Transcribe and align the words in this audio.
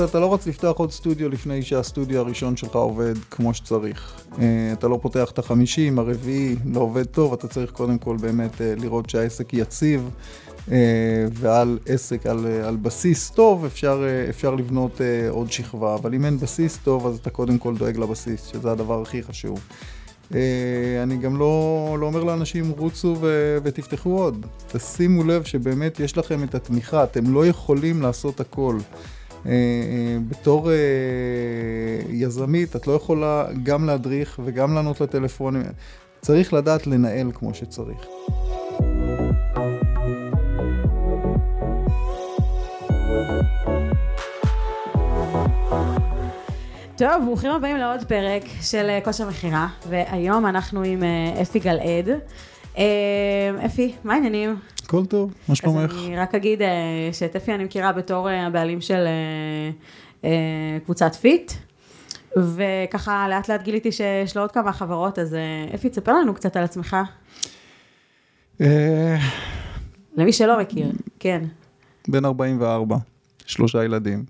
אתה, 0.00 0.08
אתה 0.08 0.20
לא 0.20 0.26
רוצה 0.26 0.50
לפתוח 0.50 0.78
עוד 0.78 0.92
סטודיו 0.92 1.28
לפני 1.28 1.62
שהסטודיו 1.62 2.20
הראשון 2.20 2.56
שלך 2.56 2.74
עובד 2.74 3.14
כמו 3.30 3.54
שצריך. 3.54 4.14
אה, 4.38 4.72
אתה 4.72 4.88
לא 4.88 4.98
פותח 5.02 5.30
את 5.30 5.38
החמישים, 5.38 5.98
הרביעי 5.98 6.56
לא 6.64 6.80
עובד 6.80 7.04
טוב, 7.04 7.32
אתה 7.32 7.48
צריך 7.48 7.70
קודם 7.70 7.98
כל 7.98 8.16
באמת 8.16 8.60
אה, 8.60 8.74
לראות 8.76 9.10
שהעסק 9.10 9.54
יציב, 9.54 10.10
ועל 11.32 11.78
עסק, 11.86 12.26
על, 12.26 12.46
על 12.46 12.76
בסיס 12.76 13.30
טוב, 13.30 13.64
אפשר, 13.64 14.04
אפשר 14.28 14.54
לבנות 14.54 15.00
עוד 15.28 15.52
שכבה, 15.52 15.94
אבל 15.94 16.14
אם 16.14 16.24
אין 16.24 16.38
בסיס 16.38 16.78
טוב, 16.84 17.06
אז 17.06 17.18
אתה 17.18 17.30
קודם 17.30 17.58
כל 17.58 17.76
דואג 17.76 17.96
לבסיס, 17.96 18.46
שזה 18.46 18.72
הדבר 18.72 19.02
הכי 19.02 19.22
חשוב. 19.22 19.60
אני 21.02 21.16
גם 21.20 21.38
לא, 21.38 21.96
לא 22.00 22.06
אומר 22.06 22.24
לאנשים 22.24 22.70
רוצו 22.78 23.16
ו, 23.20 23.58
ותפתחו 23.62 24.18
עוד. 24.18 24.46
תשימו 24.72 25.24
לב 25.24 25.44
שבאמת 25.44 26.00
יש 26.00 26.18
לכם 26.18 26.44
את 26.44 26.54
התמיכה, 26.54 27.04
אתם 27.04 27.34
לא 27.34 27.46
יכולים 27.46 28.02
לעשות 28.02 28.40
הכל. 28.40 28.76
אה, 29.46 29.52
אה, 29.52 30.18
בתור 30.28 30.70
אה, 30.70 30.76
יזמית 32.08 32.76
את 32.76 32.86
לא 32.86 32.92
יכולה 32.92 33.46
גם 33.62 33.86
להדריך 33.86 34.40
וגם 34.44 34.74
לענות 34.74 35.00
לטלפונים, 35.00 35.62
צריך 36.20 36.52
לדעת 36.52 36.86
לנהל 36.86 37.32
כמו 37.34 37.54
שצריך. 37.54 38.06
טוב, 46.96 47.24
ברוכים 47.24 47.50
הבאים 47.50 47.76
לעוד 47.76 48.04
פרק 48.04 48.42
של 48.62 48.98
כושר 49.04 49.28
מכירה, 49.28 49.68
והיום 49.88 50.46
אנחנו 50.46 50.82
עם 50.82 51.02
אפי 51.42 51.58
גלעד. 51.58 52.08
אפי, 53.66 53.94
מה 54.04 54.14
העניינים? 54.14 54.56
הכל 54.90 55.06
טוב, 55.06 55.34
מה 55.48 55.54
שלומך? 55.54 55.90
אז 55.90 56.04
אני 56.06 56.16
רק 56.16 56.34
אגיד 56.34 56.62
אה, 56.62 56.68
שאת 57.12 57.36
אפי 57.36 57.54
אני 57.54 57.64
מכירה 57.64 57.92
בתור 57.92 58.30
אה, 58.30 58.46
הבעלים 58.46 58.80
של 58.80 59.06
אה, 60.24 60.30
קבוצת 60.84 61.14
פיט, 61.14 61.52
וככה 62.36 63.26
לאט 63.28 63.48
לאט 63.48 63.62
גיליתי 63.62 63.92
שיש 63.92 64.36
לו 64.36 64.42
עוד 64.42 64.52
כמה 64.52 64.72
חברות, 64.72 65.18
אז 65.18 65.36
אפי, 65.74 65.88
תספר 65.88 66.12
לנו 66.12 66.34
קצת 66.34 66.56
על 66.56 66.64
עצמך. 66.64 66.96
למי 70.16 70.32
שלא 70.32 70.60
מכיר, 70.60 70.92
כן. 71.18 71.44
בן 72.08 72.24
44, 72.24 72.96
שלושה 73.46 73.84
ילדים, 73.84 74.24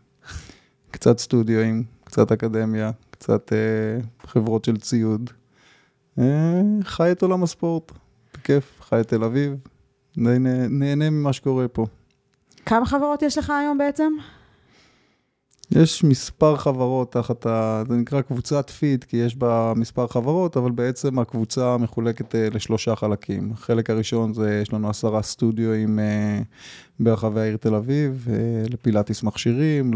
קצת 0.90 1.18
סטודיואים, 1.18 1.84
קצת 2.04 2.32
אקדמיה, 2.32 2.90
קצת 3.10 3.52
חברות 4.26 4.64
של 4.64 4.76
ציוד. 4.76 5.30
חי 6.84 7.12
את 7.12 7.22
עולם 7.22 7.42
הספורט, 7.42 7.92
בכיף, 8.34 8.80
חי 8.80 9.00
את 9.00 9.08
תל 9.08 9.24
אביב, 9.24 9.56
נהנה 10.16 11.10
ממה 11.10 11.32
שקורה 11.32 11.68
פה. 11.68 11.86
כמה 12.66 12.86
חברות 12.86 13.22
יש 13.22 13.38
לך 13.38 13.50
היום 13.50 13.78
בעצם? 13.78 14.12
יש 15.74 16.04
מספר 16.04 16.56
חברות 16.56 17.12
תחת 17.12 17.46
ה... 17.46 17.82
זה 17.88 17.94
נקרא 17.94 18.20
קבוצת 18.20 18.70
פיט, 18.70 19.04
כי 19.04 19.16
יש 19.16 19.36
בה 19.36 19.72
מספר 19.76 20.06
חברות, 20.06 20.56
אבל 20.56 20.70
בעצם 20.70 21.18
הקבוצה 21.18 21.76
מחולקת 21.76 22.34
אה, 22.34 22.48
לשלושה 22.52 22.96
חלקים. 22.96 23.52
החלק 23.52 23.90
הראשון 23.90 24.34
זה, 24.34 24.60
יש 24.62 24.72
לנו 24.72 24.90
עשרה 24.90 25.22
סטודיואים 25.22 25.98
אה, 25.98 26.42
ברחבי 27.00 27.40
העיר 27.40 27.56
תל 27.56 27.74
אביב, 27.74 28.26
אה, 28.30 28.34
לפילאטיס 28.70 29.22
מכשירים, 29.22 29.90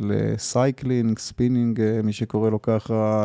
ל 0.00 0.13
cycling, 0.13 1.18
ספינינג, 1.18 1.80
מי 2.04 2.12
שקורא 2.12 2.50
לו 2.50 2.62
ככה, 2.62 3.24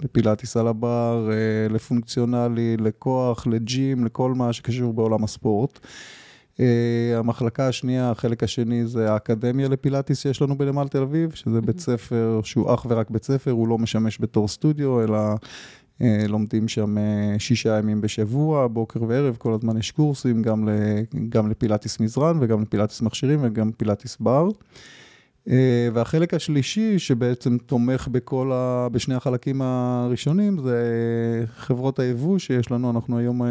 לפילאטיס 0.00 0.56
על 0.56 0.68
הבר, 0.68 1.30
לפונקציונלי, 1.70 2.76
לכוח, 2.76 3.46
לג'ים, 3.46 4.04
לכל 4.04 4.34
מה 4.34 4.52
שקשור 4.52 4.92
בעולם 4.92 5.24
הספורט. 5.24 5.80
Uh, 6.54 6.60
המחלקה 7.16 7.68
השנייה, 7.68 8.10
החלק 8.10 8.42
השני 8.42 8.86
זה 8.86 9.12
האקדמיה 9.12 9.68
לפילאטיס 9.68 10.20
שיש 10.20 10.42
לנו 10.42 10.58
בנמל 10.58 10.88
תל 10.88 11.02
אביב, 11.02 11.30
שזה 11.34 11.60
בית 11.60 11.80
ספר 11.80 12.40
שהוא 12.44 12.74
אך 12.74 12.86
ורק 12.88 13.10
בית 13.10 13.24
ספר, 13.24 13.50
הוא 13.50 13.68
לא 13.68 13.78
משמש 13.78 14.18
בתור 14.20 14.48
סטודיו, 14.48 15.02
אלא 15.02 15.18
uh, 15.34 16.04
לומדים 16.28 16.68
שם 16.68 16.96
uh, 16.96 17.00
שישה 17.38 17.78
ימים 17.78 18.00
בשבוע, 18.00 18.66
בוקר 18.66 19.02
וערב, 19.02 19.36
כל 19.38 19.52
הזמן 19.52 19.76
יש 19.76 19.90
קורסים, 19.90 20.42
גם, 20.42 20.68
ל, 20.68 20.72
גם 21.28 21.50
לפילאטיס 21.50 22.00
מזרן 22.00 22.38
וגם 22.40 22.62
לפילאטיס 22.62 23.02
מכשירים 23.02 23.40
וגם 23.42 23.72
פילאטיס 23.72 24.16
בר. 24.20 24.48
Uh, 25.48 25.50
והחלק 25.92 26.34
השלישי, 26.34 26.98
שבעצם 26.98 27.58
תומך 27.66 28.08
בכל 28.08 28.50
ה... 28.54 28.88
בשני 28.92 29.14
החלקים 29.14 29.62
הראשונים, 29.62 30.58
זה 30.58 30.78
חברות 31.56 31.98
היבוא 31.98 32.38
שיש 32.38 32.70
לנו, 32.70 32.90
אנחנו 32.90 33.18
היום 33.18 33.42
uh, 33.42 33.44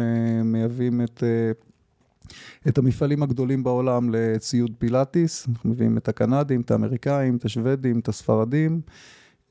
מייבאים 0.44 1.00
את... 1.00 1.22
את 2.68 2.78
המפעלים 2.78 3.22
הגדולים 3.22 3.64
בעולם 3.64 4.10
לציוד 4.12 4.70
פילאטיס, 4.78 5.48
אנחנו 5.48 5.70
מביאים 5.70 5.96
את 5.96 6.08
הקנדים, 6.08 6.60
את 6.60 6.70
האמריקאים, 6.70 7.36
את 7.36 7.44
השוודים, 7.44 7.98
את 7.98 8.08
הספרדים, 8.08 8.80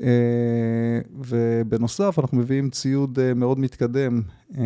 אה, 0.01 0.99
ובנוסף 1.17 2.19
אנחנו 2.19 2.37
מביאים 2.37 2.69
ציוד 2.69 3.19
אה, 3.19 3.33
מאוד 3.33 3.59
מתקדם 3.59 4.21
אה, 4.57 4.63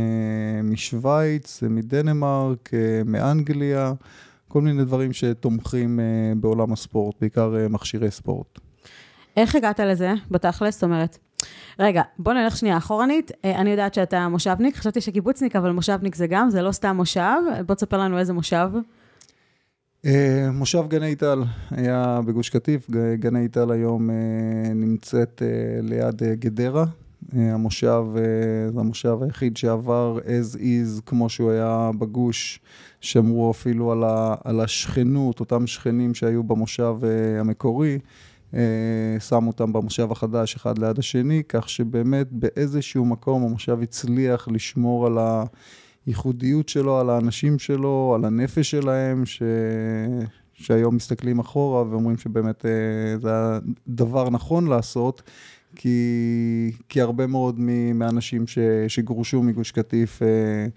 משוויץ, 0.63 1.63
מדנמרק, 1.63 2.72
מאנגליה, 3.06 3.94
כל 4.47 4.62
מיני 4.62 4.84
דברים 4.84 5.14
שתומכים 5.14 6.00
בעולם 6.38 6.74
הספורט, 6.74 7.16
בעיקר 7.22 7.68
מכשירי 7.69 8.12
ספורט. 8.12 8.59
איך 9.38 9.56
הגעת 9.56 9.79
לזה 9.79 10.14
בתכלס? 10.31 10.74
זאת 10.74 10.84
אומרת, 10.84 11.18
רגע, 11.80 12.02
בוא 12.20 12.34
נלך 12.34 12.58
שנייה 12.58 12.78
אחורנית. 12.78 13.31
אה, 13.46 13.62
אני 13.62 13.70
יודעת 13.70 13.94
שאתה 13.94 14.28
מושבניק, 14.28 14.75
חשבתי 14.75 15.02
שקיבוצניק, 15.02 15.56
אבל 15.56 15.72
מושבניק 15.72 16.16
זה 16.16 16.28
גם, 16.28 16.50
זה 16.50 16.62
לא 16.62 16.72
סתם 16.72 16.96
מושב. 16.96 17.42
בוא 17.66 17.75
תספר 17.75 17.98
לנו 17.98 18.20
איזה 18.20 18.34
מושב. 18.34 18.70
אה, 20.06 20.50
מושב 20.53 20.84
גני 20.88 21.16
טל 21.16 21.44
היה 21.72 22.20
בגוש 22.26 22.50
קטיף, 22.50 22.90
גני 23.20 23.47
טל 23.47 23.72
היום 23.72 24.09
אה, 24.09 24.74
נמצאת 24.74 25.42
ליד 25.81 26.24
גדרה. 26.40 26.86
המושב 27.34 28.03
זה 28.74 28.80
המושב 28.80 29.18
היחיד 29.22 29.58
שעבר 29.58 30.20
as 30.26 30.56
is 30.56 31.02
כמו 31.06 31.30
שהוא 31.30 31.52
היה 31.52 31.92
בגוש, 32.00 32.59
שמרו 33.02 33.52
אפילו 33.52 33.92
על 34.44 34.59
השכנות, 34.59 35.40
אותם 35.40 35.68
שכנים 35.68 36.14
שהיו 36.14 36.44
במושב 36.44 36.96
המקורי. 37.40 38.00
אה, 38.53 39.19
שמו 39.19 39.47
אותם 39.47 39.74
במושב 39.74 40.12
החדש 40.12 40.56
אחד 40.56 40.78
ליד 40.78 41.00
השני, 41.00 41.44
כך 41.50 41.69
שבאמת 41.69 42.28
באיזשהו 42.31 43.06
מקום 43.06 43.44
המושב 43.44 43.78
הצליח 43.81 44.47
לשמור 44.47 45.08
על 45.08 45.18
הייחודיות 46.06 46.69
שלו, 46.69 47.00
על 47.00 47.09
האנשים 47.09 47.59
שלו, 47.59 48.13
על 48.16 48.25
הנפש 48.25 48.72
שלהם, 48.72 49.25
ש... 49.25 49.44
שהיום 50.53 50.96
מסתכלים 50.96 51.40
אחורה 51.40 51.84
ואומרים 51.90 52.18
שבאמת 52.18 52.66
אה, 52.66 53.18
זה 53.22 53.30
הדבר 53.88 54.30
נכון 54.30 54.68
לעשות, 54.68 55.22
כי, 55.75 56.72
כי 56.90 57.02
הרבה 57.02 57.28
מאוד 57.28 57.59
מהאנשים 57.94 58.47
ש... 58.47 58.59
שגורשו 58.88 59.44
מגוש 59.44 59.72
קטיף 59.72 60.22
אה, 60.22 60.68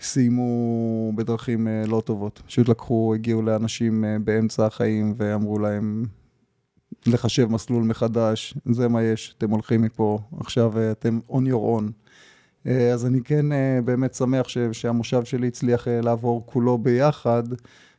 סיימו 0.00 1.12
בדרכים 1.14 1.68
לא 1.86 2.02
טובות. 2.06 2.42
פשוט 2.46 2.68
לקחו, 2.68 3.14
הגיעו 3.14 3.42
לאנשים 3.42 4.04
באמצע 4.24 4.66
החיים 4.66 5.14
ואמרו 5.16 5.58
להם, 5.58 6.04
לחשב 7.06 7.50
מסלול 7.50 7.84
מחדש, 7.84 8.54
זה 8.64 8.88
מה 8.88 9.02
יש, 9.02 9.34
אתם 9.38 9.50
הולכים 9.50 9.82
מפה, 9.82 10.18
עכשיו 10.40 10.78
אה, 10.78 10.90
אתם 10.90 11.18
on 11.28 11.42
your 11.50 11.80
own. 11.80 11.90
אה, 12.66 12.92
אז 12.92 13.06
אני 13.06 13.20
כן 13.24 13.52
אה, 13.52 13.78
באמת 13.84 14.14
שמח 14.14 14.48
ש, 14.48 14.58
שהמושב 14.72 15.24
שלי 15.24 15.46
הצליח 15.46 15.88
לעבור 15.88 16.42
כולו 16.46 16.78
ביחד, 16.78 17.42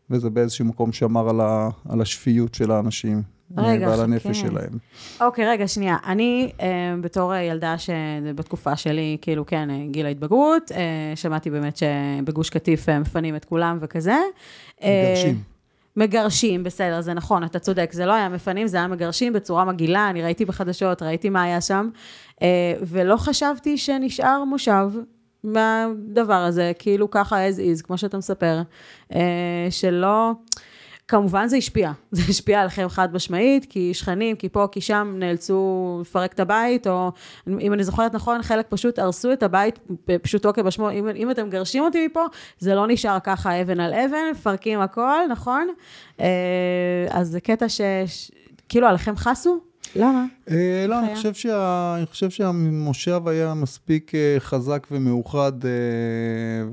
וזה 0.10 0.30
באיזשהו 0.30 0.66
מקום 0.66 0.92
שמר 0.92 1.30
על, 1.30 1.42
ה, 1.42 1.70
על 1.90 2.02
השפיות 2.02 2.54
של 2.54 2.72
האנשים. 2.72 3.22
רגע, 3.58 3.88
ועל 3.88 4.02
הנפש 4.02 4.26
כן. 4.26 4.34
שלהם. 4.34 4.72
אוקיי, 5.22 5.46
רגע, 5.48 5.68
שנייה. 5.68 5.98
אני, 6.06 6.52
אה, 6.62 6.96
בתור 7.02 7.36
ילדה 7.36 7.76
שבתקופה 7.78 8.76
שלי, 8.76 9.18
כאילו, 9.22 9.46
כן, 9.46 9.70
גיל 9.92 10.06
ההתבגרות, 10.06 10.72
אה, 10.72 11.16
שמעתי 11.16 11.50
באמת 11.50 11.78
שבגוש 11.78 12.50
קטיף 12.50 12.90
מפנים 12.90 13.36
את 13.36 13.46
כולם 13.46 13.78
וכזה. 13.82 14.18
מגרשים. 14.82 15.53
מגרשים, 15.98 16.64
בסדר, 16.64 17.02
זה 17.02 17.14
נכון, 17.14 17.44
אתה 17.44 17.60
צודק, 17.60 17.90
זה 17.94 18.06
לא 18.06 18.14
היה 18.14 18.30
מפנים, 18.30 18.68
זה 18.68 18.78
היה 18.78 18.88
מגרשים 18.88 19.34
בצורה 19.34 19.66
מגעילה, 19.66 20.10
אני 20.10 20.24
ראיתי 20.24 20.46
בחדשות, 20.46 21.02
ראיתי 21.02 21.30
מה 21.30 21.44
היה 21.44 21.62
שם, 21.62 21.90
אה, 22.42 22.74
ולא 22.82 23.18
חשבתי 23.18 23.78
שנשאר 23.78 24.44
מושב 24.44 24.90
מהדבר 25.44 26.34
הזה, 26.34 26.72
כאילו 26.80 27.12
ככה 27.12 27.50
as 27.50 27.56
is, 27.56 27.84
כמו 27.84 27.98
שאתה 27.98 28.18
מספר, 28.18 28.62
אה, 29.16 29.68
שלא... 29.70 30.32
כמובן 31.08 31.48
זה 31.48 31.58
השפיע, 31.58 31.92
זה 32.12 32.22
השפיע 32.30 32.62
עליכם 32.62 32.90
חד 32.90 33.14
משמעית, 33.14 33.66
כי 33.66 33.94
שכנים, 33.94 34.36
כי 34.36 34.50
פה, 34.50 34.68
כי 34.72 34.82
שם 34.82 35.16
נאלצו 35.18 35.98
לפרק 36.02 36.34
את 36.34 36.40
הבית, 36.40 36.88
או 36.88 37.12
אם 37.48 37.74
אני 37.74 37.84
זוכרת 37.84 38.14
נכון, 38.14 38.42
חלק 38.42 38.66
פשוט 38.70 39.00
הרסו 39.00 39.34
את 39.34 39.44
הבית, 39.44 39.80
פשוטו 40.22 40.54
כבשמו, 40.54 40.92
אם, 40.92 41.10
אם 41.16 41.32
אתם 41.32 41.48
מגרשים 41.48 41.84
אותי 41.84 42.08
מפה, 42.08 42.24
זה 42.60 42.76
לא 42.76 42.88
נשאר 42.88 43.18
ככה 43.24 43.62
אבן 43.62 43.80
על 43.80 43.94
אבן, 43.94 44.32
מפרקים 44.32 44.80
הכל, 44.80 45.28
נכון? 45.30 45.68
אה, 46.20 46.26
אז 47.10 47.28
זה 47.28 47.40
קטע 47.40 47.70
ש... 47.70 47.82
כאילו 48.70 48.88
עליכם 48.88 49.16
חסו? 49.16 49.73
למה? 49.96 50.26
אה, 50.50 50.86
לא, 50.88 51.00
אני 51.00 51.16
חושב, 51.16 51.34
שה, 51.34 51.96
אני 51.98 52.06
חושב 52.06 52.30
שהמושב 52.30 53.28
היה 53.28 53.54
מספיק 53.54 54.16
אה, 54.16 54.36
חזק 54.40 54.88
ומאוחד 54.92 55.66
אה, 55.66 55.70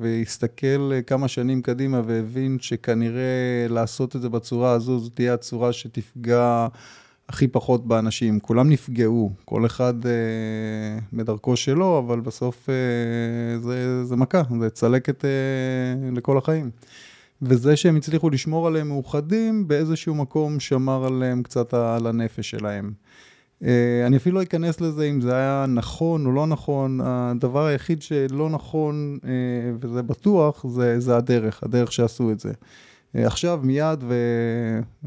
והסתכל 0.00 0.90
אה, 0.92 1.02
כמה 1.02 1.28
שנים 1.28 1.62
קדימה 1.62 2.00
והבין 2.06 2.58
שכנראה 2.60 3.66
לעשות 3.68 4.16
את 4.16 4.22
זה 4.22 4.28
בצורה 4.28 4.72
הזו, 4.72 4.98
זו 4.98 5.10
תהיה 5.10 5.34
הצורה 5.34 5.72
שתפגע 5.72 6.66
הכי 7.30 7.48
פחות 7.48 7.86
באנשים, 7.86 8.40
כולם 8.40 8.70
נפגעו, 8.70 9.32
כל 9.44 9.66
אחד 9.66 9.94
אה, 10.06 10.10
בדרכו 11.12 11.56
שלו, 11.56 11.98
אבל 11.98 12.20
בסוף 12.20 12.68
אה, 12.68 13.58
זה, 13.58 14.04
זה 14.04 14.16
מכה, 14.16 14.42
זה 14.60 14.70
צלקת 14.70 15.24
אה, 15.24 15.30
לכל 16.12 16.38
החיים. 16.38 16.70
וזה 17.42 17.76
שהם 17.76 17.96
הצליחו 17.96 18.30
לשמור 18.30 18.66
עליהם 18.66 18.88
מאוחדים, 18.88 19.68
באיזשהו 19.68 20.14
מקום 20.14 20.60
שמר 20.60 21.06
עליהם 21.06 21.42
קצת 21.42 21.74
על 21.74 22.06
הנפש 22.06 22.50
שלהם. 22.50 22.92
אה, 23.64 24.06
אני 24.06 24.16
אפילו 24.16 24.36
לא 24.36 24.42
אכנס 24.42 24.80
לזה 24.80 25.04
אם 25.04 25.20
זה 25.20 25.34
היה 25.34 25.64
נכון 25.68 26.26
או 26.26 26.32
לא 26.32 26.46
נכון, 26.46 27.00
הדבר 27.04 27.66
היחיד 27.66 28.02
שלא 28.02 28.50
נכון, 28.50 29.18
אה, 29.24 29.30
וזה 29.80 30.02
בטוח, 30.02 30.66
זה, 30.66 31.00
זה 31.00 31.16
הדרך, 31.16 31.62
הדרך 31.62 31.92
שעשו 31.92 32.30
את 32.30 32.40
זה. 32.40 32.52
אה, 33.16 33.26
עכשיו 33.26 33.60
מיד 33.62 34.04
ו... 34.08 34.14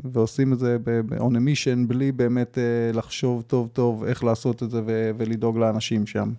ועושים 0.03 0.53
את 0.53 0.59
זה 0.59 0.77
on 1.17 1.33
a 1.33 1.37
mission 1.37 1.87
בלי 1.87 2.11
באמת 2.11 2.57
לחשוב 2.93 3.41
טוב 3.41 3.69
טוב 3.73 4.03
איך 4.03 4.23
לעשות 4.23 4.63
את 4.63 4.71
זה 4.71 4.81
ו... 4.85 5.11
ולדאוג 5.17 5.57
לאנשים 5.57 6.07
שם. 6.07 6.31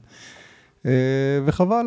וחבל, 1.45 1.87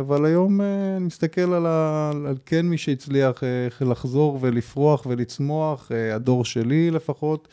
אבל 0.00 0.24
היום 0.24 0.60
אני 0.60 1.04
מסתכל 1.04 1.52
על, 1.52 1.66
ה... 1.66 2.10
על 2.26 2.36
כן 2.46 2.66
מי 2.66 2.78
שהצליח 2.78 3.42
לחזור 3.80 4.38
ולפרוח 4.40 5.06
ולצמוח, 5.06 5.90
הדור 6.14 6.44
שלי 6.44 6.90
לפחות. 6.90 7.48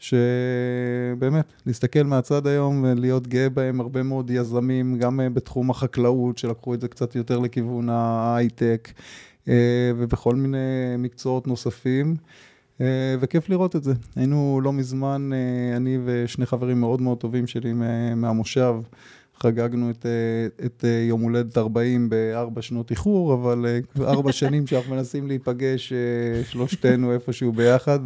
שבאמת, 0.00 1.52
להסתכל 1.66 2.02
מהצד 2.02 2.46
היום 2.46 2.84
ולהיות 2.84 3.26
גאה 3.26 3.48
בהם 3.48 3.80
הרבה 3.80 4.02
מאוד 4.02 4.30
יזמים, 4.30 4.98
גם 4.98 5.20
אה, 5.20 5.30
בתחום 5.30 5.70
החקלאות, 5.70 6.38
שלקחו 6.38 6.74
את 6.74 6.80
זה 6.80 6.88
קצת 6.88 7.16
יותר 7.16 7.38
לכיוון 7.38 7.88
ההייטק, 7.88 8.92
אה, 9.48 9.92
ובכל 9.96 10.34
מיני 10.34 10.58
מקצועות 10.98 11.46
נוספים. 11.46 12.16
אה, 12.80 13.16
וכיף 13.20 13.48
לראות 13.48 13.76
את 13.76 13.82
זה. 13.84 13.92
היינו 14.16 14.60
לא 14.62 14.72
מזמן, 14.72 15.30
אני 15.76 15.98
ושני 16.04 16.46
חברים 16.46 16.80
מאוד 16.80 17.00
מאוד 17.00 17.18
טובים 17.18 17.46
שלי 17.46 17.72
מהמושב, 18.16 18.74
חגגנו 19.42 19.90
את, 19.90 20.06
את 20.64 20.84
יום 21.08 21.20
הולדת 21.20 21.58
40 21.58 22.08
בארבע 22.08 22.62
שנות 22.62 22.90
איחור, 22.90 23.34
אבל 23.34 23.66
ארבע 24.00 24.32
שנים 24.32 24.66
שאנחנו 24.66 24.94
מנסים 24.94 25.26
להיפגש 25.26 25.92
שלושתנו 26.44 27.12
איפשהו 27.12 27.52
ביחד. 27.52 28.00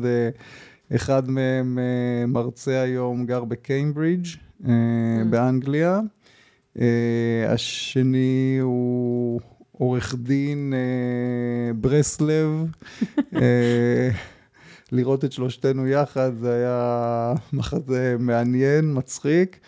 אחד 0.92 1.30
מהם 1.30 1.78
אה, 1.78 2.26
מרצה 2.26 2.80
היום, 2.80 3.26
גר 3.26 3.44
בקיימברידג' 3.44 4.26
אה, 4.64 4.70
mm. 4.70 5.24
באנגליה. 5.30 6.00
אה, 6.80 7.44
השני 7.48 8.58
הוא 8.60 9.40
עורך 9.72 10.14
דין 10.18 10.72
ברסלב. 11.76 12.48
לראות 14.92 15.24
את 15.24 15.32
שלושתנו 15.32 15.86
יחד 15.86 16.32
זה 16.40 16.54
היה 16.54 17.34
מחזה 17.52 18.16
מעניין, 18.18 18.94
מצחיק. 18.94 19.60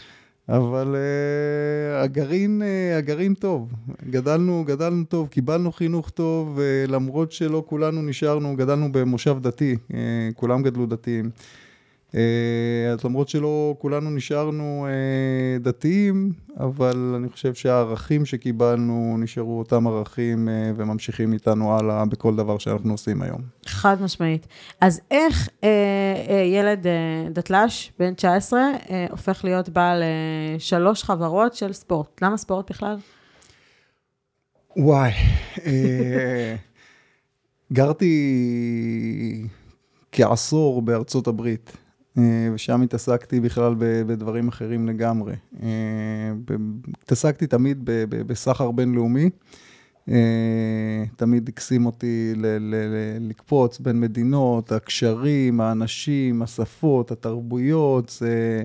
אבל 0.49 0.97
uh, 0.97 2.05
הגרעין, 2.05 2.63
uh, 2.63 2.99
הגרעין 2.99 3.35
טוב, 3.35 3.73
גדלנו, 4.11 4.65
גדלנו 4.67 5.05
טוב, 5.05 5.29
קיבלנו 5.29 5.73
חינוך 5.73 6.11
טוב, 6.11 6.59
uh, 6.59 6.91
למרות 6.91 7.33
שלא 7.33 7.65
כולנו 7.67 8.03
נשארנו, 8.03 8.57
גדלנו 8.57 8.93
במושב 8.93 9.37
דתי, 9.41 9.77
uh, 9.89 9.95
כולם 10.35 10.63
גדלו 10.63 10.87
דתיים. 10.87 11.31
אה, 12.17 12.93
אז 12.93 13.05
למרות 13.05 13.29
שלא 13.29 13.77
כולנו 13.79 14.11
נשארנו 14.11 14.87
אה, 14.89 15.59
דתיים, 15.59 16.33
אבל 16.61 17.15
אני 17.17 17.29
חושב 17.29 17.55
שהערכים 17.55 18.25
שקיבלנו 18.25 19.17
נשארו 19.19 19.59
אותם 19.59 19.87
ערכים 19.87 20.49
אה, 20.49 20.73
וממשיכים 20.77 21.33
איתנו 21.33 21.79
הלאה 21.79 22.05
בכל 22.05 22.37
דבר 22.37 22.59
שאנחנו 22.59 22.93
עושים 22.93 23.23
היום. 23.23 23.41
חד 23.67 24.03
משמעית. 24.03 24.47
אז 24.81 25.01
איך 25.11 25.49
אה, 25.65 25.69
אה, 26.29 26.35
ילד 26.35 26.87
אה, 26.87 27.29
דתל"ש, 27.31 27.93
בן 27.99 28.15
19, 28.15 28.61
אה, 28.61 29.07
הופך 29.11 29.45
להיות 29.45 29.69
בעל 29.69 30.03
אה, 30.03 30.59
שלוש 30.59 31.03
חברות 31.03 31.55
של 31.55 31.73
ספורט? 31.73 32.23
למה 32.23 32.37
ספורט 32.37 32.71
בכלל? 32.71 32.97
וואי, 34.77 35.13
אה, 35.67 36.55
גרתי 37.73 39.47
כעשור 40.13 40.83
בארצות 40.83 41.27
הברית. 41.27 41.77
אה, 42.19 42.49
ושם 42.55 42.83
התעסקתי 42.83 43.41
בכלל 43.41 43.75
בדברים 43.79 44.49
אחרים 44.49 44.89
לגמרי. 44.89 45.35
אה, 45.63 45.69
התעסקתי 47.03 47.47
תמיד 47.47 47.79
בסחר 48.09 48.71
בינלאומי. 48.71 49.31
אה, 50.09 51.05
תמיד 51.17 51.49
הקסים 51.49 51.87
אותי 51.87 52.33
לקפוץ 53.21 53.79
בין 53.79 54.01
מדינות, 54.01 54.73
הקשרים, 54.73 55.61
האנשים, 55.61 56.43
השפות, 56.43 57.11
התרבויות, 57.11 58.09
זה... 58.09 58.65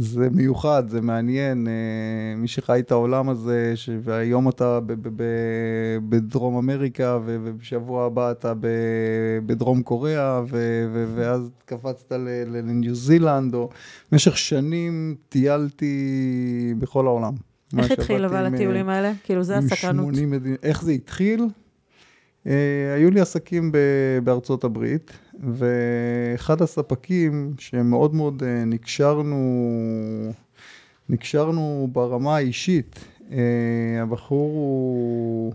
זה 0.00 0.28
מיוחד, 0.30 0.88
זה 0.88 1.00
מעניין, 1.00 1.68
אה, 1.68 2.36
מי 2.36 2.48
שחי 2.48 2.80
את 2.80 2.90
העולם 2.90 3.28
הזה, 3.28 3.74
והיום 4.02 4.48
אתה 4.48 4.78
בדרום 6.08 6.56
אמריקה, 6.56 7.18
ובשבוע 7.24 8.06
הבא 8.06 8.30
אתה 8.30 8.52
בדרום 9.46 9.82
קוריאה, 9.82 10.42
ואז 11.14 11.50
קפצת 11.64 12.12
לניו 12.46 12.94
זילנד, 12.94 13.54
או 13.54 13.68
במשך 14.12 14.38
שנים 14.38 15.14
טיילתי 15.28 16.74
בכל 16.78 17.06
העולם. 17.06 17.32
איך 17.78 17.90
התחיל 17.90 18.24
אבל 18.24 18.46
הטיולים 18.46 18.88
האלה? 18.88 19.12
כאילו 19.24 19.42
זה 19.42 19.58
הסקרנות. 19.58 20.14
איך 20.62 20.82
זה 20.82 20.92
התחיל? 20.92 21.46
אה, 22.46 22.94
היו 22.94 23.10
לי 23.10 23.20
עסקים 23.20 23.72
בארצות 24.24 24.64
הברית, 24.64 25.10
ואחד 25.40 26.62
הספקים 26.62 27.54
שמאוד 27.58 28.14
מאוד 28.14 28.42
אה, 28.42 28.64
נקשרנו, 28.64 29.36
נקשרנו 31.08 31.88
ברמה 31.92 32.36
האישית, 32.36 33.04
אה, 33.32 34.02
הבחור 34.02 34.50
הוא 34.50 35.52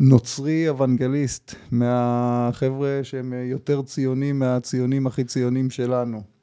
נוצרי 0.00 0.68
אוונגליסט, 0.68 1.54
מהחבר'ה 1.70 3.00
שהם 3.02 3.32
יותר 3.32 3.82
ציונים 3.82 4.38
מהציונים 4.38 5.06
הכי 5.06 5.24
ציונים 5.24 5.70
שלנו. 5.70 6.33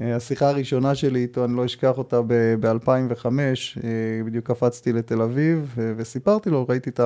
אה, 0.00 0.16
השיחה 0.16 0.48
הראשונה 0.48 0.94
שלי 0.94 1.20
איתו, 1.20 1.44
אני 1.44 1.56
לא 1.56 1.64
אשכח 1.64 1.98
אותה 1.98 2.20
ב-2005, 2.26 3.26
בדיוק 4.26 4.46
קפצתי 4.46 4.92
לתל 4.92 5.22
אביב 5.22 5.74
וסיפרתי 5.96 6.50
לו, 6.50 6.66
ראיתי 6.68 6.90
את 6.90 7.00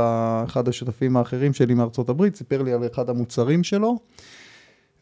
אחד 0.47 0.69
השותפים 0.69 1.17
האחרים 1.17 1.53
שלי 1.53 1.75
מארצות 1.75 2.09
הברית, 2.09 2.37
סיפר 2.37 2.63
לי 2.63 2.73
על 2.73 2.87
אחד 2.93 3.11
המוצרים 3.11 3.65
שלו. 3.65 3.99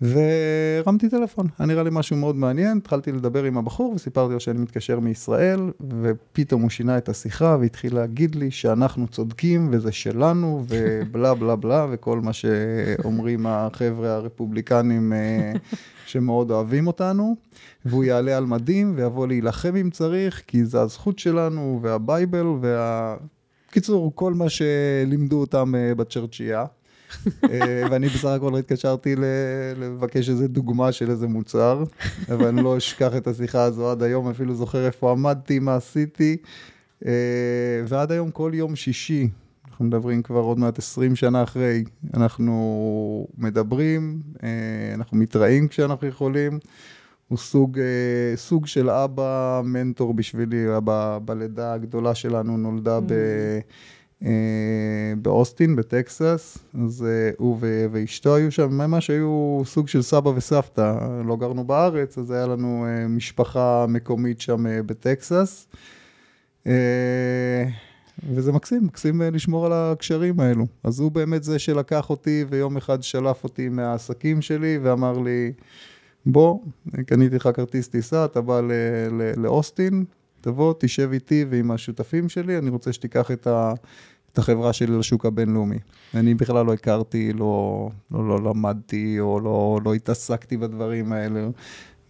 והרמתי 0.00 1.08
טלפון, 1.08 1.46
היה 1.58 1.66
נראה 1.66 1.82
לי 1.82 1.90
משהו 1.92 2.16
מאוד 2.16 2.36
מעניין, 2.36 2.78
התחלתי 2.78 3.12
לדבר 3.12 3.44
עם 3.44 3.58
הבחור 3.58 3.92
וסיפרתי 3.92 4.32
לו 4.32 4.40
שאני 4.40 4.58
מתקשר 4.58 5.00
מישראל, 5.00 5.60
ופתאום 6.02 6.62
הוא 6.62 6.70
שינה 6.70 6.98
את 6.98 7.08
השיחה 7.08 7.56
והתחיל 7.60 7.94
להגיד 7.94 8.34
לי 8.34 8.50
שאנחנו 8.50 9.08
צודקים 9.08 9.68
וזה 9.72 9.92
שלנו 9.92 10.62
ובלה 10.68 11.34
בלה 11.34 11.56
בלה 11.56 11.86
וכל 11.90 12.20
מה 12.20 12.32
שאומרים 12.32 13.46
החבר'ה 13.46 14.14
הרפובליקנים 14.14 15.12
אה, 15.12 15.52
שמאוד 16.06 16.50
אוהבים 16.50 16.86
אותנו, 16.86 17.36
והוא 17.84 18.04
יעלה 18.04 18.36
על 18.36 18.46
מדים 18.46 18.92
ויבוא 18.96 19.26
להילחם 19.26 19.76
אם 19.76 19.90
צריך, 19.90 20.42
כי 20.46 20.64
זה 20.64 20.80
הזכות 20.80 21.18
שלנו 21.18 21.78
והבייבל 21.82 22.46
וה... 22.60 23.16
קיצור, 23.70 24.12
כל 24.14 24.34
מה 24.34 24.44
שלימדו 24.48 25.40
אותם 25.40 25.74
אה, 25.74 25.94
בצ'רצ'ייה. 25.94 26.64
אה, 27.50 27.86
ואני 27.90 28.08
בסך 28.08 28.24
הכל 28.24 28.58
התקשרתי 28.58 29.14
לבקש 29.76 30.28
איזה 30.28 30.48
דוגמה 30.48 30.92
של 30.92 31.10
איזה 31.10 31.26
מוצר, 31.26 31.84
אבל 32.28 32.46
אני 32.46 32.62
לא 32.62 32.76
אשכח 32.76 33.16
את 33.16 33.26
השיחה 33.26 33.62
הזו 33.62 33.90
עד 33.90 34.02
היום, 34.02 34.28
אפילו 34.28 34.54
זוכר 34.54 34.86
איפה 34.86 35.10
עמדתי, 35.10 35.58
מה 35.58 35.76
עשיתי. 35.76 36.36
אה, 37.06 37.12
ועד 37.88 38.12
היום 38.12 38.30
כל 38.30 38.50
יום 38.54 38.76
שישי, 38.76 39.28
אנחנו 39.68 39.84
מדברים 39.84 40.22
כבר 40.22 40.40
עוד 40.40 40.58
מעט 40.58 40.78
20 40.78 41.16
שנה 41.16 41.42
אחרי, 41.42 41.84
אנחנו 42.14 43.26
מדברים, 43.38 44.20
אה, 44.42 44.48
אנחנו 44.94 45.16
מתראים 45.16 45.68
כשאנחנו 45.68 46.06
יכולים. 46.06 46.58
הוא 47.28 47.38
סוג, 47.38 47.78
סוג 48.36 48.66
של 48.66 48.90
אבא 48.90 49.62
מנטור 49.64 50.14
בשבילי, 50.14 50.76
אבא 50.76 51.18
בלידה 51.24 51.72
הגדולה 51.72 52.14
שלנו 52.14 52.56
נולדה 52.56 53.00
ב... 53.00 53.12
אה, 54.24 55.12
באוסטין, 55.22 55.76
בטקסס, 55.76 56.58
אז 56.84 57.06
אה, 57.08 57.30
הוא 57.38 57.58
ואשתו 57.92 58.34
היו 58.34 58.52
שם, 58.52 58.68
ממש 58.70 59.10
היו 59.10 59.62
סוג 59.64 59.88
של 59.88 60.02
סבא 60.02 60.28
וסבתא, 60.28 60.94
לא 61.24 61.36
גרנו 61.36 61.64
בארץ, 61.64 62.18
אז 62.18 62.30
היה 62.30 62.46
לנו 62.46 62.86
אה, 62.88 63.08
משפחה 63.08 63.86
מקומית 63.88 64.40
שם 64.40 64.64
בטקסס. 64.86 65.66
וזה 68.30 68.52
מקסים, 68.52 68.84
מקסים 68.84 69.22
לשמור 69.22 69.66
על 69.66 69.72
הקשרים 69.72 70.40
האלו. 70.40 70.66
אז 70.84 71.00
הוא 71.00 71.12
באמת 71.12 71.44
זה 71.44 71.58
שלקח 71.58 72.10
אותי 72.10 72.44
ויום 72.48 72.76
אחד 72.76 73.02
שלף 73.02 73.44
אותי 73.44 73.68
מהעסקים 73.68 74.42
שלי 74.42 74.78
ואמר 74.82 75.18
לי, 75.18 75.52
בוא, 76.26 76.58
קניתי 77.06 77.36
לך 77.36 77.48
כרטיס 77.54 77.88
טיסה, 77.88 78.24
אתה 78.24 78.40
בא 78.40 78.60
לאוסטין, 79.36 80.04
תבוא, 80.46 80.74
תשב 80.78 81.10
איתי 81.12 81.44
ועם 81.50 81.70
השותפים 81.70 82.28
שלי, 82.28 82.58
אני 82.58 82.70
רוצה 82.70 82.92
שתיקח 82.92 83.30
את, 83.30 83.46
ה, 83.46 83.72
את 84.32 84.38
החברה 84.38 84.72
שלי 84.72 84.98
לשוק 84.98 85.26
הבינלאומי. 85.26 85.78
אני 86.14 86.34
בכלל 86.34 86.66
לא 86.66 86.72
הכרתי, 86.72 87.32
לא, 87.32 87.90
לא, 88.10 88.28
לא 88.28 88.50
למדתי 88.50 89.20
או 89.20 89.40
לא, 89.40 89.80
לא 89.84 89.94
התעסקתי 89.94 90.56
בדברים 90.56 91.12
האלה. 91.12 91.48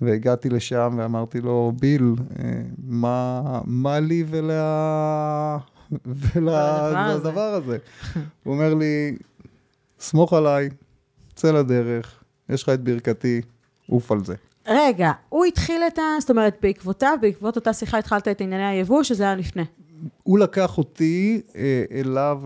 והגעתי 0.01 0.49
לשם 0.49 0.95
ואמרתי 0.99 1.41
לו, 1.41 1.73
ביל, 1.81 2.15
אה, 2.39 2.63
מה, 2.87 3.43
מה 3.65 4.01
לי 4.01 4.25
ולה... 4.29 5.59
ולדבר 6.07 7.41
הזה? 7.41 7.79
הוא 8.43 8.55
אומר 8.55 8.75
לי, 8.75 9.17
סמוך 10.01 10.33
עליי, 10.33 10.69
צא 11.35 11.53
לדרך, 11.53 12.25
יש 12.49 12.63
לך 12.63 12.69
את 12.69 12.81
ברכתי, 12.85 13.41
עוף 13.89 14.13
על 14.13 14.25
זה. 14.25 14.35
רגע, 14.67 15.13
הוא 15.29 15.45
התחיל 15.45 15.83
את 15.87 15.99
ה... 15.99 16.03
זאת 16.21 16.31
אומרת, 16.31 16.57
בעקבותיו, 16.63 17.17
בעקבות 17.21 17.57
אותה 17.57 17.73
שיחה 17.73 17.99
התחלת 17.99 18.29
את 18.29 18.41
ענייני 18.41 18.67
היבוא, 18.67 19.03
שזה 19.03 19.25
היה 19.25 19.35
לפני. 19.35 19.65
הוא 20.23 20.39
לקח 20.39 20.79
אותי 20.79 21.41
אה, 21.57 21.85
אליו 21.91 22.43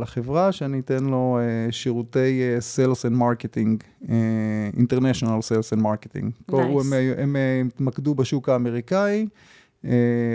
לחברה, 0.00 0.52
שאני 0.52 0.80
אתן 0.80 1.04
לו 1.04 1.38
אה, 1.40 1.72
שירותי 1.72 2.42
אה, 2.42 2.58
Sales 2.58 3.10
and 3.10 3.16
Marketing, 3.20 4.06
International 4.76 5.40
Sales 5.48 5.78
and 5.78 5.82
Marketing. 5.82 6.52
Nice. 6.52 6.56
הם, 7.16 7.36
הם 7.36 7.36
התמקדו 7.66 8.14
בשוק 8.14 8.48
האמריקאי, 8.48 9.26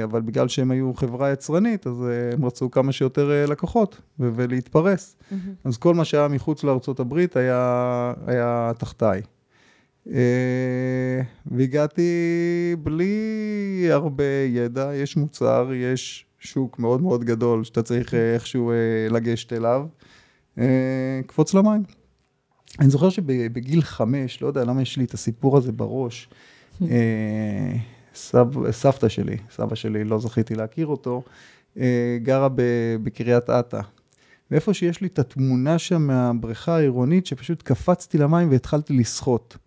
אבל 0.04 0.22
בגלל 0.22 0.48
שהם 0.48 0.72
היו 0.72 0.94
חברה 0.94 1.32
יצרנית, 1.32 1.88
אז 1.88 2.06
הם 2.34 2.46
רצו 2.46 2.72
כמה 2.72 2.92
שיותר 2.92 3.46
לקוחות 3.48 4.02
ולהתפרס. 4.20 5.16
Mm-hmm. 5.16 5.36
אז 5.64 5.78
כל 5.78 5.94
מה 5.94 6.06
שהיה 6.06 6.28
מחוץ 6.28 6.64
לארה"ב 6.64 7.26
היה, 7.36 8.14
היה 8.28 8.72
תחתיי. 8.78 9.22
והגעתי 11.46 12.12
בלי 12.84 13.88
הרבה 13.92 14.24
ידע, 14.48 14.92
יש 14.96 15.18
מוצר, 15.18 15.70
יש 15.74 16.26
שוק 16.40 16.80
מאוד 16.80 17.02
מאוד 17.02 17.24
גדול, 17.24 17.64
שאתה 17.64 17.84
צריך 17.84 18.14
אה, 18.14 18.34
איכשהו 18.34 18.72
אה, 18.72 18.76
לגשת 19.12 19.54
אליו, 19.54 19.86
אה, 20.58 21.20
קפוץ 21.28 21.54
למים. 21.54 21.84
אני 22.80 22.90
זוכר 22.90 23.10
שבגיל 23.10 23.82
חמש, 23.82 24.42
לא 24.42 24.48
יודע 24.48 24.64
למה 24.64 24.82
יש 24.82 24.98
לי 24.98 25.04
את 25.04 25.14
הסיפור 25.14 25.58
הזה 25.58 25.72
בראש, 25.72 26.30
סב, 28.16 28.72
סבתא 28.72 29.10
שלי, 29.10 29.38
סבא 29.52 29.76
שלי, 29.76 30.04
לא 30.04 30.20
זכיתי 30.20 30.56
להכיר 30.56 30.88
אותו, 30.88 31.24
גרה 32.24 32.48
בקריית 33.04 33.50
אתא. 33.50 33.82
ואיפה 34.52 34.74
שיש 34.74 35.02
לי 35.02 35.08
את 35.08 35.20
התמונה 35.20 35.80
שם 35.80 36.02
מהבריכה 36.02 36.76
העירונית, 36.76 37.26
שפשוט 37.26 37.62
קפצתי 37.62 38.18
למים 38.18 38.52
והתחלתי 38.52 38.94
לשחות. 38.94 39.58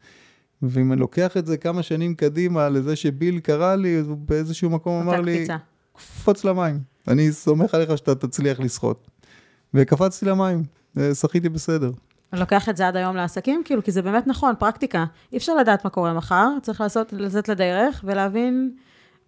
ואם 0.63 0.93
אני 0.93 1.01
לוקח 1.01 1.37
את 1.37 1.47
זה 1.47 1.57
כמה 1.57 1.83
שנים 1.83 2.15
קדימה 2.15 2.69
לזה 2.69 2.97
שביל 2.97 3.39
קרא 3.39 3.75
לי, 3.75 3.99
הוא 3.99 4.17
באיזשהו 4.17 4.71
מקום 4.71 5.03
אמר 5.03 5.21
לי, 5.21 5.37
קפיצה. 5.37 5.57
קפוץ 5.97 6.45
למים, 6.45 6.79
אני 7.09 7.33
סומך 7.33 7.75
עליך 7.75 7.99
שאתה 7.99 8.15
תצליח 8.15 8.61
לשחות. 8.61 9.09
וקפצתי 9.75 10.27
למים, 10.27 10.63
שחיתי 11.15 11.49
בסדר. 11.49 11.91
אני 12.33 12.41
לוקח 12.41 12.69
את 12.69 12.77
זה 12.77 12.89
עד 12.89 12.97
היום 12.97 13.17
לעסקים, 13.17 13.63
כאילו, 13.65 13.83
כי 13.85 13.93
זה 13.93 14.03
באמת 14.03 14.27
נכון, 14.27 14.55
פרקטיקה. 14.59 15.05
אי 15.33 15.39
אפשר 15.39 15.55
לדעת 15.55 15.85
מה 15.85 15.91
קורה 15.91 16.15
מחר, 16.15 16.49
צריך 16.63 16.81
לעשות, 16.81 17.13
לצאת 17.13 17.49
לדרך 17.49 18.05
ולהבין 18.07 18.75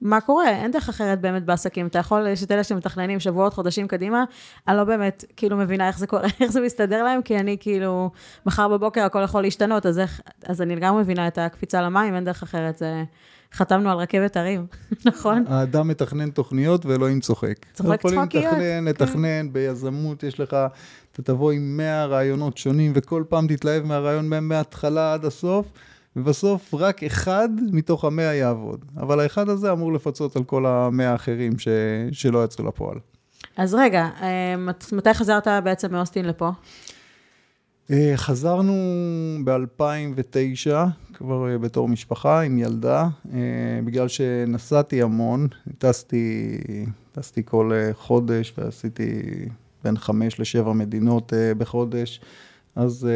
מה 0.05 0.21
קורה. 0.21 0.49
אין 0.51 0.71
דרך 0.71 0.89
אחרת 0.89 1.21
באמת 1.21 1.45
בעסקים. 1.45 1.87
אתה 1.87 1.99
יכול, 1.99 2.27
יש 2.27 2.43
את 2.43 2.51
אלה 2.51 2.65
שמתכננים 2.65 3.21
שבועות, 3.21 3.55
חודשים 3.55 3.89
קדימה, 3.89 4.25
אני 4.69 4.77
לא 4.77 4.85
באמת, 4.85 5.25
כאילו, 5.37 5.57
מבינה 5.57 5.89
איך 5.89 5.99
זה 5.99 6.07
קורה, 6.07 6.29
איך 6.41 6.53
זה 6.53 6.61
מסתדר 6.61 7.03
להם, 7.03 7.23
כי 7.23 7.39
אני, 7.39 7.57
כאילו, 7.61 8.11
מחר 8.47 8.69
בבוקר 8.69 9.05
הכל 9.05 9.21
יכול 9.25 9.43
להשתנות, 9.43 9.87
אז 9.87 9.99
איך, 9.99 10.21
אז 10.47 10.63
אני 10.63 10.77
גם 10.77 10.99
מבינה 10.99 11.29
את 11.29 11.39
הקפיצה 11.39 11.83
למים, 11.83 12.15
אין 12.15 12.25
דרך 12.25 12.43
אחרת, 12.43 12.79
זה... 12.79 13.05
חתמנו 13.55 13.91
על 13.91 13.99
רכבת 13.99 14.37
הרים, 14.37 14.67
נכון? 15.07 15.45
האדם 15.49 15.89
מתכנן 15.89 16.31
תוכניות 16.31 16.87
ואלוהים 16.87 17.21
צוחק. 17.21 17.55
צוחק 17.73 18.01
צחוקיות. 18.01 18.45
לתכנן, 18.45 18.61
כן. 18.61 18.85
לתכנן, 18.87 19.53
ביזמות 19.53 20.23
יש 20.23 20.41
לך, 20.41 20.57
אתה 21.13 21.23
תבוא 21.23 21.53
עם 21.53 21.77
100 21.77 22.05
רעיונות 22.07 22.59
שונים, 22.59 22.93
וכל 22.95 23.25
פעם 23.29 23.47
תתלהב 23.47 23.85
מהרעיון 23.85 24.29
מההתחלה 24.41 25.15
עד 25.15 25.25
הסוף, 25.25 25.67
ובסוף 26.17 26.75
רק 26.75 27.03
אחד 27.03 27.49
מתוך 27.73 28.05
המאה 28.05 28.35
יעבוד. 28.35 28.85
אבל 28.97 29.21
האחד 29.21 29.49
הזה 29.49 29.73
אמור 29.73 29.93
לפצות 29.93 30.37
על 30.37 30.45
כל 30.45 30.67
המאה 30.67 31.11
האחרים 31.11 31.59
ש... 31.59 31.69
שלא 32.13 32.45
יצאו 32.45 32.65
לפועל. 32.65 32.99
אז 33.57 33.75
רגע, 33.75 34.09
אה, 34.23 34.55
מתי 34.93 35.15
חזרת 35.15 35.49
בעצם 35.65 35.93
מאוסטין 35.93 36.25
לפה? 36.25 36.51
אה, 37.91 38.13
חזרנו 38.17 38.75
ב-2009, 39.45 40.71
כבר 41.15 41.51
אה, 41.51 41.59
בתור 41.59 41.89
משפחה 41.89 42.41
עם 42.41 42.59
ילדה, 42.59 43.09
בגלל 43.85 44.09
שנסעתי 44.09 45.03
המון, 45.03 45.49
טסתי, 45.79 46.59
טסתי 47.13 47.43
כל 47.45 47.73
חודש 47.93 48.55
ועשיתי 48.59 49.23
בין 49.85 49.97
חמש 49.97 50.41
לשבע 50.41 50.73
מדינות 50.73 51.33
בחודש, 51.59 52.21
אז 52.77 53.09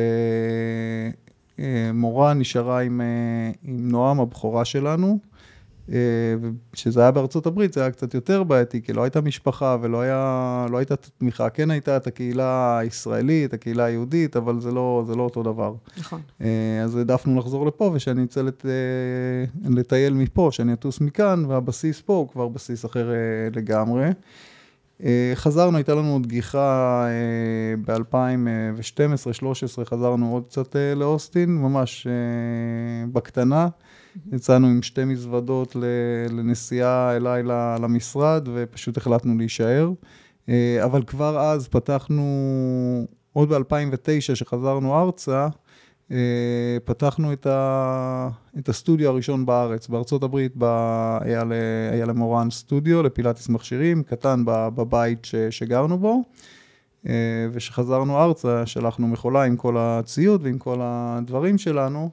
מורה 1.94 2.34
נשארה 2.34 2.80
עם, 2.80 3.00
עם 3.62 3.88
נועם, 3.88 4.20
הבכורה 4.20 4.64
שלנו, 4.64 5.18
וכשזה 6.40 7.00
היה 7.00 7.10
בארצות 7.10 7.46
הברית 7.46 7.72
זה 7.72 7.80
היה 7.80 7.90
קצת 7.90 8.14
יותר 8.14 8.42
בעייתי, 8.42 8.82
כי 8.82 8.92
לא 8.92 9.02
הייתה 9.02 9.20
משפחה 9.20 9.76
ולא 9.80 10.00
היה, 10.00 10.66
לא 10.70 10.78
הייתה 10.78 10.96
תמיכה. 10.96 11.50
כן 11.50 11.70
הייתה 11.70 11.96
את 11.96 12.06
הקהילה 12.06 12.78
הישראלית, 12.78 13.54
הקהילה 13.54 13.84
היהודית, 13.84 14.36
אבל 14.36 14.60
זה 14.60 14.72
לא, 14.72 15.04
זה 15.06 15.14
לא 15.14 15.22
אותו 15.22 15.42
דבר. 15.42 15.74
נכון. 15.98 16.20
אה, 16.40 16.82
אז 16.84 16.96
העדפנו 16.96 17.38
לחזור 17.38 17.66
לפה, 17.66 17.90
ושאני 17.94 18.24
אצא 18.24 18.42
לת... 18.42 18.66
אה, 18.66 19.70
לטייל 19.70 20.14
מפה, 20.14 20.48
שאני 20.52 20.72
אטוס 20.72 21.00
מכאן, 21.00 21.44
והבסיס 21.44 22.00
פה 22.00 22.12
הוא 22.12 22.28
כבר 22.28 22.48
בסיס 22.48 22.84
אחר 22.84 23.10
אה, 23.10 23.16
לגמרי. 23.54 24.10
חזרנו, 25.34 25.76
הייתה 25.76 25.94
לנו 25.94 26.12
עוד 26.12 26.26
גיחה 26.26 27.06
ב-2012-2013, 27.84 29.84
חזרנו 29.84 30.32
עוד 30.32 30.46
קצת 30.46 30.76
לאוסטין, 30.96 31.56
ממש 31.56 32.06
בקטנה. 33.12 33.68
יצאנו 34.32 34.66
עם 34.66 34.82
שתי 34.82 35.04
מזוודות 35.04 35.76
לנסיעה 36.30 37.16
אליי 37.16 37.42
למשרד, 37.82 38.48
ופשוט 38.54 38.96
החלטנו 38.96 39.38
להישאר. 39.38 39.90
אה, 40.48 40.84
אבל 40.84 41.02
כבר 41.02 41.38
אז 41.38 41.68
פתחנו, 41.68 42.22
עוד 43.32 43.52
ב-2009, 43.52 44.34
שחזרנו 44.34 45.00
ארצה, 45.00 45.42
אה, 45.42 45.48
פתחנו 46.84 47.32
את, 47.32 47.46
ה, 47.46 48.28
את 48.58 48.68
הסטודיו 48.68 49.08
הראשון 49.10 49.46
בארץ, 49.46 49.88
בארצות 49.88 50.22
הברית 50.22 50.52
ב, 50.58 50.64
היה, 51.20 51.44
ל, 51.44 51.52
היה 51.92 52.06
למורן 52.06 52.50
סטודיו 52.50 53.02
לפילאטיס 53.02 53.48
מכשירים, 53.48 54.02
קטן 54.02 54.42
בבית 54.46 55.24
ש, 55.24 55.34
שגרנו 55.50 55.98
בו, 55.98 56.22
אה, 57.06 57.12
וכשחזרנו 57.52 58.18
ארצה 58.18 58.66
שלחנו 58.66 59.08
מכולה 59.08 59.42
עם 59.42 59.56
כל 59.56 59.76
הציוד 59.78 60.42
ועם 60.44 60.58
כל 60.58 60.78
הדברים 60.82 61.58
שלנו, 61.58 62.10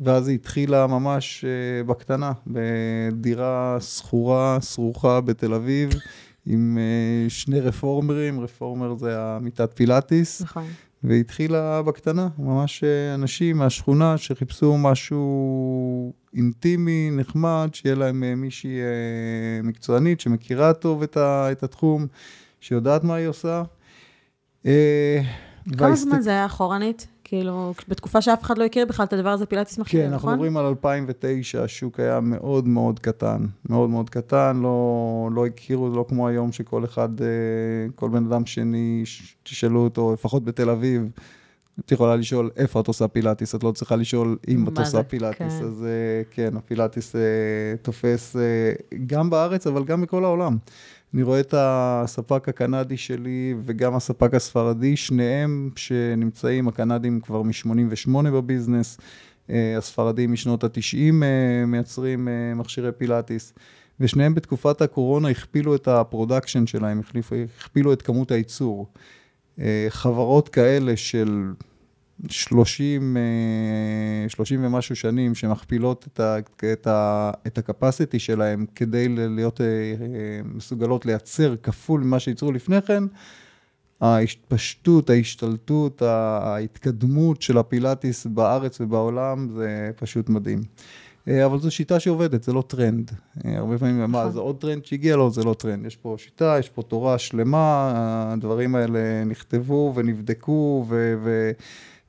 ואז 0.00 0.28
היא 0.28 0.34
התחילה 0.34 0.86
ממש 0.86 1.44
בקטנה, 1.86 2.32
בדירה 2.46 3.76
שכורה, 3.80 4.58
סרוכה 4.60 5.20
בתל 5.20 5.54
אביב, 5.54 5.90
עם 6.46 6.78
שני 7.28 7.60
רפורמרים, 7.60 8.40
רפורמר 8.40 8.94
זה 8.94 9.20
המיטת 9.20 9.70
פילאטיס. 9.76 10.42
נכון. 10.42 10.64
והיא 11.04 11.20
התחילה 11.20 11.82
בקטנה, 11.82 12.28
ממש 12.38 12.84
uh, 12.84 13.14
אנשים 13.14 13.58
מהשכונה 13.58 14.18
שחיפשו 14.18 14.78
משהו 14.78 16.12
אינטימי, 16.34 17.10
נחמד, 17.12 17.68
שיהיה 17.72 17.94
להם 17.94 18.22
uh, 18.22 18.36
מישהי 18.36 18.78
uh, 18.80 19.66
מקצוענית 19.66 20.20
שמכירה 20.20 20.72
טוב 20.72 21.02
את, 21.02 21.62
התחום, 21.62 22.06
שיודעת 22.60 23.04
מה 23.04 23.14
היא 23.14 23.26
עושה. 23.26 23.62
כמה 25.78 25.94
זמן 25.94 26.20
זה 26.20 26.30
היה 26.30 26.46
אחורנית? 26.46 27.06
כאילו, 27.24 27.74
בתקופה 27.88 28.22
שאף 28.22 28.42
אחד 28.42 28.58
לא 28.58 28.64
הכיר 28.64 28.86
בכלל 28.86 29.06
את 29.06 29.12
הדבר 29.12 29.28
הזה, 29.28 29.46
פילאטיס 29.46 29.78
מכשירים, 29.78 30.06
נכון? 30.06 30.18
כן, 30.18 30.28
אנחנו 30.28 30.30
מדברים 30.30 30.56
על 30.56 30.64
2009, 30.64 31.62
השוק 31.62 32.00
היה 32.00 32.20
מאוד 32.20 32.68
מאוד 32.68 32.98
קטן, 32.98 33.46
מאוד 33.68 33.90
מאוד 33.90 34.10
קטן, 34.10 34.60
לא, 34.62 35.28
לא 35.32 35.46
הכירו, 35.46 35.88
לא 35.88 36.04
כמו 36.08 36.28
היום 36.28 36.52
שכל 36.52 36.84
אחד, 36.84 37.20
אה, 37.20 37.26
כל 37.94 38.08
בן 38.08 38.26
אדם 38.26 38.46
שני, 38.46 39.02
תשאלו 39.42 39.84
אותו, 39.84 40.12
לפחות 40.12 40.44
בתל 40.44 40.70
אביב, 40.70 41.08
את 41.80 41.92
יכולה 41.92 42.16
לשאול 42.16 42.50
איפה 42.56 42.80
את 42.80 42.88
עושה 42.88 43.08
פילאטיס, 43.08 43.54
את 43.54 43.64
לא 43.64 43.72
צריכה 43.72 43.96
לשאול 43.96 44.36
אם 44.48 44.68
את 44.68 44.78
עושה 44.78 45.02
פילאטיס. 45.02 45.58
כן. 45.58 45.64
אז 45.64 45.84
אה, 45.84 46.22
כן, 46.30 46.56
הפילאטיס 46.56 47.16
אה, 47.16 47.20
תופס 47.82 48.36
גם 49.06 49.30
בארץ, 49.30 49.66
אבל 49.66 49.84
גם 49.84 50.02
בכל 50.02 50.24
העולם. 50.24 50.56
אני 51.14 51.22
רואה 51.22 51.40
את 51.40 51.54
הספק 51.56 52.48
הקנדי 52.48 52.96
שלי 52.96 53.54
וגם 53.64 53.94
הספק 53.94 54.34
הספרדי, 54.34 54.96
שניהם 54.96 55.70
שנמצאים, 55.76 56.68
הקנדים 56.68 57.20
כבר 57.20 57.42
מ-88 57.42 58.30
ב 58.30 58.37
business, 58.37 58.98
אה, 59.50 59.78
הספרדים 59.78 60.32
משנות 60.32 60.64
ה-90 60.64 61.22
אה, 61.22 61.66
מייצרים 61.66 62.28
אה, 62.28 62.54
מכשירי 62.54 62.92
פילאטיס, 62.92 63.52
ושניהם 64.00 64.34
בתקופת 64.34 64.82
הקורונה 64.82 65.28
הכפילו 65.28 65.74
את 65.74 65.88
ה 65.88 65.95
production 65.95 66.66
שלהם, 66.66 67.00
הכפילו 67.58 67.92
את 67.92 68.02
כמות 68.02 68.30
הייצור. 68.30 68.88
חברות 69.88 70.48
כאלה 70.48 70.96
של 70.96 71.52
30, 72.28 73.16
30 74.28 74.64
ומשהו 74.64 74.96
שנים 74.96 75.34
שמכפילות 75.34 76.06
את, 76.12 76.20
ה, 76.20 76.38
את, 76.72 76.86
ה, 76.86 77.30
את 77.46 77.58
ה-capacity 77.58 78.18
שלהם 78.18 78.66
כדי 78.74 79.08
להיות 79.08 79.60
מסוגלות 80.44 81.06
לייצר 81.06 81.54
כפול 81.62 82.00
ממה 82.00 82.20
שייצרו 82.20 82.52
לפני 82.52 82.82
כן, 82.82 83.04
ההתפשטות, 84.00 85.10
ההשתלטות, 85.10 86.02
ההתקדמות 86.02 87.42
של 87.42 87.58
הפילאטיס 87.58 88.26
בארץ 88.26 88.80
ובעולם, 88.80 89.48
זה 89.56 89.90
פשוט 89.96 90.28
מדהים. 90.28 90.62
אה, 91.28 91.46
אבל 91.46 91.58
זו 91.58 91.70
שיטה 91.70 92.00
שעובדת, 92.00 92.42
זה 92.42 92.52
לא 92.52 92.62
טרנד. 92.66 93.10
אה, 93.44 93.58
הרבה 93.58 93.78
פעמים, 93.78 93.98
מה, 93.98 94.06
נכון. 94.06 94.32
זה 94.32 94.40
עוד 94.40 94.60
טרנד 94.60 94.84
שהגיע? 94.84 95.16
לא, 95.16 95.30
זה 95.30 95.42
לא 95.44 95.54
טרנד. 95.54 95.86
יש 95.86 95.96
פה 95.96 96.16
שיטה, 96.18 96.56
יש 96.58 96.68
פה 96.68 96.82
תורה 96.82 97.18
שלמה, 97.18 97.92
הדברים 98.32 98.74
האלה 98.74 99.24
נכתבו 99.24 99.92
ונבדקו 99.94 100.86
ו... 100.88 101.14
ו 101.24 101.50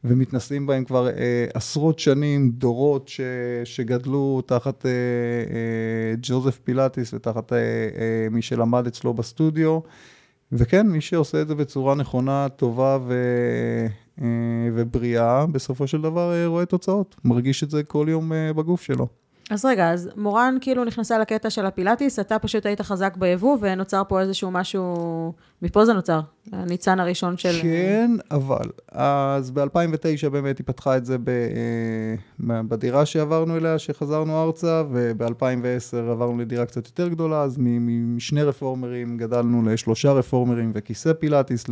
ומתנסים 0.08 0.66
בהם 0.66 0.86
כבר 0.86 1.08
אה, 1.08 1.46
עשרות 1.54 2.00
שנים, 2.00 2.52
דורות 2.52 3.08
ש, 3.08 3.22
שגדלו 3.64 4.42
תחת 4.46 4.86
אה, 4.86 4.92
אה, 4.92 6.16
ג'וזף 6.22 6.60
פילאטיס 6.64 7.14
ותחת 7.14 7.54
אה, 7.54 7.58
אה, 7.58 8.28
מי 8.32 8.42
שלמד 8.42 8.88
אצלו 8.88 9.14
בסטודיו. 9.14 9.80
וכן, 10.52 10.88
מי 10.88 11.02
שעושה 11.02 11.42
את 11.42 11.48
זה 11.48 11.56
בצורה 11.56 11.96
נכונה, 11.96 12.48
טובה 12.50 12.98
ו... 13.08 13.14
אה, 14.22 14.28
ובריאה, 14.74 15.46
בסופו 15.46 15.88
של 15.88 16.02
דבר 16.02 16.34
אה, 16.34 16.48
רואה 16.48 16.66
תוצאות, 16.66 17.16
מרגיש 17.24 17.64
את 17.64 17.70
זה 17.70 17.84
כל 17.84 18.08
יום 18.10 18.34
אה, 18.34 18.54
בגוף 18.54 18.82
שלו. 18.82 19.08
אז 19.50 19.66
רגע, 19.66 19.92
אז 19.92 20.10
מורן 20.16 20.58
כאילו 20.62 20.84
נכנסה 20.84 21.20
לקטע 21.20 21.50
של 21.50 21.66
הפילאטיס, 21.66 22.20
אתה 22.20 22.40
פשוט 22.40 22.66
היית 22.66 22.82
חזק 22.82 23.18
ביבוא, 23.18 23.58
ונוצר 23.62 24.02
פה 24.08 24.22
איזשהו 24.22 24.52
משהו, 24.52 25.34
מפה 25.62 25.86
זה 25.86 25.94
נוצר, 25.94 26.20
הניצן 26.52 27.00
הראשון 27.00 27.38
של... 27.38 27.62
כן, 27.62 28.12
אבל, 28.32 28.66
אז 28.92 29.52
ב-2009 29.52 30.30
באמת 30.32 30.58
היא 30.58 30.66
פתחה 30.66 30.98
את 30.98 31.06
זה 31.06 31.18
ב, 31.18 31.30
אה, 31.30 32.62
בדירה 32.64 33.06
שעברנו 33.06 33.58
אליה, 33.58 33.80
שחזרנו 33.80 34.44
ארצה, 34.44 34.84
וב-2010 34.92 35.98
עברנו 36.12 36.38
לדירה 36.38 36.66
קצת 36.66 36.86
יותר 36.86 37.08
גדולה, 37.08 37.42
אז 37.42 37.58
משני 37.60 38.44
רפורמרים 38.44 39.18
גדלנו 39.18 39.64
לשלושה 39.66 40.12
רפורמרים 40.12 40.72
וכיסא 40.76 41.14
פילאטיס, 41.14 41.66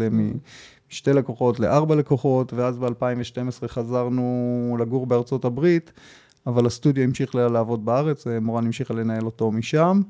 משתי 0.91 1.13
לקוחות 1.13 1.59
לארבע 1.59 1.95
לקוחות, 1.95 2.53
ואז 2.53 2.77
ב-2012 2.77 3.67
חזרנו 3.67 4.77
לגור 4.79 5.05
בארצות 5.05 5.45
הברית. 5.45 5.91
אבל 6.47 6.65
הסטודיו 6.65 7.03
המשיך 7.03 7.35
לעבוד 7.35 7.85
בארץ, 7.85 8.27
מורן 8.41 8.65
המשיכה 8.65 8.93
לנהל 8.93 9.25
אותו 9.25 9.51
משם, 9.51 10.01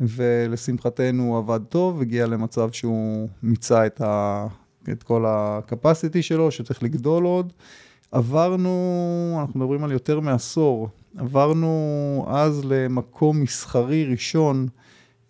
ולשמחתנו 0.00 1.22
הוא 1.22 1.38
עבד 1.38 1.60
טוב, 1.68 2.00
הגיע 2.00 2.26
למצב 2.26 2.72
שהוא 2.72 3.28
מיצה 3.42 3.86
את, 3.86 4.00
ה, 4.00 4.46
את 4.92 5.02
כל 5.02 5.26
ה-capacity 5.26 6.22
שלו, 6.22 6.50
שצריך 6.50 6.82
לגדול 6.82 7.24
עוד. 7.24 7.52
עברנו, 8.12 9.38
אנחנו 9.40 9.60
מדברים 9.60 9.84
על 9.84 9.92
יותר 9.92 10.20
מעשור, 10.20 10.88
עברנו 11.18 12.24
אז 12.28 12.64
למקום 12.64 13.40
מסחרי 13.40 14.04
ראשון 14.04 14.68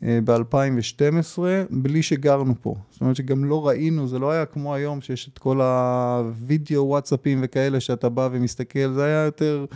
אה, 0.03 0.19
ב-2012, 0.25 1.39
בלי 1.71 2.03
שגרנו 2.03 2.55
פה. 2.61 2.75
זאת 2.91 3.01
אומרת 3.01 3.17
שגם 3.17 3.45
לא 3.45 3.69
ראינו, 3.69 4.09
זה 4.09 4.19
לא 4.19 4.31
היה 4.31 4.47
כמו 4.47 4.75
היום 4.75 5.01
שיש 5.01 5.29
את 5.29 5.39
כל 5.39 5.61
הווידאו, 5.61 6.87
וואטסאפים 6.87 7.39
וכאלה, 7.43 7.81
שאתה 7.81 8.09
בא 8.09 8.29
ומסתכל, 8.33 8.93
זה 8.95 9.05
היה 9.05 9.25
יותר... 9.25 9.67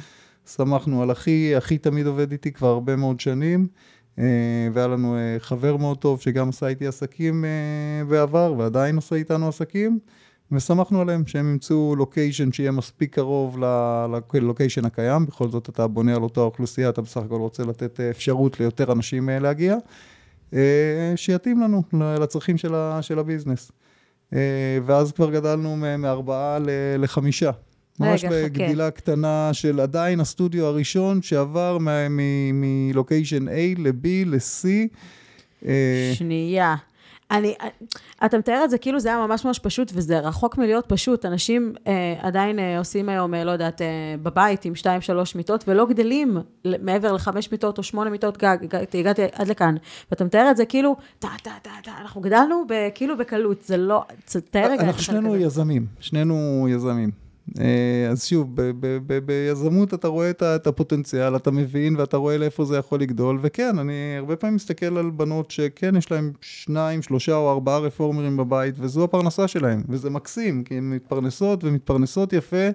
שמחנו 0.47 1.03
על 1.03 1.13
אחי, 1.13 1.59
אחי 1.59 1.79
תמיד 1.79 2.07
עובד 2.07 2.33
איתי 2.33 2.53
כבר 2.53 2.69
הרבה 2.69 2.97
מאוד 2.97 3.21
שנים, 3.21 3.69
אה, 4.19 4.69
והיה 4.73 4.87
לנו 4.87 5.17
אה, 5.17 5.37
חבר 5.39 5.77
מאוד 5.77 5.99
טוב 5.99 6.21
שגם 6.21 6.49
עשה 6.49 6.67
איתי 6.67 6.87
עסקים 6.87 7.45
אה, 7.45 8.05
בעבר, 8.09 8.55
ועדיין 8.59 8.97
עושה 8.97 9.17
איתנו 9.17 9.49
עסקים, 9.49 9.99
ושמחנו 10.53 11.01
עליהם 11.01 11.27
שהם 11.27 11.51
ימצאו 11.51 11.97
לוקיישן 11.97 12.53
שיהיה 12.53 12.71
מספיק 12.71 13.15
קרוב 13.15 13.59
ללוקיישן 14.35 14.85
הקיים, 14.85 15.27
בכל 15.27 15.49
זאת 15.49 15.69
אתה 15.69 15.87
בונה 15.87 16.17
על 16.17 16.23
אותה 16.23 16.41
אוכלוסייה, 16.41 16.89
אתה 16.89 17.03
בסך 17.03 17.21
הכל 17.21 17.37
רוצה 17.37 17.65
לתת 17.65 18.01
אפשרות 18.01 18.61
ליותר 18.61 18.93
אנשים 18.93 19.29
להגיע, 19.29 19.77
שיתאים 21.17 21.61
לנו 21.61 21.83
לצרכים 21.93 22.57
של 23.01 23.19
הביזנס. 23.19 23.73
ואז 24.85 25.13
כבר 25.13 25.31
גדלנו 25.31 25.77
מארבעה 25.77 26.59
לחמישה. 26.99 27.51
ממש 28.01 28.25
רגע, 28.25 28.45
בגדילה 28.45 28.87
חכה. 28.87 28.91
קטנה 28.91 29.51
של 29.53 29.81
עדיין 29.81 30.21
הסטודיו 30.21 30.67
הראשון 30.67 31.23
שעבר 31.23 31.79
מלוקיישן 32.53 33.49
A 33.49 33.53
ל-B 33.79 34.07
ל-C. 34.27 34.69
אה, 35.67 36.13
שנייה. 36.15 36.77
אני, 37.31 37.55
אתה 38.25 38.39
מתאר 38.39 38.65
את 38.65 38.71
זה 38.71 38.79
כאילו 38.79 39.01
זה 39.01 39.09
היה 39.09 39.27
ממש 39.27 39.45
ממש 39.45 39.59
פשוט, 39.59 39.93
וזה 39.95 40.19
רחוק 40.19 40.59
מלהיות 40.59 40.87
פשוט. 40.89 41.25
אנשים 41.25 41.73
אה, 41.87 42.15
עדיין 42.19 42.59
אה, 42.59 42.79
עושים 42.79 43.09
היום, 43.09 43.35
אה, 43.35 43.45
לא 43.45 43.51
יודעת, 43.51 43.83
אה, 43.83 43.87
בבית 44.23 44.65
עם 44.65 44.75
שתיים, 44.75 45.01
שלוש 45.01 45.35
מיטות, 45.35 45.65
ולא 45.69 45.87
גדלים 45.87 46.39
מעבר 46.65 47.13
לחמש 47.13 47.53
מיטות 47.53 47.79
או 47.79 47.83
שמונה 47.83 48.11
מיטות 48.11 48.39
גג, 48.39 48.57
הגעתי, 48.63 48.99
הגעתי 49.01 49.23
עד 49.33 49.49
לכאן. 49.49 49.75
ואתה 50.11 50.25
מתאר 50.25 50.51
את 50.51 50.57
זה 50.57 50.65
כאילו, 50.65 50.97
טה, 51.19 51.29
טה, 51.43 51.51
טה, 51.63 51.71
טה, 51.83 51.91
אנחנו 52.01 52.21
גדלנו 52.21 52.65
ב, 52.69 52.89
כאילו 52.95 53.19
בקלות, 53.19 53.63
זה 53.63 53.77
לא, 53.77 54.03
תאר 54.51 54.71
רגע. 54.71 54.83
אנחנו 54.83 55.03
שנינו 55.03 55.37
יזמים, 55.37 55.87
שנינו 56.01 56.67
יזמים. 56.71 57.30
אה, 57.61 58.09
אז 58.11 58.25
שוב, 58.25 58.57
ביזמות 59.27 59.95
אתה 59.95 60.09
רואה 60.09 60.31
את 60.31 60.67
הפוטנציאל, 60.67 61.37
אתה 61.37 61.51
מבין 61.51 61.97
ואתה 61.97 62.17
רואה 62.17 62.39
לאיפה 62.39 62.65
זה 62.65 62.77
יכול 62.77 63.01
לגדול, 63.01 63.39
וכן, 63.43 63.79
אני 63.79 63.93
הרבה 64.19 64.37
פעמים 64.37 64.57
מסתכל 64.57 64.99
על 64.99 65.11
בנות 65.11 65.51
שכן, 65.51 65.97
יש 65.97 66.11
להן 66.11 66.33
שניים, 66.41 67.03
שלושה 67.03 67.35
או 67.35 67.51
ארבעה 67.51 67.79
רפורמרים 67.79 68.37
בבית, 68.37 68.75
וזו 68.79 69.05
הפרנסה 69.05 69.49
שלהן, 69.49 69.83
וזה 69.89 70.11
מקסים, 70.11 70.65
כי 70.65 70.75
הן 70.75 70.91
מתפרנסות 70.91 71.65
ומתפרנסות 71.65 72.33
יפה. 72.33 72.69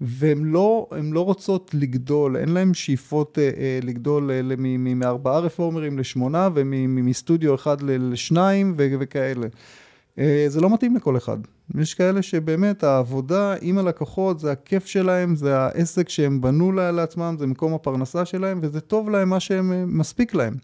והן 0.00 0.44
לא, 0.44 0.88
לא 1.12 1.24
רוצות 1.24 1.70
לגדול, 1.74 2.36
אין 2.36 2.48
להן 2.48 2.74
שאיפות 2.74 3.38
אה, 3.38 3.50
אה 3.58 3.78
לגדול 3.82 4.30
אה, 4.30 4.40
מארבעה 4.94 5.38
רפורמרים 5.38 5.98
לשמונה 5.98 6.48
ומסטודיו 6.54 7.54
אחד 7.54 7.82
לשניים 7.82 8.74
וכאלה. 8.76 9.46
אה, 10.20 10.44
זה 10.48 10.60
לא 10.60 10.74
מתאים 10.74 10.96
לכל 10.96 11.16
אחד. 11.16 11.38
יש 11.78 11.94
כאלה 11.94 12.22
שבאמת 12.22 12.84
העבודה 12.84 13.54
עם 13.60 13.78
הלקוחות 13.78 14.40
זה 14.40 14.52
הכיף 14.52 14.86
שלהם, 14.86 15.36
זה 15.36 15.58
העסק 15.58 16.08
שהם 16.08 16.40
בנו 16.40 16.72
לעצמם, 16.72 17.36
זה 17.38 17.46
מקום 17.46 17.74
הפרנסה 17.74 18.24
שלהם, 18.24 18.60
וזה 18.62 18.80
טוב 18.80 19.10
להם 19.10 19.28
מה 19.28 19.40
שמספיק 19.40 20.34
להם. 20.34 20.54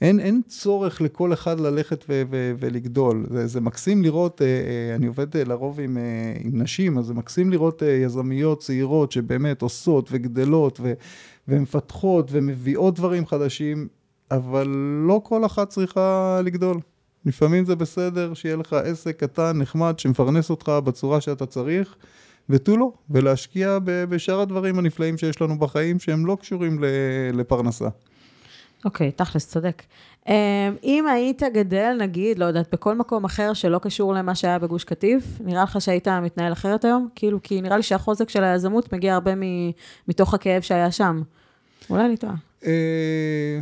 אין, 0.00 0.20
אין 0.20 0.42
צורך 0.48 1.00
לכל 1.00 1.32
אחד 1.32 1.60
ללכת 1.60 2.04
ו- 2.08 2.22
ו- 2.30 2.52
ולגדול. 2.58 3.26
זה, 3.30 3.46
זה 3.46 3.60
מקסים 3.60 4.02
לראות, 4.02 4.42
אה, 4.42 4.46
אה, 4.46 4.94
אני 4.94 5.06
עובד 5.06 5.36
לרוב 5.36 5.80
עם, 5.80 5.98
עם 6.44 6.62
נשים, 6.62 6.98
אז 6.98 7.04
זה 7.04 7.14
מקסים 7.14 7.50
לראות 7.50 7.82
יזמיות 7.82 8.60
צעירות 8.60 9.12
שבאמת 9.12 9.62
עושות 9.62 10.08
וגדלות 10.12 10.80
ו- 10.82 10.92
ומפתחות 11.48 12.28
ומביאות 12.32 12.94
דברים 12.94 13.26
חדשים, 13.26 13.88
אבל 14.30 14.68
לא 15.06 15.20
כל 15.24 15.46
אחת 15.46 15.68
צריכה 15.68 16.40
לגדול. 16.44 16.80
לפעמים 17.26 17.64
זה 17.64 17.76
בסדר 17.76 18.34
שיהיה 18.34 18.56
לך 18.56 18.72
עסק 18.72 19.16
קטן, 19.16 19.52
נחמד, 19.58 19.98
שמפרנס 19.98 20.50
אותך 20.50 20.68
בצורה 20.84 21.20
שאתה 21.20 21.46
צריך, 21.46 21.94
ותו 22.50 22.76
לא, 22.76 22.92
ולהשקיע 23.10 23.78
בשאר 23.84 24.40
הדברים 24.40 24.78
הנפלאים 24.78 25.18
שיש 25.18 25.40
לנו 25.40 25.58
בחיים, 25.58 25.98
שהם 25.98 26.26
לא 26.26 26.36
קשורים 26.40 26.78
לפרנסה. 27.32 27.88
אוקיי, 28.84 29.08
okay, 29.08 29.12
תכלס, 29.12 29.48
צודק. 29.48 29.82
אמ, 30.28 30.34
אם 30.84 31.06
היית 31.06 31.42
גדל, 31.42 31.96
נגיד, 32.00 32.38
לא 32.38 32.44
יודעת, 32.44 32.68
בכל 32.72 32.94
מקום 32.94 33.24
אחר 33.24 33.52
שלא 33.52 33.78
קשור 33.78 34.14
למה 34.14 34.34
שהיה 34.34 34.58
בגוש 34.58 34.84
קטיף, 34.84 35.24
נראה 35.40 35.62
לך 35.62 35.80
שהיית 35.80 36.08
מתנהל 36.08 36.52
אחרת 36.52 36.84
היום? 36.84 37.08
כאילו, 37.14 37.42
כי 37.42 37.60
נראה 37.60 37.76
לי 37.76 37.82
שהחוזק 37.82 38.28
של 38.28 38.44
היזמות 38.44 38.92
מגיע 38.92 39.14
הרבה 39.14 39.32
מתוך 40.08 40.34
הכאב 40.34 40.62
שהיה 40.62 40.90
שם. 40.90 41.22
אולי 41.90 42.04
אני 42.04 42.16
טועה. 42.16 42.34
אה, 42.66 43.60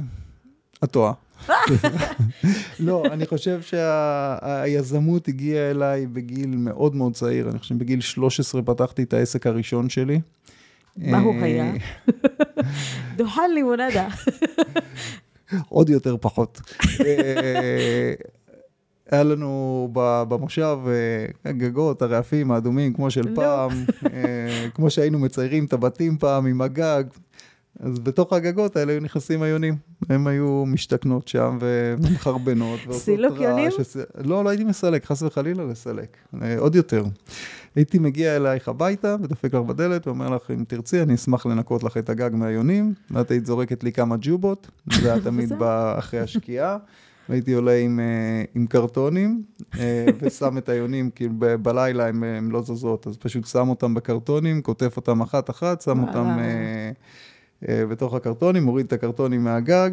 את 0.85 0.91
טועה. 0.91 1.13
לא, 2.81 3.03
אני 3.11 3.27
חושב 3.27 3.61
שהיזמות 3.63 5.29
הגיעה 5.29 5.71
אליי 5.71 6.07
בגיל 6.07 6.57
מאוד 6.57 6.95
מאוד 6.95 7.15
צעיר. 7.15 7.49
אני 7.49 7.59
חושב 7.59 7.75
שבגיל 7.75 8.01
13 8.01 8.63
פתחתי 8.63 9.03
את 9.03 9.13
העסק 9.13 9.47
הראשון 9.47 9.89
שלי. 9.89 10.21
מה 10.97 11.19
הוא 11.19 11.35
אה, 11.35 11.45
היה? 11.45 11.73
דוחל 13.17 13.51
לימונדה. 13.55 14.09
עוד 15.69 15.91
יותר 15.91 16.17
פחות. 16.21 16.61
אה, 17.01 18.13
היה 19.11 19.23
לנו 19.23 19.89
במושב 20.29 20.79
אה, 20.87 21.51
הגגות, 21.51 22.03
הרעפים 22.03 22.53
האדומים, 22.53 22.95
כמו 22.95 23.11
של 23.11 23.29
לא. 23.29 23.35
פעם, 23.35 23.71
כמו 24.75 24.91
שהיינו 24.91 25.19
מציירים 25.19 25.65
את 25.65 25.73
הבתים 25.73 26.19
פעם 26.19 26.47
עם 26.47 26.61
הגג. 26.61 27.05
אז 27.81 27.99
בתוך 27.99 28.33
הגגות 28.33 28.77
האלה 28.77 28.93
היו 28.93 29.01
נכנסים 29.01 29.43
היונים. 29.43 29.77
הם 30.09 30.27
היו 30.27 30.65
משתכנות 30.67 31.29
שם 31.29 31.59
ומחרבנות. 31.61 32.81
סילוק 32.91 33.41
יונים? 33.41 33.71
שס... 33.71 33.97
לא, 34.25 34.45
לא 34.45 34.49
הייתי 34.49 34.65
מסלק, 34.65 35.05
חס 35.05 35.23
וחלילה 35.23 35.65
לסלק. 35.65 36.17
אה, 36.43 36.59
עוד 36.59 36.75
יותר. 36.75 37.05
הייתי 37.77 37.99
מגיע 37.99 38.37
אלייך 38.37 38.69
הביתה, 38.69 39.17
ודופק 39.23 39.55
לך 39.55 39.61
בדלת, 39.61 40.07
ואומר 40.07 40.31
לך, 40.31 40.51
אם 40.51 40.65
תרצי, 40.69 41.03
אני 41.03 41.15
אשמח 41.15 41.47
לנקות 41.47 41.83
לך 41.83 41.97
את 41.97 42.11
הגג 42.11 42.31
מהיונים. 42.33 42.95
ואת 43.11 43.31
היית 43.31 43.47
זורקת 43.47 43.85
לי 43.85 43.93
כמה 43.93 44.17
ג'ובות, 44.21 44.71
זה 45.01 45.13
היה 45.13 45.23
תמיד 45.31 45.53
בא 45.53 45.99
אחרי 45.99 46.21
השקיעה. 46.21 46.77
הייתי 47.29 47.53
עולה 47.53 47.79
עם, 47.79 48.01
אה, 48.01 48.45
עם 48.55 48.67
קרטונים, 48.67 49.43
אה, 49.79 50.07
ושם 50.21 50.59
את 50.59 50.69
היונים, 50.69 51.11
כאילו 51.11 51.33
בלילה 51.63 52.07
הן 52.07 52.49
לא 52.51 52.63
זזות, 52.63 53.07
אז 53.07 53.17
פשוט 53.17 53.47
שם 53.47 53.69
אותם 53.69 53.95
בקרטונים, 53.95 54.63
כותף 54.63 54.97
אותם 54.97 55.21
אחת-אחת, 55.21 55.81
שם 55.81 56.03
אותם 56.03 56.39
בתוך 57.69 58.15
הקרטונים, 58.15 58.65
מוריד 58.65 58.87
את 58.87 58.93
הקרטונים 58.93 59.45
מהגג, 59.45 59.91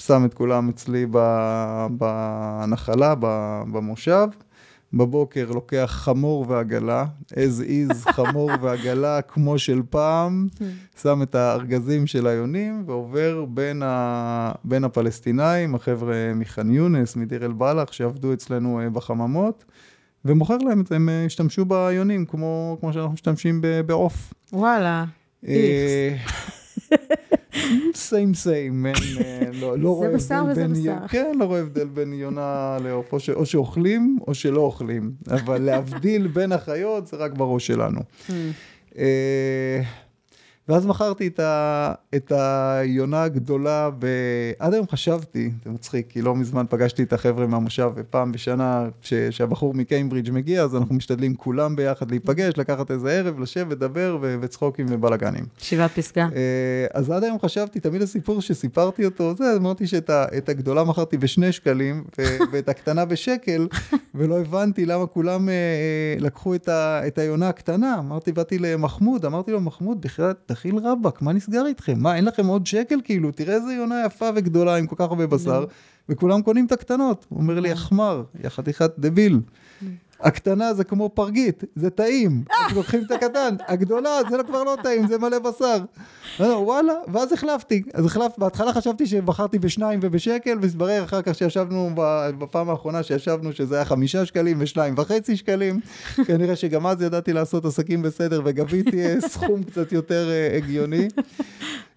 שם 0.00 0.24
את 0.24 0.34
כולם 0.34 0.68
אצלי 0.68 1.06
בנחלה, 1.90 3.14
במושב. 3.72 4.28
בבוקר 4.92 5.50
לוקח 5.50 5.90
חמור 5.92 6.44
ועגלה, 6.48 7.04
as 7.32 7.62
is 7.62 7.94
חמור 8.16 8.50
ועגלה 8.60 9.22
כמו 9.22 9.58
של 9.58 9.82
פעם, 9.90 10.46
שם 11.02 11.22
את 11.22 11.34
הארגזים 11.34 12.06
של 12.06 12.26
היונים 12.26 12.82
ועובר 12.86 13.44
בין, 13.44 13.82
ה... 13.84 14.52
בין 14.64 14.84
הפלסטינאים, 14.84 15.74
החבר'ה 15.74 16.32
מח'אן 16.34 16.70
יונס, 16.70 17.16
מדיר 17.16 17.44
אל-בלח, 17.44 17.92
שעבדו 17.92 18.32
אצלנו 18.32 18.80
אה, 18.80 18.90
בחממות, 18.90 19.64
ומוכר 20.24 20.56
להם 20.56 20.82
הם 20.90 21.08
אה, 21.08 21.24
השתמשו 21.24 21.64
ביונים 21.64 22.24
כמו, 22.26 22.76
כמו 22.80 22.92
שאנחנו 22.92 23.12
משתמשים 23.12 23.62
בעוף. 23.86 24.34
וואלה, 24.52 25.04
אה, 25.48 26.16
סיים 27.94 28.34
סיים, 28.34 28.86
לא, 29.52 29.78
לא 29.78 29.88
רואה 29.88 30.08
הבדל 30.08 30.54
בין, 30.54 30.74
כן, 31.08 31.32
לא 31.38 31.44
רואה 31.44 31.60
הבדל 31.60 31.86
בין 31.86 32.12
יונה 32.12 32.78
לעוף, 32.84 33.12
או, 33.12 33.18
או 33.34 33.46
שאוכלים 33.46 34.18
או 34.28 34.34
שלא 34.34 34.60
אוכלים, 34.60 35.12
אבל 35.30 35.62
להבדיל 35.62 36.26
בין 36.26 36.52
החיות 36.52 37.06
זה 37.06 37.16
רק 37.16 37.32
בראש 37.32 37.66
שלנו. 37.66 38.00
ואז 40.68 40.86
מכרתי 40.86 41.26
את, 41.26 41.40
ה, 41.40 41.92
את 42.16 42.32
היונה 42.32 43.22
הגדולה, 43.22 43.90
ב... 43.98 44.06
עד 44.58 44.74
היום 44.74 44.86
חשבתי, 44.90 45.50
זה 45.64 45.70
מצחיק, 45.70 46.06
כי 46.08 46.22
לא 46.22 46.36
מזמן 46.36 46.64
פגשתי 46.70 47.02
את 47.02 47.12
החבר'ה 47.12 47.46
מהמושב, 47.46 47.90
ופעם 47.94 48.32
בשנה 48.32 48.88
ש, 49.02 49.14
שהבחור 49.14 49.74
מקיימברידג' 49.74 50.32
מגיע, 50.32 50.62
אז 50.62 50.76
אנחנו 50.76 50.94
משתדלים 50.94 51.34
כולם 51.34 51.76
ביחד 51.76 52.10
להיפגש, 52.10 52.54
לקחת 52.56 52.90
איזה 52.90 53.10
ערב, 53.12 53.40
לשבת, 53.40 53.76
לדבר 53.76 54.18
ו, 54.22 54.36
וצחוקים 54.40 54.86
ובלאגנים. 54.90 55.44
שבעת 55.58 55.90
פסקה. 55.90 56.28
אה, 56.36 56.86
אז 56.94 57.10
עד 57.10 57.24
היום 57.24 57.38
חשבתי, 57.38 57.80
תמיד 57.80 58.02
הסיפור 58.02 58.40
שסיפרתי 58.40 59.04
אותו, 59.04 59.34
זה, 59.36 59.56
אמרתי 59.56 59.86
שאת 59.86 60.48
הגדולה 60.48 60.84
מכרתי 60.84 61.16
בשני 61.16 61.52
שקלים, 61.52 62.04
ו, 62.18 62.22
ואת 62.52 62.68
הקטנה 62.68 63.04
בשקל, 63.04 63.66
ולא 64.14 64.40
הבנתי 64.40 64.86
למה 64.86 65.06
כולם 65.06 65.48
אה, 65.48 65.54
אה, 65.54 66.14
לקחו 66.18 66.54
את, 66.54 66.68
ה, 66.68 67.06
את 67.06 67.18
היונה 67.18 67.48
הקטנה. 67.48 67.98
אמרתי, 67.98 68.32
באתי 68.32 68.58
למחמוד, 68.58 69.24
אמרתי 69.24 69.52
לו, 69.52 69.60
מחמוד, 69.60 70.00
בכלל, 70.00 70.32
תכיל 70.56 70.78
רבאק, 70.78 71.22
מה 71.22 71.32
נסגר 71.32 71.66
איתכם? 71.66 71.98
מה, 71.98 72.16
אין 72.16 72.24
לכם 72.24 72.46
עוד 72.46 72.66
שקל? 72.66 73.00
כאילו, 73.04 73.32
תראה 73.32 73.54
איזה 73.54 73.72
יונה 73.72 74.02
יפה 74.06 74.30
וגדולה 74.34 74.76
עם 74.76 74.86
כל 74.86 74.96
כך 74.98 75.04
הרבה 75.04 75.26
בשר, 75.26 75.64
וכולם 76.08 76.42
קונים 76.42 76.66
את 76.66 76.72
הקטנות. 76.72 77.26
הוא 77.28 77.40
אומר 77.40 77.60
לי, 77.60 77.72
החמר, 77.72 78.22
יא 78.44 78.48
חתיכת 78.48 78.90
דביל. 78.98 79.40
הקטנה 80.20 80.74
זה 80.74 80.84
כמו 80.84 81.10
פרגית, 81.14 81.64
זה 81.76 81.90
טעים. 81.90 82.44
אז 82.50 82.76
לוקחים 82.76 83.02
את 83.06 83.10
הקטן, 83.10 83.54
הגדולה 83.68 84.10
זה 84.30 84.36
כבר 84.46 84.62
לא 84.62 84.76
טעים, 84.82 85.06
זה 85.06 85.18
מלא 85.18 85.38
בשר. 85.38 85.78
וואלה, 86.40 86.92
ואז 87.12 87.32
החלפתי. 87.32 87.82
אז 87.94 88.06
החלפתי, 88.06 88.40
בהתחלה 88.40 88.72
חשבתי 88.72 89.06
שבחרתי 89.06 89.58
בשניים 89.58 90.00
ובשקל, 90.02 90.58
והסברר 90.62 91.04
אחר 91.04 91.22
כך 91.22 91.34
שישבנו, 91.34 91.90
בפעם 92.38 92.70
האחרונה 92.70 93.02
שישבנו, 93.02 93.52
שזה 93.52 93.74
היה 93.74 93.84
חמישה 93.84 94.26
שקלים 94.26 94.56
ושניים 94.60 94.94
וחצי 94.96 95.36
שקלים. 95.36 95.80
כנראה 96.26 96.56
שגם 96.56 96.86
אז 96.86 97.02
ידעתי 97.02 97.32
לעשות 97.32 97.64
עסקים 97.64 98.02
בסדר 98.02 98.42
וגביתי 98.44 99.06
אה, 99.06 99.20
סכום 99.20 99.62
קצת 99.62 99.92
יותר 99.92 100.30
אה, 100.30 100.56
הגיוני. 100.56 101.08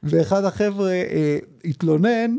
ואחד 0.03 0.45
החבר'ה 0.45 0.91
התלונן 1.65 2.35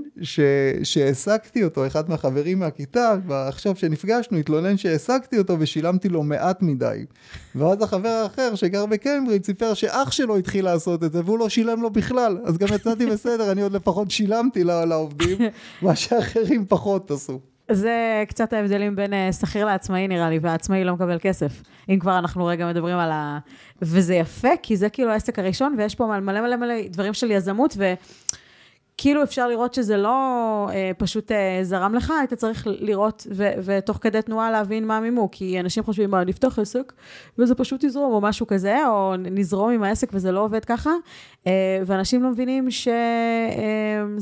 שהעסקתי 0.82 1.64
אותו, 1.64 1.86
אחד 1.86 2.10
מהחברים 2.10 2.58
מהכיתה, 2.58 3.14
ועכשיו 3.26 3.76
שנפגשנו, 3.76 4.38
התלונן 4.38 4.76
שהעסקתי 4.76 5.38
אותו 5.38 5.56
ושילמתי 5.58 6.08
לו 6.08 6.22
מעט 6.22 6.62
מדי. 6.62 7.04
ואז 7.54 7.82
החבר 7.82 8.08
האחר 8.08 8.54
שגר 8.54 8.86
בקיימברידג' 8.86 9.44
סיפר 9.44 9.74
שאח 9.74 10.12
שלו 10.12 10.36
התחיל 10.36 10.64
לעשות 10.64 11.04
את 11.04 11.12
זה 11.12 11.20
והוא 11.24 11.38
לא 11.38 11.48
שילם 11.48 11.82
לו 11.82 11.90
בכלל. 11.90 12.38
אז 12.44 12.58
גם 12.58 12.68
יצאתי 12.74 13.06
בסדר, 13.12 13.52
אני 13.52 13.62
עוד 13.62 13.72
לפחות 13.72 14.10
שילמתי 14.10 14.64
לעובדים, 14.64 15.38
מה 15.82 15.96
שאחרים 15.96 16.64
פחות 16.68 17.10
עשו. 17.10 17.40
זה 17.72 18.24
קצת 18.28 18.52
ההבדלים 18.52 18.96
בין 18.96 19.12
אה, 19.12 19.32
שכיר 19.32 19.64
לעצמאי 19.64 20.08
נראה 20.08 20.30
לי, 20.30 20.38
והעצמאי 20.38 20.84
לא 20.84 20.94
מקבל 20.94 21.18
כסף. 21.20 21.62
אם 21.88 21.98
כבר 21.98 22.18
אנחנו 22.18 22.46
רגע 22.46 22.68
מדברים 22.68 22.96
על 22.96 23.10
ה... 23.12 23.38
וזה 23.82 24.14
יפה, 24.14 24.48
כי 24.62 24.76
זה 24.76 24.88
כאילו 24.88 25.10
העסק 25.10 25.38
הראשון, 25.38 25.74
ויש 25.78 25.94
פה 25.94 26.06
מלא 26.06 26.40
מלא 26.40 26.56
מלא 26.56 26.74
דברים 26.88 27.14
של 27.14 27.30
יזמות, 27.30 27.74
ו... 27.76 27.94
כאילו 29.02 29.22
אפשר 29.22 29.48
לראות 29.48 29.74
שזה 29.74 29.96
לא 29.96 30.16
אה, 30.72 30.90
פשוט 30.98 31.32
אה, 31.32 31.60
זרם 31.62 31.94
לך, 31.94 32.12
היית 32.18 32.34
צריך 32.34 32.66
לראות 32.70 33.26
ו- 33.30 33.52
ותוך 33.64 33.98
כדי 34.00 34.22
תנועה 34.22 34.50
להבין 34.50 34.86
מה 34.86 34.96
המימוק, 34.96 35.32
כי 35.34 35.60
אנשים 35.60 35.84
חושבים, 35.84 36.10
מה, 36.10 36.24
נפתח 36.24 36.58
עסק 36.58 36.92
וזה 37.38 37.54
פשוט 37.54 37.84
יזרום 37.84 38.12
או 38.12 38.20
משהו 38.20 38.46
כזה, 38.46 38.88
או 38.88 39.14
נזרום 39.18 39.70
עם 39.70 39.82
העסק 39.82 40.08
וזה 40.12 40.32
לא 40.32 40.40
עובד 40.40 40.64
ככה, 40.64 40.90
אה, 41.46 41.52
ואנשים 41.86 42.22
לא 42.22 42.30
מבינים 42.30 42.70
שזה 42.70 42.92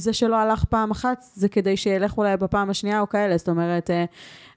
אה, 0.09 0.13
שלא 0.13 0.37
הלך 0.37 0.65
פעם 0.65 0.91
אחת, 0.91 1.25
זה 1.35 1.49
כדי 1.49 1.77
שילך 1.77 2.19
אולי 2.19 2.37
בפעם 2.37 2.71
השנייה 2.71 3.01
או 3.01 3.09
כאלה, 3.09 3.37
זאת 3.37 3.49
אומרת, 3.49 3.91
אה, 3.91 4.05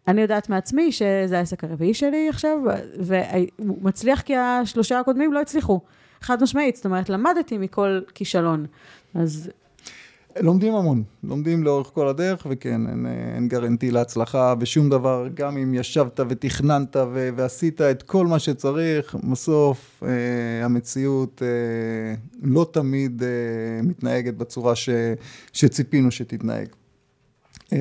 אני 0.08 0.22
יודעת 0.22 0.50
מעצמי 0.50 0.92
שזה 0.92 1.38
העסק 1.38 1.64
הרביעי 1.64 1.94
שלי 1.94 2.30
עכשיו, 2.30 2.58
והוא 3.00 3.78
מצליח 3.82 4.22
כי 4.22 4.36
השלושה 4.36 5.00
הקודמים 5.00 5.34
לא 5.34 5.42
הצליחו. 5.42 5.80
חד 6.22 6.44
משמעית, 6.44 6.76
זאת 6.76 6.86
אומרת, 6.86 7.10
למדתי 7.10 7.58
מכל 7.58 8.00
כישלון. 8.14 8.66
אז 9.16 9.50
לומדים 10.40 10.76
המון, 10.76 11.04
לומדים 11.24 11.64
לאורך 11.64 11.88
כל 11.94 12.08
הדרך, 12.08 12.48
וכן, 12.50 12.88
אין, 12.88 13.06
אין 13.36 13.48
גרנטי 13.48 13.92
להצלחה 13.92 14.56
בשום 14.56 14.90
דבר, 14.90 15.28
גם 15.34 15.58
אם 15.58 15.74
ישבת 15.74 16.20
ותכננת 16.30 16.96
ו- 16.96 17.30
ועשית 17.36 17.82
את 17.82 18.04
כל 18.04 18.28
מה 18.28 18.40
שצריך, 18.40 19.16
בסוף 19.32 20.04
אה, 20.06 20.66
המציאות 20.66 21.42
אה, 21.46 21.48
לא 22.44 22.70
תמיד 22.74 23.24
אה, 23.24 23.28
מתנהגת 23.84 24.34
בצורה 24.34 24.76
ש- 24.76 24.90
שציפינו 25.54 26.12
שתתנהג. 26.12 26.68
אה, 27.74 27.80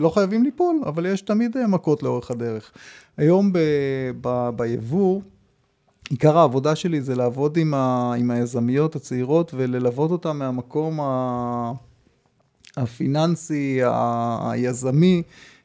לא 0.00 0.08
חייבים 0.08 0.42
ליפול, 0.44 0.76
אבל 0.86 1.06
יש 1.06 1.22
תמיד 1.22 1.56
אה, 1.56 1.66
מכות 1.66 2.02
לאורך 2.02 2.30
הדרך. 2.30 2.72
היום 3.16 3.52
ב- 3.52 3.58
ב- 4.20 4.50
ביבוא, 4.56 5.20
עיקר 6.12 6.38
העבודה 6.38 6.76
שלי 6.76 7.00
זה 7.00 7.14
לעבוד 7.14 7.56
עם, 7.56 7.74
ה, 7.74 8.14
עם 8.18 8.30
היזמיות 8.30 8.96
הצעירות 8.96 9.52
וללוות 9.54 10.10
אותן 10.10 10.36
מהמקום 10.36 11.00
ה, 11.00 11.72
הפיננסי, 12.76 13.80
ה, 13.84 14.50
היזמי, 14.50 15.22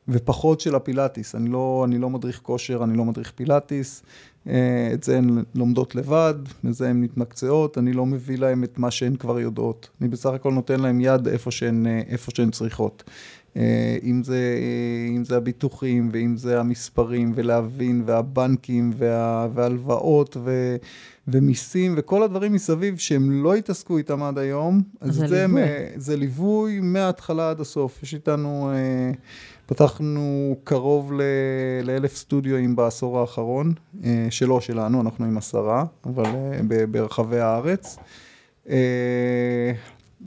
ופחות 0.07 0.59
של 0.59 0.75
הפילאטיס. 0.75 1.35
אני 1.35 1.49
לא, 1.49 1.83
אני 1.87 1.97
לא 1.97 2.09
מדריך 2.09 2.39
כושר, 2.43 2.83
אני 2.83 2.97
לא 2.97 3.05
מדריך 3.05 3.31
פילאטיס. 3.35 4.03
אה, 4.49 4.89
את 4.93 5.03
זה 5.03 5.17
הן 5.17 5.43
לומדות 5.55 5.95
לבד, 5.95 6.35
בזה 6.63 6.89
הן 6.89 7.01
מתמקצעות, 7.01 7.77
אני 7.77 7.93
לא 7.93 8.05
מביא 8.05 8.37
להן 8.37 8.63
את 8.63 8.79
מה 8.79 8.91
שהן 8.91 9.15
כבר 9.15 9.39
יודעות. 9.39 9.89
אני 10.01 10.09
בסך 10.09 10.29
הכל 10.29 10.53
נותן 10.53 10.79
להן 10.79 11.01
יד 11.01 11.27
איפה 11.27 11.51
שהן, 11.51 11.87
אה, 11.87 12.01
איפה 12.07 12.31
שהן 12.35 12.51
צריכות. 12.51 13.03
אה, 13.57 13.97
אם 14.03 14.23
זה, 14.23 14.35
אה, 14.35 15.15
אם 15.15 15.23
זה 15.23 15.37
הביטוחים, 15.37 16.09
ואם 16.13 16.37
זה 16.37 16.59
המספרים, 16.59 17.31
ולהבין, 17.35 18.03
והבנקים, 18.05 18.91
וה, 18.97 19.47
והלוואות, 19.53 20.37
ו, 20.43 20.75
ומיסים, 21.27 21.93
וכל 21.97 22.23
הדברים 22.23 22.53
מסביב 22.53 22.97
שהם 22.97 23.43
לא 23.43 23.55
התעסקו 23.55 23.97
איתם 23.97 24.23
עד 24.23 24.37
היום. 24.37 24.81
אז 25.01 25.15
זה 25.15 25.27
זה 25.27 25.47
ליווי. 25.47 25.61
זה 25.95 26.15
ליווי 26.15 26.79
מההתחלה 26.79 27.49
עד 27.49 27.59
הסוף. 27.59 28.03
יש 28.03 28.13
איתנו, 28.13 28.71
אה, 28.73 29.11
פתחנו 29.65 30.55
קרוב 30.63 31.13
לאלף 31.83 32.15
סטודיואים 32.15 32.75
בעשור 32.75 33.19
האחרון, 33.19 33.73
שלא 34.29 34.61
שלנו, 34.61 35.01
אנחנו 35.01 35.25
עם 35.25 35.37
עשרה, 35.37 35.85
אבל 36.05 36.25
ברחבי 36.91 37.39
הארץ. 37.39 37.97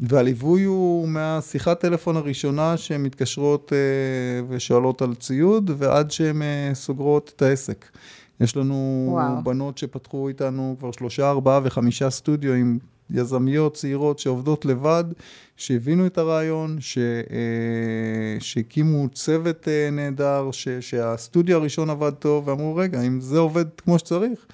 והליווי 0.00 0.64
הוא 0.64 1.08
מהשיחת 1.08 1.80
טלפון 1.80 2.16
הראשונה 2.16 2.76
שהן 2.76 3.02
מתקשרות 3.02 3.72
אה, 3.72 4.46
ושואלות 4.48 5.02
על 5.02 5.14
ציוד, 5.14 5.70
ועד 5.78 6.10
שהן 6.10 6.42
אה, 6.42 6.70
סוגרות 6.74 7.32
את 7.36 7.42
העסק. 7.42 7.84
יש 8.40 8.56
לנו 8.56 9.08
וואו. 9.12 9.44
בנות 9.44 9.78
שפתחו 9.78 10.28
איתנו 10.28 10.76
כבר 10.78 10.92
שלושה, 10.92 11.30
ארבעה 11.30 11.60
וחמישה 11.62 12.10
סטודיו 12.10 12.52
עם 12.52 12.78
יזמיות 13.10 13.74
צעירות 13.74 14.18
שעובדות 14.18 14.64
לבד, 14.64 15.04
שהבינו 15.56 16.06
את 16.06 16.18
הרעיון, 16.18 16.76
ש, 16.80 16.98
אה, 16.98 18.40
שהקימו 18.40 19.08
צוות 19.08 19.68
נהדר, 19.92 20.48
ש, 20.52 20.68
שהסטודיו 20.68 21.56
הראשון 21.56 21.90
עבד 21.90 22.10
טוב, 22.10 22.48
ואמרו, 22.48 22.76
רגע, 22.76 23.02
אם 23.02 23.20
זה 23.20 23.38
עובד 23.38 23.64
כמו 23.84 23.98
שצריך, 23.98 24.46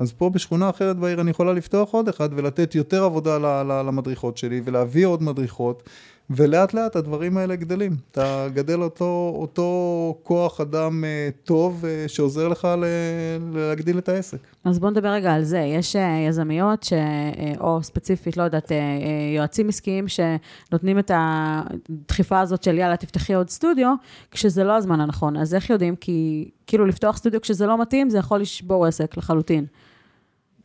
אז 0.00 0.12
פה 0.12 0.30
בשכונה 0.30 0.70
אחרת 0.70 0.96
בעיר 0.96 1.20
אני 1.20 1.30
יכולה 1.30 1.52
לפתוח 1.52 1.92
עוד 1.92 2.08
אחד 2.08 2.28
ולתת 2.32 2.74
יותר 2.74 3.04
עבודה 3.04 3.38
למדריכות 3.82 4.36
שלי 4.36 4.60
ולהביא 4.64 5.06
עוד 5.06 5.22
מדריכות 5.22 5.82
ולאט 6.30 6.74
לאט 6.74 6.96
הדברים 6.96 7.36
האלה 7.36 7.56
גדלים. 7.56 7.96
אתה 8.10 8.46
גדל 8.54 8.82
אותו, 8.82 9.32
אותו 9.36 10.18
כוח 10.22 10.60
אדם 10.60 11.04
אה, 11.04 11.28
טוב 11.44 11.84
אה, 11.84 12.04
שעוזר 12.08 12.48
לך 12.48 12.64
ל, 12.64 12.84
להגדיל 13.54 13.98
את 13.98 14.08
העסק. 14.08 14.38
אז 14.64 14.78
בוא 14.78 14.90
נדבר 14.90 15.08
רגע 15.08 15.34
על 15.34 15.44
זה. 15.44 15.58
יש 15.58 15.96
אה, 15.96 16.24
יזמיות, 16.28 16.82
ש, 16.82 16.92
או 17.60 17.82
ספציפית, 17.82 18.36
לא 18.36 18.42
יודעת, 18.42 18.72
יועצים 19.36 19.68
עסקיים 19.68 20.06
שנותנים 20.08 20.98
את 20.98 21.10
הדחיפה 21.14 22.40
הזאת 22.40 22.62
של 22.62 22.78
יאללה, 22.78 22.96
תפתחי 22.96 23.34
עוד 23.34 23.50
סטודיו, 23.50 23.94
כשזה 24.30 24.64
לא 24.64 24.76
הזמן 24.76 25.00
הנכון. 25.00 25.36
אז 25.36 25.54
איך 25.54 25.70
יודעים? 25.70 25.96
כי 25.96 26.50
כאילו 26.66 26.86
לפתוח 26.86 27.16
סטודיו 27.16 27.40
כשזה 27.40 27.66
לא 27.66 27.80
מתאים, 27.80 28.10
זה 28.10 28.18
יכול 28.18 28.40
לשבור 28.40 28.86
עסק 28.86 29.16
לחלוטין. 29.16 29.66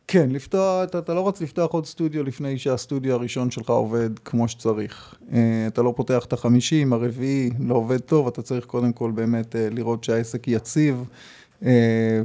כן, 0.08 0.30
לפתוח, 0.30 0.84
אתה, 0.84 0.98
אתה 0.98 1.14
לא 1.14 1.20
רוצה 1.20 1.44
לפתוח 1.44 1.72
עוד 1.72 1.86
סטודיו 1.86 2.24
לפני 2.24 2.58
שהסטודיו 2.58 3.14
הראשון 3.14 3.50
שלך 3.50 3.70
עובד 3.70 4.18
כמו 4.18 4.48
שצריך. 4.48 5.14
Uh, 5.30 5.34
אתה 5.66 5.82
לא 5.82 5.92
פותח 5.96 6.24
את 6.24 6.32
החמישים, 6.32 6.92
הרביעי 6.92 7.50
לא 7.60 7.74
עובד 7.74 7.98
טוב, 7.98 8.26
אתה 8.26 8.42
צריך 8.42 8.64
קודם 8.64 8.92
כל 8.92 9.10
באמת 9.10 9.54
uh, 9.54 9.58
לראות 9.74 10.04
שהעסק 10.04 10.48
יציב, 10.48 11.04
uh, 11.62 11.64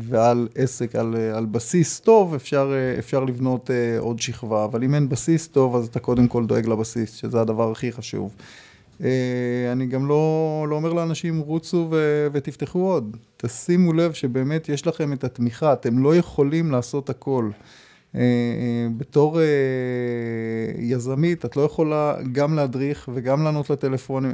ועל 0.01 0.47
עסק, 0.55 0.95
על, 0.95 1.15
uh, 1.15 1.37
על 1.37 1.45
בסיס 1.45 1.99
טוב, 1.99 2.33
אפשר, 2.33 2.71
uh, 2.71 2.99
אפשר 2.99 3.23
לבנות 3.23 3.69
uh, 3.69 3.99
עוד 3.99 4.19
שכבה, 4.19 4.65
אבל 4.65 4.83
אם 4.83 4.95
אין 4.95 5.09
בסיס 5.09 5.47
טוב, 5.47 5.75
אז 5.75 5.87
אתה 5.87 5.99
קודם 5.99 6.27
כל 6.27 6.45
דואג 6.45 6.67
לבסיס, 6.67 7.13
שזה 7.15 7.41
הדבר 7.41 7.71
הכי 7.71 7.91
חשוב. 7.91 8.35
אה, 9.03 9.71
אני 9.71 9.85
גם 9.85 10.07
לא, 10.07 10.65
לא 10.69 10.75
אומר 10.75 10.93
לאנשים, 10.93 11.39
רוצו 11.39 11.87
ו, 11.91 12.27
ותפתחו 12.33 12.79
עוד. 12.79 13.17
תשימו 13.37 13.93
לב 13.93 14.13
שבאמת 14.13 14.69
יש 14.69 14.87
לכם 14.87 15.13
את 15.13 15.23
התמיכה, 15.23 15.73
אתם 15.73 15.99
לא 15.99 16.15
יכולים 16.15 16.71
לעשות 16.71 17.09
הכל. 17.09 17.49
אה, 18.15 18.21
אה, 18.21 18.87
בתור 18.97 19.39
יזמית, 20.77 21.45
את 21.45 21.57
לא 21.57 21.61
יכולה 21.61 22.15
גם 22.31 22.55
להדריך 22.55 23.09
וגם 23.13 23.43
לענות 23.43 23.69
לטלפונים. 23.69 24.31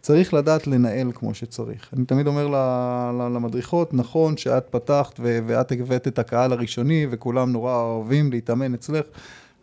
צריך 0.00 0.34
לדעת 0.34 0.66
לנהל 0.66 1.12
כמו 1.14 1.34
שצריך. 1.34 1.90
אני 1.96 2.04
תמיד 2.04 2.26
אומר 2.26 2.46
למדריכות, 3.34 3.94
נכון 3.94 4.36
שאת 4.36 4.66
פתחת 4.70 5.20
ואת 5.20 5.72
הבאת 5.72 6.08
את 6.08 6.18
הקהל 6.18 6.52
הראשוני 6.52 7.06
וכולם 7.10 7.52
נורא 7.52 7.76
אוהבים 7.76 8.30
להתאמן 8.30 8.74
אצלך, 8.74 9.06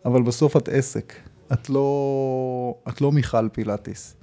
אבל 0.04 0.22
בסוף 0.22 0.56
את 0.56 0.68
עסק. 0.68 1.12
את 1.52 1.70
לא, 1.70 2.74
את 2.88 3.00
לא 3.00 3.12
מיכל 3.12 3.48
פילאטיס. 3.48 4.16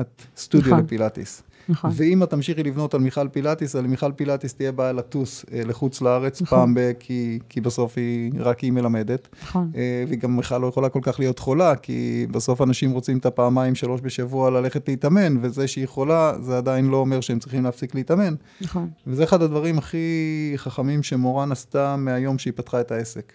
את 0.00 0.22
סטודיו 0.36 0.72
נכון. 0.72 0.84
לפילאטיס. 0.84 1.42
נכון. 1.68 1.90
ואם 1.94 2.22
את 2.22 2.30
תמשיכי 2.30 2.62
לבנות 2.62 2.94
על 2.94 3.00
מיכל 3.00 3.28
פילאטיס, 3.28 3.76
על 3.76 3.86
מיכל 3.86 4.12
פילאטיס 4.12 4.54
תהיה 4.54 4.72
בעיה 4.72 4.92
לטוס 4.92 5.44
אה, 5.52 5.64
לחוץ 5.64 6.00
לארץ 6.00 6.42
נכון. 6.42 6.58
פעם 6.58 6.74
ב... 6.74 6.92
כי, 6.98 7.38
כי 7.48 7.60
בסוף 7.60 7.92
היא, 7.96 8.32
רק 8.38 8.60
היא 8.60 8.72
מלמדת. 8.72 9.28
נכון. 9.42 9.70
אה, 9.76 10.04
והיא 10.08 10.18
גם 10.18 10.36
בכלל 10.36 10.60
לא 10.60 10.66
יכולה 10.66 10.88
כל 10.88 11.00
כך 11.02 11.18
להיות 11.18 11.38
חולה, 11.38 11.76
כי 11.76 12.26
בסוף 12.30 12.62
אנשים 12.62 12.90
רוצים 12.90 13.18
את 13.18 13.26
הפעמיים, 13.26 13.74
שלוש 13.74 14.00
בשבוע 14.00 14.50
ללכת 14.50 14.88
להתאמן, 14.88 15.36
וזה 15.40 15.68
שהיא 15.68 15.86
חולה, 15.86 16.32
זה 16.40 16.56
עדיין 16.58 16.88
לא 16.88 16.96
אומר 16.96 17.20
שהם 17.20 17.38
צריכים 17.38 17.64
להפסיק 17.64 17.94
להתאמן. 17.94 18.34
נכון. 18.60 18.88
וזה 19.06 19.24
אחד 19.24 19.42
הדברים 19.42 19.78
הכי 19.78 20.52
חכמים 20.56 21.02
שמורן 21.02 21.52
עשתה 21.52 21.96
מהיום 21.96 22.38
שהיא 22.38 22.52
פתחה 22.56 22.80
את 22.80 22.92
העסק. 22.92 23.32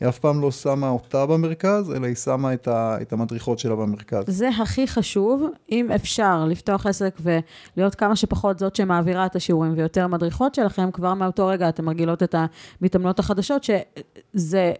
היא 0.00 0.08
אף 0.08 0.18
פעם 0.18 0.40
לא 0.40 0.50
שמה 0.50 0.88
אותה 0.88 1.26
במרכז, 1.26 1.90
אלא 1.90 2.06
היא 2.06 2.14
שמה 2.14 2.54
את, 2.54 2.68
ה, 2.68 2.96
את 3.02 3.12
המדריכות 3.12 3.58
שלה 3.58 3.74
במרכז. 3.74 4.24
זה 4.26 4.48
הכי 4.48 4.86
חשוב, 4.86 5.42
אם 5.72 5.90
אפשר 5.94 6.44
לפתוח 6.44 6.86
עסק 6.86 7.18
ולהיות 7.20 7.94
כמה 7.94 8.16
שפחות 8.16 8.58
זאת 8.58 8.76
שמעבירה 8.76 9.26
את 9.26 9.36
השיעורים 9.36 9.72
ויותר 9.76 10.06
מדריכות 10.06 10.54
שלכם, 10.54 10.90
כבר 10.90 11.14
מאותו 11.14 11.46
רגע 11.46 11.68
אתן 11.68 11.84
מרגילות 11.84 12.22
את 12.22 12.34
המתאמנות 12.80 13.18
החדשות, 13.18 13.64
שזה... 13.64 14.72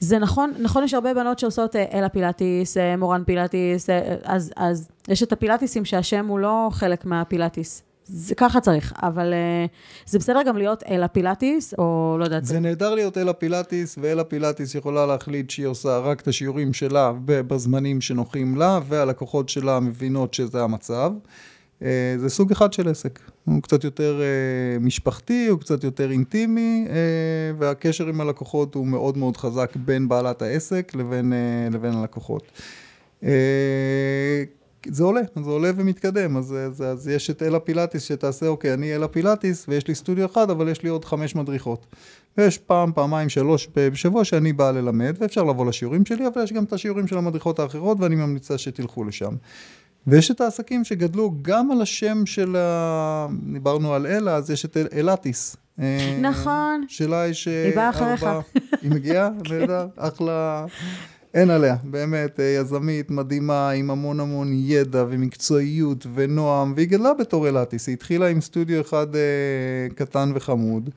זה 0.00 0.18
נכון, 0.18 0.52
נכון 0.58 0.84
יש 0.84 0.94
הרבה 0.94 1.14
בנות 1.14 1.38
שעושות 1.38 1.76
אה, 1.76 1.84
אלה 1.92 2.08
פילאטיס, 2.08 2.76
אה, 2.76 2.96
מורן 2.96 3.24
פילאטיס, 3.24 3.90
אה, 3.90 4.16
אז, 4.24 4.52
אז 4.56 4.88
יש 5.08 5.22
את 5.22 5.32
הפילאטיסים 5.32 5.84
שהשם 5.84 6.26
הוא 6.26 6.38
לא 6.38 6.68
חלק 6.72 7.04
מהפילאטיס. 7.04 7.82
זה 8.06 8.34
ככה 8.34 8.60
צריך, 8.60 8.92
אבל 9.02 9.32
uh, 9.32 10.10
זה 10.10 10.18
בסדר 10.18 10.42
גם 10.46 10.56
להיות 10.56 10.82
אלה 10.88 11.08
פילאטיס, 11.08 11.74
או 11.78 12.16
לא 12.18 12.24
יודעת. 12.24 12.44
זה 12.44 12.60
נהדר 12.60 12.94
להיות 12.94 13.18
אלה 13.18 13.32
פילאטיס, 13.32 13.98
ואלה 14.00 14.24
פילאטיס 14.24 14.74
יכולה 14.74 15.06
להחליט 15.06 15.50
שהיא 15.50 15.66
עושה 15.66 15.98
רק 15.98 16.20
את 16.20 16.28
השיעורים 16.28 16.72
שלה 16.72 17.12
בזמנים 17.24 18.00
שנוחים 18.00 18.56
לה, 18.56 18.80
והלקוחות 18.88 19.48
שלה 19.48 19.80
מבינות 19.80 20.34
שזה 20.34 20.62
המצב. 20.62 21.12
Uh, 21.80 21.84
זה 22.16 22.28
סוג 22.28 22.52
אחד 22.52 22.72
של 22.72 22.88
עסק. 22.88 23.18
הוא 23.44 23.62
קצת 23.62 23.84
יותר 23.84 24.20
uh, 24.20 24.84
משפחתי, 24.84 25.46
הוא 25.46 25.60
קצת 25.60 25.84
יותר 25.84 26.10
אינטימי, 26.10 26.88
והקשר 27.58 28.06
עם 28.06 28.20
הלקוחות 28.20 28.74
הוא 28.74 28.86
מאוד 28.86 29.18
מאוד 29.18 29.36
חזק 29.36 29.76
בין 29.76 30.08
בעלת 30.08 30.42
העסק 30.42 30.92
לבין, 30.94 31.32
לבין 31.72 31.92
הלקוחות. 31.94 32.52
זה 34.90 35.04
עולה, 35.04 35.20
זה 35.44 35.50
עולה 35.50 35.70
ומתקדם, 35.76 36.36
אז, 36.36 36.54
אז, 36.54 36.82
אז 36.82 37.08
יש 37.08 37.30
את 37.30 37.42
אלה 37.42 37.60
פילאטיס 37.60 38.02
שתעשה, 38.02 38.46
אוקיי, 38.46 38.74
אני 38.74 38.94
אלה 38.94 39.08
פילאטיס 39.08 39.66
ויש 39.68 39.88
לי 39.88 39.94
סטודיו 39.94 40.26
אחד, 40.26 40.50
אבל 40.50 40.68
יש 40.68 40.82
לי 40.82 40.88
עוד 40.88 41.04
חמש 41.04 41.34
מדריכות. 41.34 41.86
ויש 42.38 42.58
פעם, 42.58 42.92
פעמיים, 42.92 43.28
שלוש 43.28 43.68
בשבוע 43.76 44.24
שאני 44.24 44.52
בא 44.52 44.70
ללמד, 44.70 45.16
ואפשר 45.20 45.42
לבוא 45.42 45.66
לשיעורים 45.66 46.06
שלי, 46.06 46.26
אבל 46.26 46.42
יש 46.42 46.52
גם 46.52 46.64
את 46.64 46.72
השיעורים 46.72 47.06
של 47.06 47.18
המדריכות 47.18 47.58
האחרות, 47.58 48.00
ואני 48.00 48.14
ממליצה 48.14 48.58
שתלכו 48.58 49.04
לשם. 49.04 49.34
ויש 50.06 50.30
את 50.30 50.40
העסקים 50.40 50.84
שגדלו 50.84 51.34
גם 51.42 51.70
על 51.70 51.82
השם 51.82 52.26
של 52.26 52.56
ה... 52.56 53.26
דיברנו 53.52 53.94
על 53.94 54.06
אלה, 54.06 54.36
אז 54.36 54.50
יש 54.50 54.64
את 54.64 54.76
אלטיס. 54.76 55.56
אה, 55.80 56.18
נכון. 56.20 56.84
שלה 56.88 57.26
יש... 57.26 57.48
היא 57.48 57.76
באה 57.76 57.90
אחריך. 57.90 58.26
היא 58.82 58.90
מגיעה? 58.90 59.30
נהדר, 59.50 59.86
אחלה. 59.96 60.66
אין 61.34 61.50
עליה, 61.50 61.76
באמת 61.84 62.40
אה, 62.40 62.44
יזמית 62.44 63.10
מדהימה 63.10 63.70
עם 63.70 63.90
המון 63.90 64.20
המון 64.20 64.50
ידע 64.52 65.04
ומקצועיות 65.08 66.06
ונועם, 66.14 66.72
והיא 66.76 66.88
גדלה 66.88 67.14
בתור 67.14 67.46
אילטיס, 67.46 67.86
היא 67.86 67.92
התחילה 67.92 68.26
עם 68.26 68.40
סטודיו 68.40 68.80
אחד 68.80 69.16
אה, 69.16 69.20
קטן 69.94 70.32
וחמוד, 70.34 70.90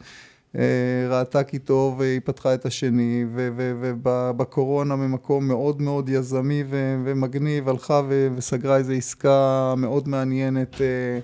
אה, 0.56 0.62
ראתה 1.10 1.43
כי 1.43 1.60
טוב 1.60 2.00
והיא 2.00 2.21
פתחה 2.23 2.54
את 2.54 2.65
השני, 2.65 3.26
ובקורונה 3.36 4.95
ממקום 4.95 5.47
מאוד 5.47 5.82
מאוד 5.82 6.10
יזמי 6.10 6.63
ומגניב 7.04 7.69
הלכה 7.69 8.02
וסגרה 8.36 8.78
איזו 8.78 8.93
עסקה 8.93 9.73
מאוד 9.78 10.08
מעניינת. 10.08 10.82
אה, 10.82 11.19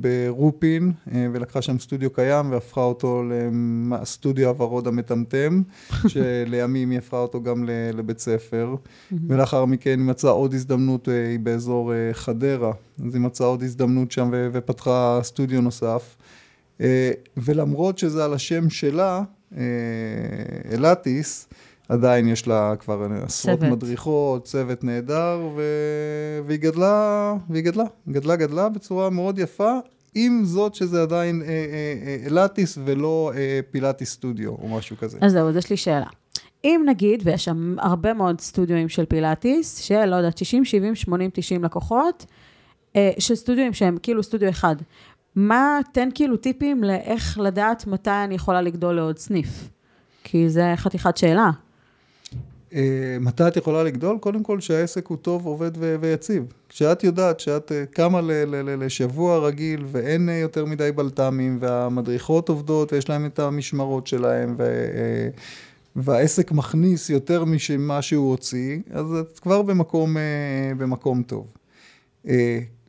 ברופין, 0.00 0.92
אה, 1.14 1.26
ולקחה 1.32 1.62
שם 1.62 1.78
סטודיו 1.78 2.10
קיים 2.10 2.50
והפכה 2.50 2.80
אותו 2.80 3.22
לסטודיו 3.90 4.48
הוורוד 4.48 4.86
המטמטם, 4.86 5.62
שלימים 6.08 6.90
היא 6.90 6.98
הפכה 6.98 7.18
אותו 7.18 7.42
גם 7.42 7.64
לבית 7.94 8.18
ספר, 8.18 8.74
ולאחר 9.28 9.64
מכן 9.64 9.98
היא 9.98 10.06
מצאה 10.06 10.30
עוד 10.30 10.54
הזדמנות, 10.54 11.08
אה, 11.08 11.28
היא 11.28 11.38
באזור 11.38 11.94
אה, 11.94 12.10
חדרה, 12.12 12.72
אז 13.06 13.14
היא 13.14 13.22
מצאה 13.22 13.46
עוד 13.46 13.62
הזדמנות 13.62 14.12
שם 14.12 14.30
ופתחה 14.52 15.20
סטודיו 15.22 15.60
נוסף, 15.60 16.16
ולמרות 17.36 17.98
שזה 17.98 18.24
על 18.24 18.34
השם 18.34 18.70
שלה, 18.70 19.22
אלטיס, 20.72 21.48
עדיין 21.88 22.28
יש 22.28 22.48
לה 22.48 22.74
כבר 22.78 23.06
עשרות 23.22 23.60
צוות. 23.60 23.72
מדריכות, 23.72 24.44
צוות 24.44 24.84
נהדר, 24.84 25.48
ו... 25.56 25.62
והיא 26.46 26.58
גדלה, 26.58 27.34
והיא 27.50 27.64
גדלה, 27.64 27.84
גדלה 28.08 28.36
גדלה 28.36 28.68
בצורה 28.68 29.10
מאוד 29.10 29.38
יפה, 29.38 29.72
עם 30.14 30.44
זאת 30.44 30.74
שזה 30.74 31.02
עדיין 31.02 31.42
אה, 31.42 31.48
אה, 31.48 32.48
אה, 32.58 32.64
ולא 32.84 33.32
אה, 33.36 33.60
פילאטיס 33.70 34.12
סטודיו 34.12 34.50
או 34.50 34.68
משהו 34.68 34.96
כזה. 34.96 35.18
אז 35.20 35.32
זהו, 35.32 35.48
אז 35.48 35.56
יש 35.56 35.70
לי 35.70 35.76
שאלה. 35.76 36.06
אם 36.64 36.82
נגיד, 36.86 37.22
ויש 37.24 37.44
שם 37.44 37.76
הרבה 37.78 38.14
מאוד 38.14 38.40
סטודיואים 38.40 38.88
של 38.88 39.04
פילאטיס, 39.04 39.78
של 39.78 40.04
לא 40.04 40.16
יודעת, 40.16 40.38
60, 40.38 40.64
70, 40.64 40.94
80, 40.94 41.30
90 41.34 41.64
לקוחות, 41.64 42.26
אה, 42.96 43.10
של 43.18 43.34
סטודיואים 43.34 43.72
שהם 43.72 43.96
כאילו 44.02 44.22
סטודיו 44.22 44.48
אחד, 44.48 44.76
מה, 45.36 45.78
תן 45.92 46.08
כאילו 46.14 46.36
טיפים 46.36 46.84
לאיך 46.84 47.38
לדעת 47.42 47.86
מתי 47.86 48.10
אני 48.24 48.34
יכולה 48.34 48.62
לגדול 48.62 48.94
לעוד 48.94 49.18
סניף? 49.18 49.68
כי 50.24 50.48
זה 50.48 50.72
חתיכת 50.76 51.16
שאלה. 51.16 51.50
אה, 52.74 53.16
מתי 53.20 53.48
את 53.48 53.56
יכולה 53.56 53.82
לגדול? 53.82 54.18
קודם 54.18 54.42
כל 54.42 54.60
שהעסק 54.60 55.06
הוא 55.06 55.16
טוב, 55.22 55.46
עובד 55.46 55.70
ו- 55.78 55.96
ויציב. 56.00 56.44
כשאת 56.68 57.04
יודעת 57.04 57.40
שאת 57.40 57.72
אה, 57.72 57.84
קמה 57.86 58.20
ל- 58.20 58.30
ל- 58.44 58.84
לשבוע 58.84 59.38
רגיל 59.38 59.84
ואין 59.92 60.28
אה, 60.28 60.34
יותר 60.34 60.64
מדי 60.64 60.92
בלת"מים 60.92 61.58
והמדריכות 61.60 62.48
עובדות 62.48 62.92
ויש 62.92 63.08
להם 63.08 63.26
את 63.26 63.38
המשמרות 63.38 64.06
שלהם 64.06 64.54
ו- 64.58 65.28
והעסק 65.96 66.52
מכניס 66.52 67.10
יותר 67.10 67.44
ממה 67.78 68.02
שהוא 68.02 68.30
הוציא, 68.30 68.78
אז 68.90 69.06
את 69.20 69.38
כבר 69.38 69.62
במקום, 69.62 70.16
במקום 70.78 71.22
טוב. 71.22 71.46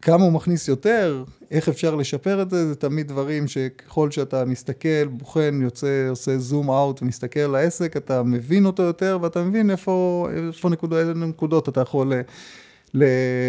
כמה 0.01 0.23
הוא 0.23 0.33
מכניס 0.33 0.67
יותר, 0.67 1.23
איך 1.51 1.69
אפשר 1.69 1.95
לשפר 1.95 2.41
את 2.41 2.49
זה, 2.49 2.67
זה 2.67 2.75
תמיד 2.75 3.07
דברים 3.07 3.47
שככל 3.47 4.11
שאתה 4.11 4.45
מסתכל, 4.45 5.07
בוחן, 5.07 5.59
יוצא, 5.63 6.07
עושה 6.09 6.37
זום 6.37 6.69
אאוט 6.71 7.01
ומסתכל 7.01 7.39
על 7.39 7.55
העסק, 7.55 7.97
אתה 7.97 8.23
מבין 8.23 8.65
אותו 8.65 8.83
יותר 8.83 9.19
ואתה 9.21 9.43
מבין 9.43 9.69
איפה, 9.69 10.27
איפה 10.47 10.69
נקודות, 10.69 10.99
איזה 10.99 11.13
נקודות 11.13 11.69
אתה 11.69 11.81
יכול 11.81 12.13
ל, 12.93 13.03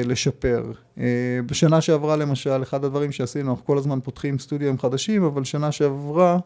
לשפר. 0.04 0.72
אה, 0.98 1.04
בשנה 1.46 1.80
שעברה 1.80 2.16
למשל, 2.16 2.62
אחד 2.62 2.84
הדברים 2.84 3.12
שעשינו, 3.12 3.50
אנחנו 3.50 3.64
כל 3.64 3.78
הזמן 3.78 4.00
פותחים 4.00 4.38
סטודיו 4.38 4.78
חדשים, 4.78 5.24
אבל 5.24 5.44
שנה 5.44 5.72
שעברה, 5.72 6.38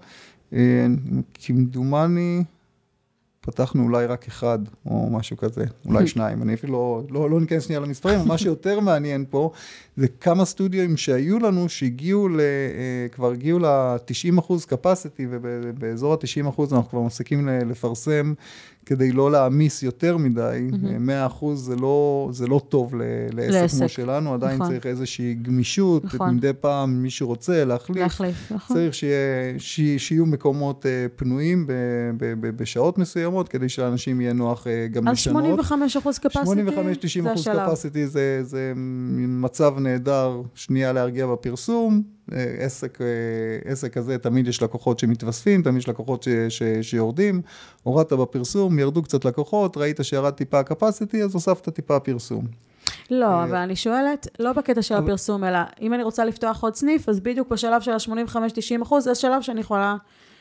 אה, 0.52 0.86
כמדומני, 1.34 2.44
פתחנו 3.46 3.82
אולי 3.82 4.06
רק 4.06 4.26
אחד, 4.28 4.58
או 4.86 5.10
משהו 5.10 5.36
כזה, 5.36 5.64
אולי 5.86 6.06
שניים, 6.12 6.42
אני 6.42 6.54
אפילו 6.54 6.72
לא, 6.72 7.02
לא, 7.20 7.30
לא 7.30 7.40
ניכנס 7.40 7.64
שנייה 7.64 7.80
למספרים, 7.80 8.20
מה 8.26 8.38
שיותר 8.38 8.80
מעניין 8.80 9.24
פה, 9.30 9.50
זה 9.96 10.08
כמה 10.08 10.44
סטודיו 10.44 10.98
שהיו 10.98 11.38
לנו, 11.38 11.68
שהגיעו, 11.68 12.28
ל, 12.28 12.40
אה, 12.40 13.08
כבר 13.12 13.30
הגיעו 13.30 13.58
ל-90 13.58 14.38
אחוז 14.38 14.66
capacity, 14.70 15.22
ובאזור 15.30 16.12
ה-90 16.12 16.48
אחוז 16.48 16.72
אנחנו 16.72 16.90
כבר 16.90 17.00
מפסיקים 17.00 17.48
לפרסם 17.48 18.34
כדי 18.86 19.12
לא 19.12 19.32
להעמיס 19.32 19.82
יותר 19.82 20.16
מדי, 20.16 20.68
mm-hmm. 20.70 21.40
100% 21.40 21.44
זה 21.54 21.76
לא, 21.76 22.28
זה 22.32 22.46
לא 22.46 22.60
טוב 22.68 22.94
לעסק, 23.32 23.50
לעסק 23.50 23.78
כמו 23.78 23.88
שלנו, 23.88 24.34
עדיין 24.34 24.54
נכון. 24.54 24.68
צריך 24.68 24.86
איזושהי 24.86 25.34
גמישות, 25.34 26.04
נכון. 26.04 26.34
מדי 26.34 26.50
פעם 26.60 27.02
מי 27.02 27.10
שרוצה 27.10 27.64
להחליף, 27.64 28.02
להחליף 28.02 28.52
נכון. 28.52 28.76
צריך 28.76 28.94
שיה, 28.94 29.18
ש, 29.58 29.80
שיהיו 29.98 30.26
מקומות 30.26 30.84
uh, 30.84 30.88
פנויים 31.16 31.66
ב, 31.66 31.72
ב, 32.16 32.34
ב, 32.40 32.56
בשעות 32.56 32.98
מסוימות, 32.98 33.48
כדי 33.48 33.68
שלאנשים 33.68 34.20
יהיה 34.20 34.32
נוח 34.32 34.66
uh, 34.66 34.92
גם 34.92 35.08
לשנות. 35.08 35.36
אז 35.36 35.42
85 35.42 35.96
אחוז 35.96 36.16
capacity, 36.16 36.38
85-90 37.22 37.32
אחוז 37.32 37.48
capacity 37.48 38.06
זה, 38.06 38.44
זה 38.44 38.72
מצב 39.28 39.78
נהדר, 39.78 40.42
שנייה 40.54 40.92
להרגיע 40.92 41.26
בפרסום, 41.26 42.02
עסק, 42.58 42.98
עסק 43.64 43.92
כזה, 43.92 44.18
תמיד 44.18 44.48
יש 44.48 44.62
לקוחות 44.62 44.98
שמתווספים, 44.98 45.62
תמיד 45.62 45.76
יש 45.78 45.88
לקוחות 45.88 46.22
ש, 46.22 46.28
ש, 46.48 46.62
שיורדים, 46.82 47.42
הורדת 47.82 48.12
בפרסום, 48.12 48.78
ירדו 48.78 49.02
קצת 49.02 49.24
לקוחות, 49.24 49.76
ראית 49.76 50.00
שירד 50.02 50.32
טיפה 50.32 50.58
ה-capacity, 50.58 51.16
אז 51.24 51.34
הוספת 51.34 51.68
טיפה 51.68 52.00
פרסום. 52.00 52.46
לא, 53.10 53.26
אה, 53.26 53.44
אבל 53.44 53.56
אני 53.56 53.76
שואלת, 53.76 54.28
לא 54.38 54.52
בקטע 54.52 54.82
של 54.82 54.94
הפרסום, 54.94 55.44
אלא 55.44 55.58
אם 55.80 55.94
אני 55.94 56.02
רוצה 56.02 56.24
לפתוח 56.24 56.62
עוד 56.62 56.74
סניף, 56.74 57.08
אז 57.08 57.20
בדיוק 57.20 57.48
בשלב 57.48 57.82
של 57.82 57.90
ה-85-90 57.90 58.82
אחוז, 58.82 59.04
זה 59.04 59.14
שלב 59.14 59.42
שאני 59.42 59.60
יכולה 59.60 59.96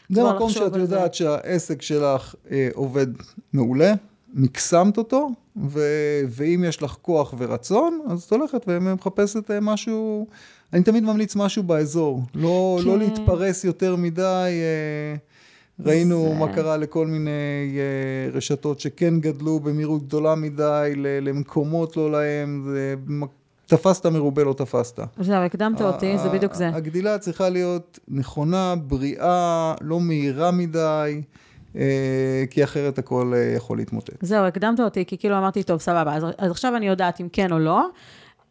זה 0.10 0.24
מקום 0.24 0.50
שאת 0.50 0.76
יודעת 0.76 1.14
שהעסק 1.14 1.82
שלך 1.82 2.36
אה, 2.52 2.70
עובד 2.74 3.08
מעולה, 3.54 3.94
מקסמת 4.34 4.98
אותו, 4.98 5.30
ו- 5.70 6.22
ואם 6.28 6.64
יש 6.68 6.84
לך 6.84 6.96
כוח 7.02 7.34
ורצון, 7.38 8.02
אז 8.10 8.24
את 8.24 8.32
הולכת 8.32 8.64
ומחפשת 8.68 9.52
אה, 9.52 9.60
משהו, 9.60 10.28
אני 10.74 10.84
תמיד 10.84 11.04
ממליץ 11.04 11.36
משהו 11.36 11.64
באזור, 11.64 12.24
לא, 12.36 12.42
לא 12.44 12.84
כן. 12.84 12.90
לא 12.90 12.98
להתפרס 12.98 13.64
יותר 13.64 13.96
מדי. 13.96 14.52
אה, 14.52 15.16
ראינו 15.86 16.28
זה... 16.30 16.40
מה 16.40 16.54
קרה 16.54 16.78
לכל 16.78 17.08
מיני 17.08 17.32
אה, 17.78 18.32
רשתות 18.34 18.80
שכן 18.80 19.20
גדלו 19.20 19.60
במהירות 19.60 20.04
גדולה 20.04 20.36
מדי, 20.36 20.94
למקומות 20.96 21.98
לא 21.98 22.12
להם, 22.12 22.68
זה 22.72 22.96
תפסת 23.66 24.06
מרובה 24.06 24.44
לא 24.44 24.54
תפסת. 24.54 25.00
זהו, 25.20 25.36
הקדמת 25.36 25.82
אותי, 25.82 26.18
זה 26.18 26.30
בדיוק 26.30 26.54
זה. 26.54 26.68
הגדילה 26.68 27.18
צריכה 27.18 27.50
להיות 27.50 28.00
נכונה, 28.08 28.76
בריאה, 28.76 29.74
לא 29.82 30.00
מהירה 30.00 30.52
מדי. 30.52 31.22
אה, 31.76 32.44
כי 32.50 32.64
אחרת 32.64 32.98
הכל 32.98 33.34
אה, 33.36 33.54
יכול 33.56 33.78
להתמוטט. 33.78 34.14
זהו, 34.22 34.46
הקדמת 34.46 34.80
אותי, 34.80 35.06
כי 35.06 35.18
כאילו 35.18 35.38
אמרתי, 35.38 35.64
טוב, 35.64 35.80
סבבה, 35.80 36.16
אז, 36.16 36.24
אז 36.38 36.52
עכשיו 36.52 36.76
אני 36.76 36.88
יודעת 36.88 37.22
אם 37.22 37.28
כן 37.34 37.52
או 37.52 37.60
לא. 37.60 37.88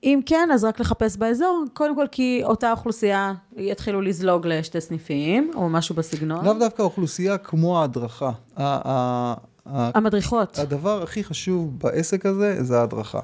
אם 0.05 0.21
כן, 0.27 0.49
אז 0.55 0.65
רק 0.65 0.81
לחפש 0.81 1.17
באזור, 1.17 1.65
קודם 1.75 1.97
כל 1.97 2.07
כי 2.13 2.41
אותה 2.45 2.71
אוכלוסייה 2.71 3.33
יתחילו 3.57 4.01
לזלוג 4.01 4.47
לשתי 4.47 4.81
סניפים, 4.81 5.51
או 5.55 5.69
משהו 5.69 5.95
בסגנון. 5.95 6.45
לאו 6.45 6.53
דווקא 6.59 6.83
אוכלוסייה 6.83 7.39
כמו 7.39 7.81
ההדרכה. 7.81 8.31
המדריכות. 9.67 10.59
הדבר 10.59 11.03
הכי 11.03 11.25
חשוב 11.25 11.79
בעסק 11.79 12.27
הזה 12.27 12.65
זה 12.65 12.81
ההדרכה. 12.81 13.21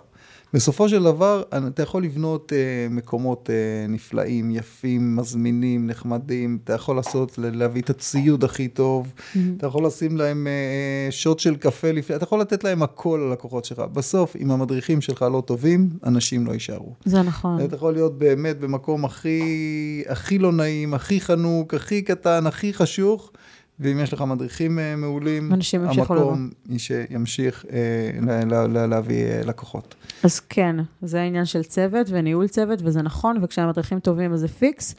בסופו 0.54 0.88
של 0.88 1.02
דבר, 1.02 1.42
אתה 1.66 1.82
יכול 1.82 2.04
לבנות 2.04 2.52
uh, 2.52 2.92
מקומות 2.92 3.50
uh, 3.50 3.90
נפלאים, 3.90 4.50
יפים, 4.50 5.16
מזמינים, 5.16 5.86
נחמדים, 5.86 6.58
אתה 6.64 6.72
יכול 6.72 6.96
לעשות, 6.96 7.38
להביא 7.38 7.82
את 7.82 7.90
הציוד 7.90 8.44
הכי 8.44 8.68
טוב, 8.68 9.06
mm-hmm. 9.06 9.38
אתה 9.56 9.66
יכול 9.66 9.86
לשים 9.86 10.16
להם 10.16 10.46
uh, 10.46 11.12
שוט 11.12 11.38
של 11.38 11.56
קפה 11.56 11.92
לפני, 11.92 12.16
אתה 12.16 12.24
יכול 12.24 12.40
לתת 12.40 12.64
להם 12.64 12.82
הכל 12.82 13.26
ללקוחות 13.28 13.64
שלך. 13.64 13.78
בסוף, 13.78 14.36
אם 14.36 14.50
המדריכים 14.50 15.00
שלך 15.00 15.22
לא 15.22 15.42
טובים, 15.46 15.88
אנשים 16.04 16.46
לא 16.46 16.52
יישארו. 16.52 16.92
זה 17.04 17.22
נכון. 17.22 17.64
אתה 17.64 17.76
יכול 17.76 17.92
להיות 17.92 18.18
באמת 18.18 18.58
במקום 18.58 19.04
הכי, 19.04 20.04
הכי 20.08 20.38
לא 20.38 20.52
נעים, 20.52 20.94
הכי 20.94 21.20
חנוק, 21.20 21.74
הכי 21.74 22.02
קטן, 22.02 22.46
הכי 22.46 22.72
חשוך. 22.72 23.32
ואם 23.80 24.00
יש 24.00 24.12
לך 24.12 24.22
מדריכים 24.22 24.78
אה, 24.78 24.96
מעולים, 24.96 25.52
המקום 25.74 26.50
שימשיך 26.78 27.64
אה, 27.72 28.86
להביא 28.86 29.24
אה, 29.24 29.40
לקוחות. 29.44 29.94
אז 30.22 30.40
כן, 30.40 30.76
זה 31.02 31.20
העניין 31.20 31.44
של 31.44 31.62
צוות 31.62 32.06
וניהול 32.10 32.48
צוות, 32.48 32.78
וזה 32.82 33.02
נכון, 33.02 33.36
וכשהמדריכים 33.42 34.00
טובים 34.00 34.32
אז 34.32 34.40
זה 34.40 34.48
פיקס. 34.48 34.94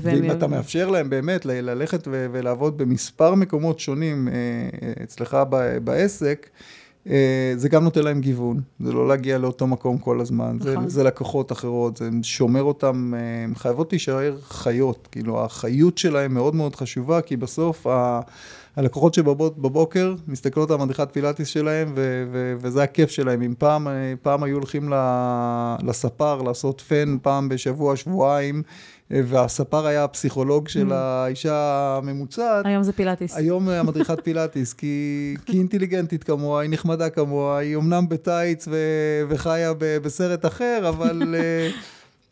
ואם 0.00 0.30
אתה 0.30 0.46
מאפשר 0.46 0.90
להם 0.90 1.10
באמת 1.10 1.46
ללכת 1.46 2.08
ולעבוד 2.10 2.78
במספר 2.78 3.34
מקומות 3.34 3.80
שונים 3.80 4.28
אצלך 5.02 5.36
בעסק, 5.84 6.46
אה, 6.46 6.81
זה 7.56 7.68
גם 7.68 7.84
נותן 7.84 8.02
להם 8.02 8.20
גיוון, 8.20 8.60
זה 8.80 8.92
לא 8.92 9.08
להגיע 9.08 9.38
לאותו 9.38 9.66
מקום 9.66 9.98
כל 9.98 10.20
הזמן, 10.20 10.56
נכון. 10.60 10.88
זה, 10.88 10.94
זה 10.94 11.04
לקוחות 11.04 11.52
אחרות, 11.52 11.96
זה 11.96 12.08
שומר 12.22 12.62
אותם, 12.62 13.14
אה, 13.16 13.44
הן 13.44 13.54
חייבות 13.54 13.92
להישאר 13.92 14.36
חיות, 14.42 15.08
כאילו 15.12 15.44
החיות 15.44 15.98
שלהם 15.98 16.34
מאוד 16.34 16.54
מאוד 16.54 16.76
חשובה, 16.76 17.20
כי 17.20 17.36
בסוף 17.36 17.86
ה... 17.86 18.20
הלקוחות 18.76 19.14
שבבוקר 19.14 20.14
מסתכלות 20.28 20.70
על 20.70 20.80
המדריכת 20.80 21.08
פילאטיס 21.12 21.48
שלהם, 21.48 21.92
ו- 21.94 22.24
ו- 22.32 22.54
וזה 22.58 22.82
הכיף 22.82 23.10
שלהם. 23.10 23.42
אם 23.42 23.54
פעם, 23.58 23.88
אה, 23.88 24.14
פעם 24.22 24.42
היו 24.42 24.56
הולכים 24.56 24.92
לספר 25.82 26.42
לעשות 26.42 26.80
פן 26.80 27.16
פעם 27.22 27.48
בשבוע, 27.48 27.96
שבועיים, 27.96 28.62
והספר 29.12 29.86
היה 29.86 30.04
הפסיכולוג 30.04 30.68
של 30.68 30.90
mm. 30.90 30.94
האישה 30.94 31.96
הממוצעת. 31.98 32.66
היום 32.66 32.82
זה 32.82 32.92
פילאטיס. 32.92 33.36
היום 33.36 33.68
המדריכת 33.68 34.18
פילאטיס, 34.24 34.72
כי, 34.72 35.34
כי 35.46 35.58
אינטליגנטית 35.58 36.24
כמוה, 36.24 36.62
היא 36.62 36.70
נחמדה 36.70 37.10
כמוה, 37.10 37.58
היא 37.58 37.76
אמנם 37.76 38.08
בטייץ 38.08 38.68
ו, 38.68 38.76
וחיה 39.28 39.72
ב, 39.74 39.98
בסרט 40.02 40.46
אחר, 40.46 40.84
אבל... 40.88 41.34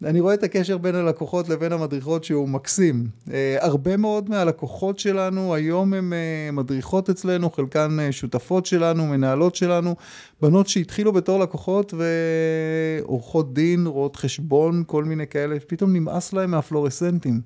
אה, 0.05 0.11
אני 0.11 0.21
רואה 0.21 0.35
את 0.35 0.43
הקשר 0.43 0.79
בין 0.79 0.95
הלקוחות 0.95 1.49
לבין 1.49 1.73
המדריכות 1.73 2.25
שהוא 2.25 2.49
מקסים. 2.49 3.07
Uh, 3.27 3.31
הרבה 3.61 3.97
מאוד 3.97 4.31
מהלקוחות 4.31 4.99
שלנו 4.99 5.55
היום 5.55 5.95
הן 5.95 6.13
uh, 6.13 6.53
מדריכות 6.53 7.11
אצלנו, 7.11 7.51
חלקן 7.51 7.97
uh, 7.99 8.13
שותפות 8.13 8.67
שלנו, 8.67 9.07
מנהלות 9.07 9.55
שלנו, 9.55 9.97
בנות 10.43 10.69
שהתחילו 10.69 11.13
בתור 11.13 11.41
לקוחות 11.41 11.95
ועורכות 13.03 13.55
דין, 13.55 13.87
רואות 13.87 14.17
חשבון, 14.17 14.85
כל 14.87 15.05
מיני 15.05 15.27
כאלה, 15.27 15.57
פתאום 15.67 15.93
נמאס 15.93 16.33
להם 16.33 16.51
מהפלורסנטים. 16.51 17.41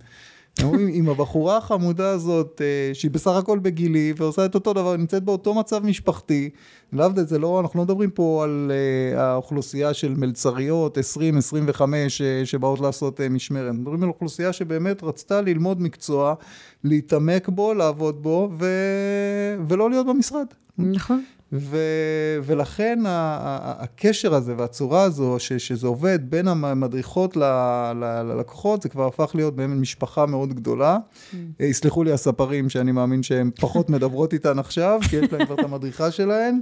אומרים, 0.63 0.89
עם 0.93 1.09
הבחורה 1.09 1.57
החמודה 1.57 2.11
הזאת, 2.11 2.61
אה, 2.65 2.95
שהיא 2.95 3.11
בסך 3.11 3.31
הכל 3.31 3.59
בגילי, 3.59 4.13
ועושה 4.17 4.45
את 4.45 4.55
אותו 4.55 4.73
דבר, 4.73 4.97
נמצאת 4.97 5.25
באותו 5.25 5.55
מצב 5.55 5.85
משפחתי, 5.85 6.51
לאו 6.93 7.09
דווקא, 7.09 7.23
זה 7.23 7.39
לא, 7.39 7.61
אנחנו 7.61 7.79
לא 7.79 7.85
מדברים 7.85 8.11
פה 8.11 8.45
על 8.45 8.73
uh, 9.15 9.19
האוכלוסייה 9.19 9.95
של 9.95 10.15
מלצריות, 10.15 10.99
20, 10.99 11.39
25, 11.39 12.21
uh, 12.21 12.25
שבאות 12.47 12.81
לעשות 12.81 13.21
משמרת, 13.21 13.73
מדברים 13.75 14.03
על 14.03 14.09
אוכלוסייה 14.09 14.53
שבאמת 14.53 15.03
רצתה 15.03 15.41
ללמוד 15.41 15.83
מקצוע, 15.83 16.35
להתעמק 16.85 17.49
בו, 17.49 17.75
לעבוד 17.75 18.23
בו, 18.23 18.51
ו... 18.59 18.67
ולא 19.69 19.91
להיות 19.91 20.07
במשרד. 20.07 20.47
נכון. 20.79 21.25
ו, 21.53 21.79
ולכן 22.45 22.99
ה, 23.07 23.11
ה, 23.11 23.83
הקשר 23.83 24.35
הזה 24.35 24.55
והצורה 24.57 25.03
הזו, 25.03 25.37
ש, 25.39 25.53
שזה 25.53 25.87
עובד 25.87 26.19
בין 26.31 26.49
המדריכות 26.49 27.37
ל, 27.37 27.43
ל, 27.95 28.23
ללקוחות, 28.23 28.83
זה 28.83 28.89
כבר 28.89 29.07
הפך 29.07 29.31
להיות 29.35 29.57
באמת 29.57 29.81
משפחה 29.81 30.27
מאוד 30.27 30.55
גדולה. 30.55 30.97
Mm. 30.99 31.37
אה, 31.61 31.67
יסלחו 31.67 32.05
לי 32.05 32.13
הספרים, 32.13 32.69
שאני 32.69 32.93
מאמין 32.93 33.23
שהן 33.23 33.51
פחות 33.61 33.91
מדברות 33.91 34.33
איתן 34.33 34.59
עכשיו, 34.59 35.01
כי 35.11 35.17
יש 35.17 35.33
להן 35.33 35.45
כבר 35.47 35.55
את 35.55 35.65
המדריכה 35.65 36.11
שלהן, 36.11 36.61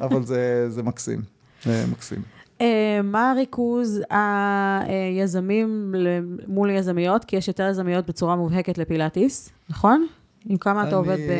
אבל 0.00 0.24
זה, 0.24 0.70
זה 0.70 0.82
מקסים, 0.82 1.22
זה 1.64 1.84
מקסים. 1.92 2.22
Uh, 2.64 3.02
מה 3.02 3.30
הריכוז 3.30 4.00
היזמים 4.10 5.94
מול 6.48 6.70
יזמיות? 6.70 7.24
כי 7.24 7.36
יש 7.36 7.48
יותר 7.48 7.68
יזמיות 7.70 8.06
בצורה 8.06 8.36
מובהקת 8.36 8.78
לפילאטיס, 8.78 9.50
נכון? 9.70 10.06
עם 10.46 10.56
כמה 10.56 10.88
אתה 10.88 10.96
עובד 10.96 11.16
ב... 11.16 11.30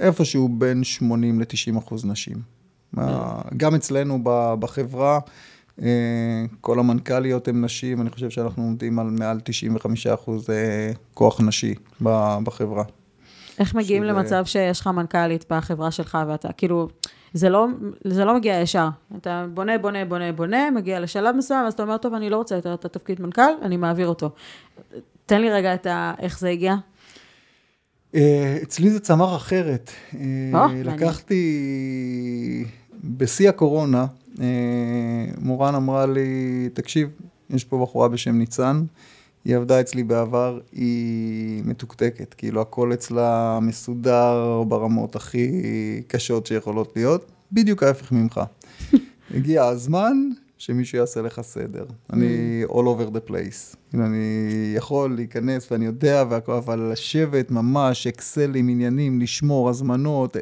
איפשהו 0.00 0.48
בין 0.48 0.84
80 0.84 1.40
ל-90 1.40 1.78
אחוז 1.78 2.04
נשים. 2.04 2.36
גם 3.56 3.74
אצלנו 3.74 4.18
בחברה, 4.58 5.18
אה, 5.82 6.44
כל 6.60 6.78
המנכ"ליות 6.78 7.48
הן 7.48 7.64
נשים, 7.64 8.00
אני 8.00 8.10
חושב 8.10 8.30
שאנחנו 8.30 8.62
עומדים 8.62 8.98
על 8.98 9.06
מעל 9.06 9.40
95 9.44 10.06
אחוז 10.06 10.50
אה, 10.50 10.92
כוח 11.14 11.40
נשי 11.40 11.74
בחברה. 12.42 12.84
איך 13.58 13.74
מגיעים 13.74 14.02
שזה... 14.02 14.12
למצב 14.12 14.44
שיש 14.44 14.80
לך 14.80 14.86
מנכ"לית 14.86 15.44
בחברה 15.50 15.90
שלך 15.90 16.18
ואתה, 16.28 16.52
כאילו, 16.52 16.88
זה 17.32 17.48
לא, 17.48 17.66
זה 18.04 18.24
לא 18.24 18.34
מגיע 18.34 18.60
ישר. 18.60 18.88
אתה 19.16 19.46
בונה, 19.54 19.78
בונה, 19.78 20.04
בונה, 20.04 20.32
בונה, 20.32 20.70
מגיע 20.70 21.00
לשלב 21.00 21.36
מסוים, 21.36 21.66
אז 21.66 21.72
אתה 21.72 21.82
אומר, 21.82 21.96
טוב, 21.96 22.14
אני 22.14 22.30
לא 22.30 22.36
רוצה 22.36 22.54
יותר 22.54 22.74
את 22.74 22.84
התפקיד 22.84 23.20
מנכ"ל, 23.22 23.52
אני 23.62 23.76
מעביר 23.76 24.08
אותו. 24.08 24.30
תן 25.26 25.40
לי 25.40 25.50
רגע 25.50 25.74
את 25.74 25.86
ה... 25.86 26.14
איך 26.18 26.38
זה 26.38 26.48
הגיע. 26.48 26.74
אה, 28.14 28.58
אצלי 28.62 28.90
זה 28.90 29.00
צמח 29.00 29.36
אחרת. 29.36 29.90
אה, 30.14 30.66
לקחתי, 30.84 31.44
בשיא 33.04 33.48
הקורונה, 33.48 34.06
אה, 34.40 34.46
מורן 35.38 35.74
אמרה 35.74 36.06
לי, 36.06 36.68
תקשיב, 36.72 37.08
יש 37.50 37.64
פה 37.64 37.78
בחורה 37.82 38.08
בשם 38.08 38.38
ניצן, 38.38 38.84
היא 39.44 39.56
עבדה 39.56 39.80
אצלי 39.80 40.02
בעבר, 40.04 40.60
היא 40.72 41.62
מתוקתקת, 41.64 42.34
כאילו 42.34 42.60
הכל 42.60 42.92
אצלה 42.92 43.58
מסודר 43.62 44.62
ברמות 44.68 45.16
הכי 45.16 45.62
קשות 46.06 46.46
שיכולות 46.46 46.92
להיות, 46.96 47.30
בדיוק 47.52 47.82
ההפך 47.82 48.12
ממך. 48.12 48.40
הגיע 49.34 49.64
הזמן 49.64 50.16
שמישהו 50.58 50.98
יעשה 50.98 51.22
לך 51.22 51.40
סדר. 51.40 51.84
אני 52.12 52.62
all 52.68 52.72
over 52.72 53.14
the 53.14 53.30
place. 53.30 53.76
כאילו, 53.90 54.04
אני 54.04 54.72
יכול 54.76 55.14
להיכנס 55.14 55.72
ואני 55.72 55.86
יודע 55.86 56.24
והכל, 56.30 56.52
אבל 56.52 56.90
לשבת 56.92 57.50
ממש, 57.50 58.06
אקסלים, 58.06 58.68
עניינים, 58.68 59.20
לשמור, 59.20 59.68
הזמנות. 59.68 60.36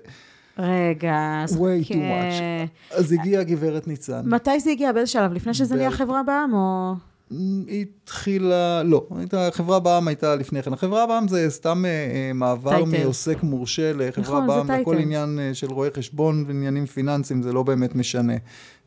רגע, 0.59 1.41
אז 1.45 1.57
way 1.57 1.85
too 1.85 1.87
חכה. 1.87 1.95
much. 1.95 2.95
אז 2.97 3.13
הגיעה 3.13 3.43
גברת 3.43 3.89
ניצן. 3.89 4.23
מתי 4.25 4.61
זה 4.61 4.71
הגיע? 4.71 4.93
באיזה 4.93 5.11
שלב? 5.11 5.33
לפני 5.33 5.55
שזה 5.55 5.75
נהיה 5.75 5.91
חברה 5.91 6.23
בעם, 6.23 6.55
או... 6.55 6.95
היא 7.31 7.87
התחילה, 8.03 8.83
לא, 8.83 9.07
הייתה, 9.19 9.49
החברה 9.49 9.81
בע"מ 9.81 10.09
הייתה 10.09 10.37
לפני 10.37 10.63
כן. 10.63 10.73
החברה 10.73 11.07
בע"מ 11.07 11.29
זה 11.29 11.51
סתם 11.51 11.85
אה, 11.85 11.91
אה, 11.91 12.33
מעבר 12.35 12.71
טייטל. 12.71 13.05
מעוסק 13.05 13.43
מורשה 13.43 13.93
לחברה 13.93 14.45
נכון, 14.45 14.67
בע"מ. 14.67 14.81
הכל 14.81 14.99
עניין 14.99 15.39
אה, 15.39 15.55
של 15.55 15.67
רואי 15.67 15.91
חשבון 15.97 16.45
ועניינים 16.47 16.87
פיננסיים, 16.87 17.43
זה 17.43 17.53
לא 17.53 17.63
באמת 17.63 17.95
משנה. 17.95 18.35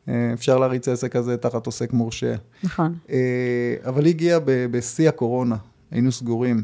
אה, 0.08 0.30
אפשר 0.32 0.58
להריץ 0.58 0.88
עסק 0.88 1.12
כזה 1.12 1.36
תחת 1.36 1.66
עוסק 1.66 1.92
מורשה. 1.92 2.34
נכון. 2.62 2.94
אה, 3.10 3.74
אבל 3.84 4.04
היא 4.04 4.14
הגיעה 4.14 4.38
בשיא 4.44 5.08
הקורונה, 5.08 5.56
היינו 5.90 6.12
סגורים 6.12 6.62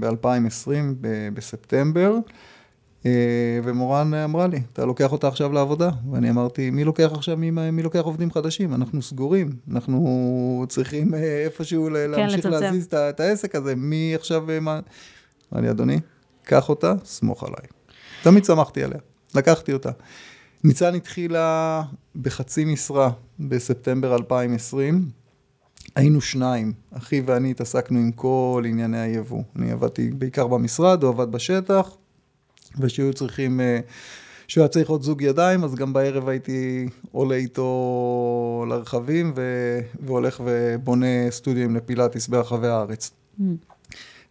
ב-2020, 0.00 0.70
בספטמבר, 1.34 2.14
אה, 2.14 2.20
ומורן 3.64 4.14
אמרה 4.14 4.46
לי, 4.46 4.60
אתה 4.72 4.84
לוקח 4.84 5.12
אותה 5.12 5.28
עכשיו 5.28 5.52
לעבודה? 5.52 5.90
ואני 6.12 6.30
אמרתי, 6.30 6.70
מי 6.70 6.84
לוקח 6.84 7.10
עכשיו, 7.14 7.36
מי, 7.36 7.50
מי 7.50 7.82
לוקח 7.82 8.00
עובדים 8.00 8.32
חדשים? 8.32 8.74
אנחנו 8.74 9.02
סגורים, 9.02 9.50
אנחנו 9.70 10.64
צריכים 10.68 11.14
אה, 11.14 11.44
איפשהו 11.44 11.90
ל- 11.90 12.06
להמשיך 12.06 12.38
לצמצם. 12.38 12.60
להזיז 12.60 12.84
את 12.84 12.94
את 12.94 13.20
העסק 13.20 13.54
הזה, 13.54 13.74
מי 13.76 14.12
עכשיו, 14.14 14.50
אה, 14.50 14.60
מה... 14.60 14.80
אמר 15.52 15.62
לי, 15.62 15.70
אדוני, 15.70 15.98
קח 16.44 16.68
אותה, 16.68 16.94
סמוך 17.04 17.44
עליי. 17.44 17.66
תמיד 18.22 18.44
שמחתי 18.44 18.84
עליה, 18.84 18.98
לקחתי 19.34 19.72
אותה. 19.72 19.90
ניצן 20.64 20.94
התחילה 20.94 21.82
בחצי 22.16 22.64
משרה 22.64 23.10
בספטמבר 23.40 24.14
2020. 24.14 25.08
היינו 25.96 26.20
שניים, 26.20 26.72
אחי 26.90 27.22
ואני 27.26 27.50
התעסקנו 27.50 27.98
עם 27.98 28.12
כל 28.12 28.64
ענייני 28.66 29.00
היבוא. 29.00 29.42
אני 29.56 29.72
עבדתי 29.72 30.10
בעיקר 30.10 30.46
במשרד, 30.46 31.02
הוא 31.02 31.10
עבד 31.10 31.32
בשטח, 31.32 31.96
ושהיו 32.80 33.14
צריכים, 33.14 33.60
אה, 33.60 33.80
שהוא 34.48 34.62
היה 34.62 34.68
צריך 34.68 34.88
עוד 34.88 35.02
זוג 35.02 35.22
ידיים, 35.22 35.64
אז 35.64 35.74
גם 35.74 35.92
בערב 35.92 36.28
הייתי 36.28 36.88
עולה 37.12 37.34
איתו 37.34 38.64
לרכבים 38.68 39.32
ו- 39.36 39.80
והולך 40.06 40.42
ובונה 40.44 41.30
סטודיו 41.30 41.70
לפילאטיס 41.70 42.28
ברחבי 42.28 42.68
הארץ. 42.68 43.10
Mm. 43.40 43.42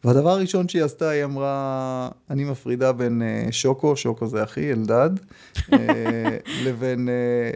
והדבר 0.04 0.30
הראשון 0.30 0.68
שהיא 0.68 0.84
עשתה, 0.84 1.10
היא 1.10 1.24
אמרה, 1.24 2.10
אני 2.30 2.44
מפרידה 2.44 2.92
בין 2.92 3.22
אה, 3.22 3.52
שוקו, 3.52 3.96
שוקו 3.96 4.28
זה 4.28 4.44
אחי, 4.44 4.72
אלדד, 4.72 5.10
אה, 5.74 6.38
לבין, 6.66 7.10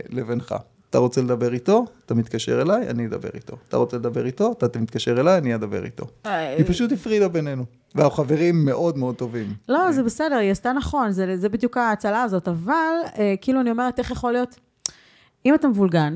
לבינך. 0.09 0.55
אתה 0.95 1.01
רוצה 1.01 1.21
לדבר 1.21 1.53
איתו, 1.53 1.85
אתה 2.05 2.13
מתקשר 2.13 2.61
אליי, 2.61 2.89
אני 2.89 3.05
אדבר 3.05 3.29
איתו. 3.33 3.55
אתה 3.69 3.77
רוצה 3.77 3.97
לדבר 3.97 4.25
איתו, 4.25 4.51
אתה 4.51 4.79
מתקשר 4.79 5.19
אליי, 5.19 5.37
אני 5.37 5.55
אדבר 5.55 5.85
איתו. 5.85 6.05
היא 6.23 6.65
פשוט 6.67 6.91
הפרידה 6.91 7.27
בינינו. 7.27 7.65
ואנחנו 7.95 8.15
חברים 8.23 8.65
מאוד 8.65 8.97
מאוד 8.97 9.15
טובים. 9.15 9.53
לא, 9.69 9.91
זה 9.91 10.03
בסדר, 10.03 10.35
היא 10.35 10.51
עשתה 10.51 10.73
נכון, 10.73 11.11
זה, 11.11 11.37
זה 11.37 11.49
בדיוק 11.49 11.77
ההצלה 11.77 12.23
הזאת, 12.23 12.47
אבל 12.47 12.95
אה, 13.17 13.33
כאילו 13.41 13.61
אני 13.61 13.71
אומרת, 13.71 13.99
איך 13.99 14.11
יכול 14.11 14.31
להיות, 14.31 14.59
אם 15.45 15.55
אתה 15.55 15.67
מבולגן, 15.67 16.15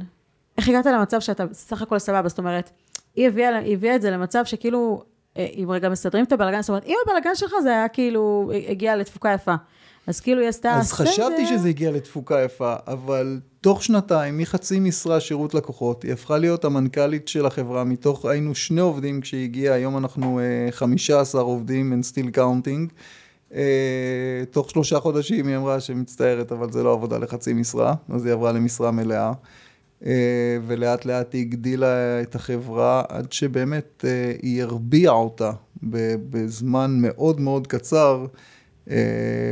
איך 0.57 0.69
הגעת 0.69 0.85
למצב 0.85 1.19
שאתה 1.19 1.45
סך 1.53 1.81
הכל 1.81 1.99
סבבה, 1.99 2.29
זאת 2.29 2.37
אומרת, 2.37 2.69
היא 3.15 3.27
הביאה, 3.27 3.57
היא 3.57 3.73
הביאה 3.73 3.95
את 3.95 4.01
זה 4.01 4.11
למצב 4.11 4.45
שכאילו, 4.45 5.03
אה, 5.37 5.47
אם 5.55 5.71
רגע 5.71 5.89
מסדרים 5.89 6.25
את 6.25 6.31
הבלגן, 6.31 6.61
זאת 6.61 6.69
אומרת, 6.69 6.85
אם 6.85 6.95
הבלגן 7.05 7.35
שלך 7.35 7.53
זה 7.63 7.69
היה 7.69 7.87
כאילו, 7.87 8.51
הגיע 8.67 8.95
לתפוקה 8.95 9.33
יפה, 9.33 9.55
אז 10.09 10.19
כאילו 10.19 10.41
היא 10.41 10.49
עשתה 10.49 10.75
אז 10.75 10.91
חשבתי 10.93 11.45
שזה 11.47 11.69
הגיע 11.69 11.91
לתפוקה 11.91 12.41
יפה, 12.41 12.75
אבל 12.87 13.39
תוך 13.61 13.83
שנתיים, 13.83 14.37
מחצי 14.37 14.79
משרה 14.79 15.19
שירות 15.19 15.53
לקוחות, 15.53 16.03
היא 16.03 16.13
הפכה 16.13 16.37
להיות 16.37 16.65
המנכ"לית 16.65 17.27
של 17.27 17.45
החברה, 17.45 17.83
מתוך, 17.83 18.25
היינו 18.25 18.55
שני 18.55 18.81
עובדים 18.81 19.21
כשהיא 19.21 19.43
הגיעה, 19.43 19.75
היום 19.75 19.97
אנחנו 19.97 20.39
אה, 20.39 20.71
15 20.71 21.41
עובדים 21.41 21.93
and 21.93 22.05
still 22.05 22.37
counting. 22.37 22.93
אה, 23.53 24.43
תוך 24.51 24.69
שלושה 24.69 24.99
חודשים 24.99 25.47
היא 25.47 25.57
אמרה 25.57 25.79
שמצטערת, 25.79 26.51
אבל 26.51 26.71
זה 26.71 26.83
לא 26.83 26.93
עבודה 26.93 27.17
לחצי 27.17 27.53
משרה, 27.53 27.93
אז 28.09 28.25
היא 28.25 28.33
עברה 28.33 28.51
למשרה 28.51 28.91
מלאה. 28.91 29.31
אה, 30.05 30.57
ולאט 30.67 31.05
לאט 31.05 31.33
היא 31.33 31.41
הגדילה 31.41 32.21
את 32.21 32.35
החברה 32.35 33.03
עד 33.09 33.31
שבאמת 33.31 34.05
אה, 34.07 34.33
היא 34.41 34.63
הרביעה 34.63 35.13
אותה 35.13 35.51
בזמן 36.29 36.97
מאוד 36.99 37.39
מאוד 37.39 37.67
קצר. 37.67 38.25
אה, 38.89 38.95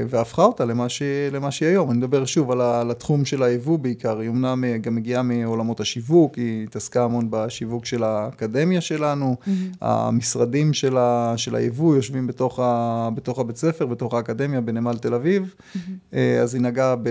והפכה 0.10 0.44
אותה 0.44 0.66
למה, 0.66 0.90
ש... 0.90 1.02
למה 1.32 1.52
שהיא 1.52 1.70
היום. 1.70 1.90
אני 1.90 1.98
מדבר 1.98 2.26
שוב 2.26 2.52
על, 2.52 2.62
ה... 2.62 2.82
על 2.82 2.92
התחום 2.92 3.26
של 3.26 3.44
היבוא 3.44 3.80
בעיקר, 3.80 4.20
היא 4.20 4.30
אמנם 4.30 4.64
אה, 4.64 4.78
גם 4.78 4.96
מגיעה 4.96 5.24
מעולמות 5.24 5.80
השיווק, 5.80 6.36
היא 6.36 6.64
התעסקה 6.64 7.04
המון 7.04 7.28
בשיווק 7.30 7.86
של 7.86 8.04
האקדמיה 8.04 8.82
שלנו, 8.82 9.36
mm-hmm. 9.42 9.52
המשרדים 9.82 10.74
של, 10.74 10.98
ה... 10.98 11.34
של 11.38 11.56
היבוא 11.56 11.96
יושבים 11.96 12.28
בתוך, 12.28 12.60
ה... 12.64 13.10
בתוך 13.16 13.40
הבית 13.40 13.58
ספר, 13.58 13.86
בתוך 13.86 14.14
האקדמיה 14.14 14.62
בנמל 14.62 14.98
תל 14.98 15.14
אביב, 15.14 15.54
mm-hmm. 15.54 16.16
אז 16.44 16.54
היא 16.54 16.62
נגעה 16.62 16.96
ב... 16.96 17.10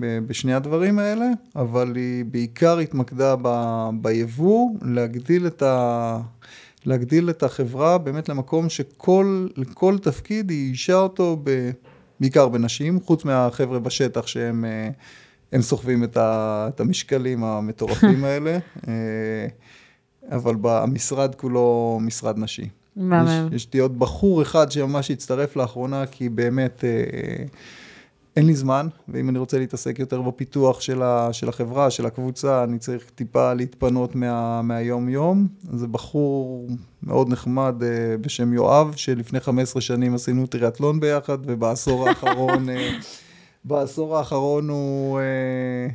ב... 0.00 0.18
בשני 0.26 0.54
הדברים 0.54 0.98
האלה, 0.98 1.26
אבל 1.56 1.92
היא 1.96 2.24
בעיקר 2.24 2.78
התמקדה 2.78 3.34
ב... 3.42 3.88
ביבוא, 4.00 4.70
להגדיל 4.82 5.46
את 5.46 5.62
ה... 5.62 6.18
להגדיל 6.86 7.30
את 7.30 7.42
החברה 7.42 7.98
באמת 7.98 8.28
למקום 8.28 8.68
שכל 8.68 9.98
תפקיד 10.02 10.50
היא 10.50 10.70
אישה 10.70 10.94
אותו 10.94 11.36
ב, 11.44 11.70
בעיקר 12.20 12.48
בנשים, 12.48 13.00
חוץ 13.00 13.24
מהחבר'ה 13.24 13.78
בשטח 13.78 14.26
שהם 14.26 14.64
אה, 14.64 14.90
הם 15.52 15.62
סוחבים 15.62 16.04
את, 16.04 16.16
ה, 16.16 16.66
את 16.74 16.80
המשקלים 16.80 17.44
המטורפים 17.44 18.24
האלה, 18.28 18.58
אה, 18.88 19.46
אבל 20.30 20.54
במשרד 20.60 21.34
כולו 21.34 21.98
משרד 22.02 22.38
נשי. 22.38 22.68
יש, 22.96 23.52
יש 23.52 23.68
לי 23.74 23.80
עוד 23.80 23.98
בחור 23.98 24.42
אחד 24.42 24.70
שממש 24.70 25.10
הצטרף 25.10 25.56
לאחרונה, 25.56 26.06
כי 26.06 26.28
באמת 26.28 26.84
אה, 26.84 27.44
אין 28.36 28.46
לי 28.46 28.54
זמן, 28.54 28.88
ואם 29.08 29.28
אני 29.28 29.38
רוצה 29.38 29.58
להתעסק 29.58 29.98
יותר 29.98 30.22
בפיתוח 30.22 30.80
של, 30.80 31.02
ה, 31.02 31.28
של 31.32 31.48
החברה, 31.48 31.90
של 31.90 32.06
הקבוצה, 32.06 32.64
אני 32.64 32.78
צריך 32.78 33.10
טיפה 33.14 33.54
להתפנות 33.54 34.14
מה, 34.14 34.62
מהיום-יום. 34.62 35.48
זה 35.72 35.86
בחור 35.86 36.66
מאוד 37.02 37.28
נחמד 37.28 37.82
אה, 37.82 38.16
בשם 38.20 38.52
יואב, 38.52 38.94
שלפני 38.96 39.40
15 39.40 39.82
שנים 39.82 40.14
עשינו 40.14 40.46
טריאטלון 40.46 41.00
ביחד, 41.00 41.38
ובעשור 41.46 42.08
האחרון, 42.08 42.68
אה, 42.68 42.98
בעשור 43.64 44.16
האחרון 44.16 44.68
הוא... 44.68 45.18
אה, 45.18 45.88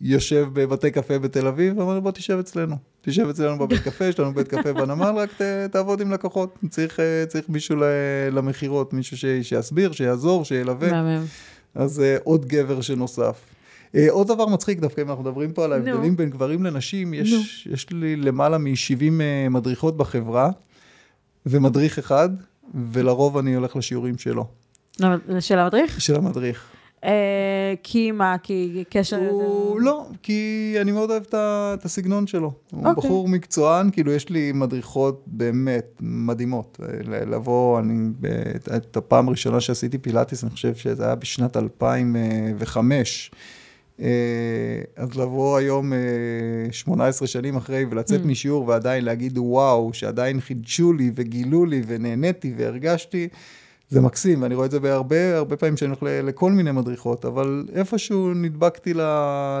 יושב 0.00 0.48
בבתי 0.52 0.90
קפה 0.90 1.18
בתל 1.18 1.46
אביב, 1.46 1.78
ואומר 1.78 1.94
לי, 1.94 2.00
בוא 2.00 2.10
תשב 2.10 2.38
אצלנו. 2.38 2.76
תשב 3.02 3.28
אצלנו 3.28 3.58
בבית 3.58 3.80
קפה, 3.80 4.04
יש 4.04 4.20
לנו 4.20 4.34
בית 4.34 4.48
קפה 4.48 4.72
בנמל, 4.72 5.12
רק 5.16 5.30
ת, 5.32 5.42
תעבוד 5.72 6.00
עם 6.00 6.12
לקוחות. 6.12 6.58
צריך, 6.70 7.00
אה, 7.00 7.24
צריך 7.28 7.48
מישהו 7.48 7.76
למכירות, 8.32 8.92
מישהו 8.92 9.16
ש, 9.16 9.24
שיסביר, 9.42 9.92
שיעזור, 9.92 10.44
שילווה. 10.44 10.88
אז 11.74 11.98
uh, 11.98 12.22
עוד 12.24 12.46
גבר 12.46 12.80
שנוסף. 12.80 13.40
Uh, 13.92 13.98
עוד 14.10 14.28
דבר 14.28 14.46
מצחיק, 14.46 14.78
דווקא 14.78 15.00
אם 15.00 15.10
אנחנו 15.10 15.24
מדברים 15.24 15.52
פה 15.52 15.64
על 15.64 15.72
ההבדלים 15.72 16.10
נו. 16.10 16.16
בין 16.16 16.30
גברים 16.30 16.64
לנשים, 16.64 17.14
יש, 17.14 17.66
יש 17.72 17.90
לי 17.90 18.16
למעלה 18.16 18.58
מ-70 18.58 19.00
uh, 19.00 19.50
מדריכות 19.50 19.96
בחברה, 19.96 20.50
ומדריך 21.46 21.98
אחד, 21.98 22.28
ולרוב 22.92 23.38
אני 23.38 23.54
הולך 23.54 23.76
לשיעורים 23.76 24.18
שלו, 24.18 24.46
של 25.40 25.58
המדריך? 25.58 26.00
של 26.00 26.16
המדריך. 26.16 26.64
אה, 27.04 27.10
כי 27.82 28.10
מה? 28.10 28.36
כי 28.42 28.84
קשר... 28.90 29.18
הוא 29.30 29.80
לא, 29.80 30.06
כי 30.22 30.74
אני 30.80 30.92
מאוד 30.92 31.10
אוהב 31.10 31.22
את 31.34 31.84
הסגנון 31.84 32.26
שלו. 32.26 32.52
הוא 32.70 32.78
אוקיי. 32.86 32.92
בחור 32.96 33.28
מקצוען, 33.28 33.90
כאילו 33.90 34.12
יש 34.12 34.28
לי 34.28 34.52
מדריכות 34.52 35.22
באמת 35.26 35.86
מדהימות. 36.00 36.80
ל- 37.04 37.34
לבוא, 37.34 37.78
אני, 37.80 38.10
ב- 38.20 38.26
את- 38.76 38.96
הפעם 38.96 39.28
הראשונה 39.28 39.60
שעשיתי 39.60 39.98
פילאטיס, 39.98 40.44
אני 40.44 40.50
חושב 40.50 40.74
שזה 40.74 41.04
היה 41.06 41.14
בשנת 41.14 41.56
2005. 41.56 43.30
אה, 44.00 44.06
אז 44.96 45.14
לבוא 45.18 45.56
היום 45.56 45.92
אה, 45.92 45.98
18 46.70 47.28
שנים 47.28 47.56
אחרי 47.56 47.84
ולצאת 47.90 48.20
Mm. 48.20 48.26
משיעור 48.26 48.68
ועדיין 48.68 49.04
להגיד 49.04 49.38
וואו, 49.38 49.90
שעדיין 49.94 50.40
חידשו 50.40 50.92
לי 50.92 51.10
וגילו 51.14 51.64
לי 51.66 51.82
ונהניתי 51.86 52.54
והרגשתי, 52.56 53.28
זה 53.90 54.00
מקסים, 54.00 54.42
ואני 54.42 54.54
רואה 54.54 54.66
את 54.66 54.70
זה 54.70 54.80
בהרבה, 54.80 55.36
הרבה 55.36 55.56
פעמים 55.56 55.76
שאני 55.76 55.88
הולך 55.88 56.02
לכל 56.28 56.52
מיני 56.52 56.72
מדריכות, 56.72 57.24
אבל 57.24 57.64
איפשהו 57.74 58.34
נדבקתי 58.34 58.94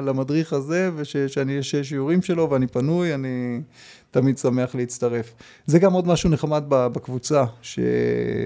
למדריך 0.02 0.52
הזה, 0.52 0.90
ושאני 0.96 1.52
יש 1.52 1.76
שיעורים 1.76 2.22
שלו 2.22 2.50
ואני 2.50 2.66
פנוי, 2.66 3.14
אני 3.14 3.60
תמיד 4.10 4.38
שמח 4.38 4.74
להצטרף. 4.74 5.34
זה 5.66 5.78
גם 5.78 5.92
עוד 5.92 6.06
משהו 6.06 6.30
נחמד 6.30 6.64
בקבוצה, 6.68 7.44
ש, 7.62 7.78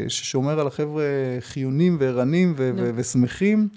ששומר 0.09 0.61
על 0.61 0.67
החבר'ה 0.67 1.05
חיונים 1.41 1.97
וערנים 2.01 2.55
ו- 2.57 2.71
ו-. 2.77 2.91
ושמחים. 2.95 3.69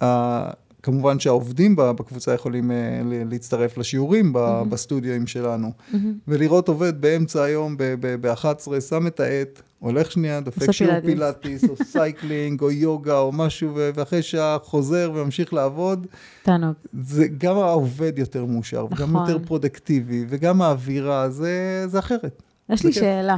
אה, 0.00 0.50
כמובן 0.82 1.18
שהעובדים 1.18 1.76
בקבוצה 1.76 2.34
יכולים 2.34 2.70
להצטרף 3.04 3.78
לשיעורים 3.78 4.36
mm-hmm. 4.36 4.64
בסטודיואים 4.68 5.26
שלנו, 5.26 5.68
mm-hmm. 5.68 5.96
ולראות 6.28 6.68
עובד 6.68 7.00
באמצע 7.00 7.42
היום 7.42 7.76
ב-11, 7.78 8.80
שם 8.80 9.06
את 9.06 9.20
העט, 9.20 9.62
הולך 9.78 10.12
שנייה, 10.12 10.40
דופק 10.40 10.70
שיעור 10.70 11.00
פילאטיס, 11.00 11.64
או 11.68 11.76
cycling, 11.92 12.60
או 12.60 12.70
יוגה, 12.70 13.18
או 13.18 13.32
משהו, 13.32 13.70
ואחרי 13.74 14.22
שעה 14.22 14.58
חוזר 14.62 15.10
וממשיך 15.14 15.54
לעבוד. 15.54 16.06
תענוג. 16.42 16.74
זה 17.02 17.26
גם 17.38 17.56
העובד 17.56 18.18
יותר 18.18 18.44
מאושר, 18.44 18.86
נכון. 18.90 19.06
וגם 19.06 19.16
יותר 19.16 19.46
פרודקטיבי, 19.46 20.24
וגם 20.28 20.62
האווירה, 20.62 21.30
זה, 21.30 21.84
זה 21.86 21.98
אחרת. 21.98 22.42
יש 22.68 22.84
לי 22.84 22.92
כיף. 22.92 23.02
שאלה. 23.02 23.36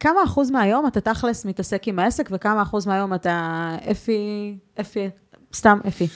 כמה 0.00 0.24
אחוז 0.24 0.50
מהיום 0.50 0.86
אתה 0.86 1.00
תכלס 1.00 1.44
מתעסק 1.44 1.88
עם 1.88 1.98
העסק, 1.98 2.28
וכמה 2.32 2.62
אחוז 2.62 2.86
מהיום 2.86 3.14
אתה 3.14 3.76
אפי, 3.90 4.54
אפי, 4.80 5.10
סתם 5.54 5.78
אפי? 5.88 6.06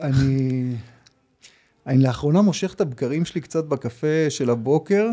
אני, 0.00 0.74
אני 1.86 2.02
לאחרונה 2.02 2.42
מושך 2.42 2.74
את 2.74 2.80
הבקרים 2.80 3.24
שלי 3.24 3.40
קצת 3.40 3.64
בקפה 3.64 4.26
של 4.28 4.50
הבוקר, 4.50 5.10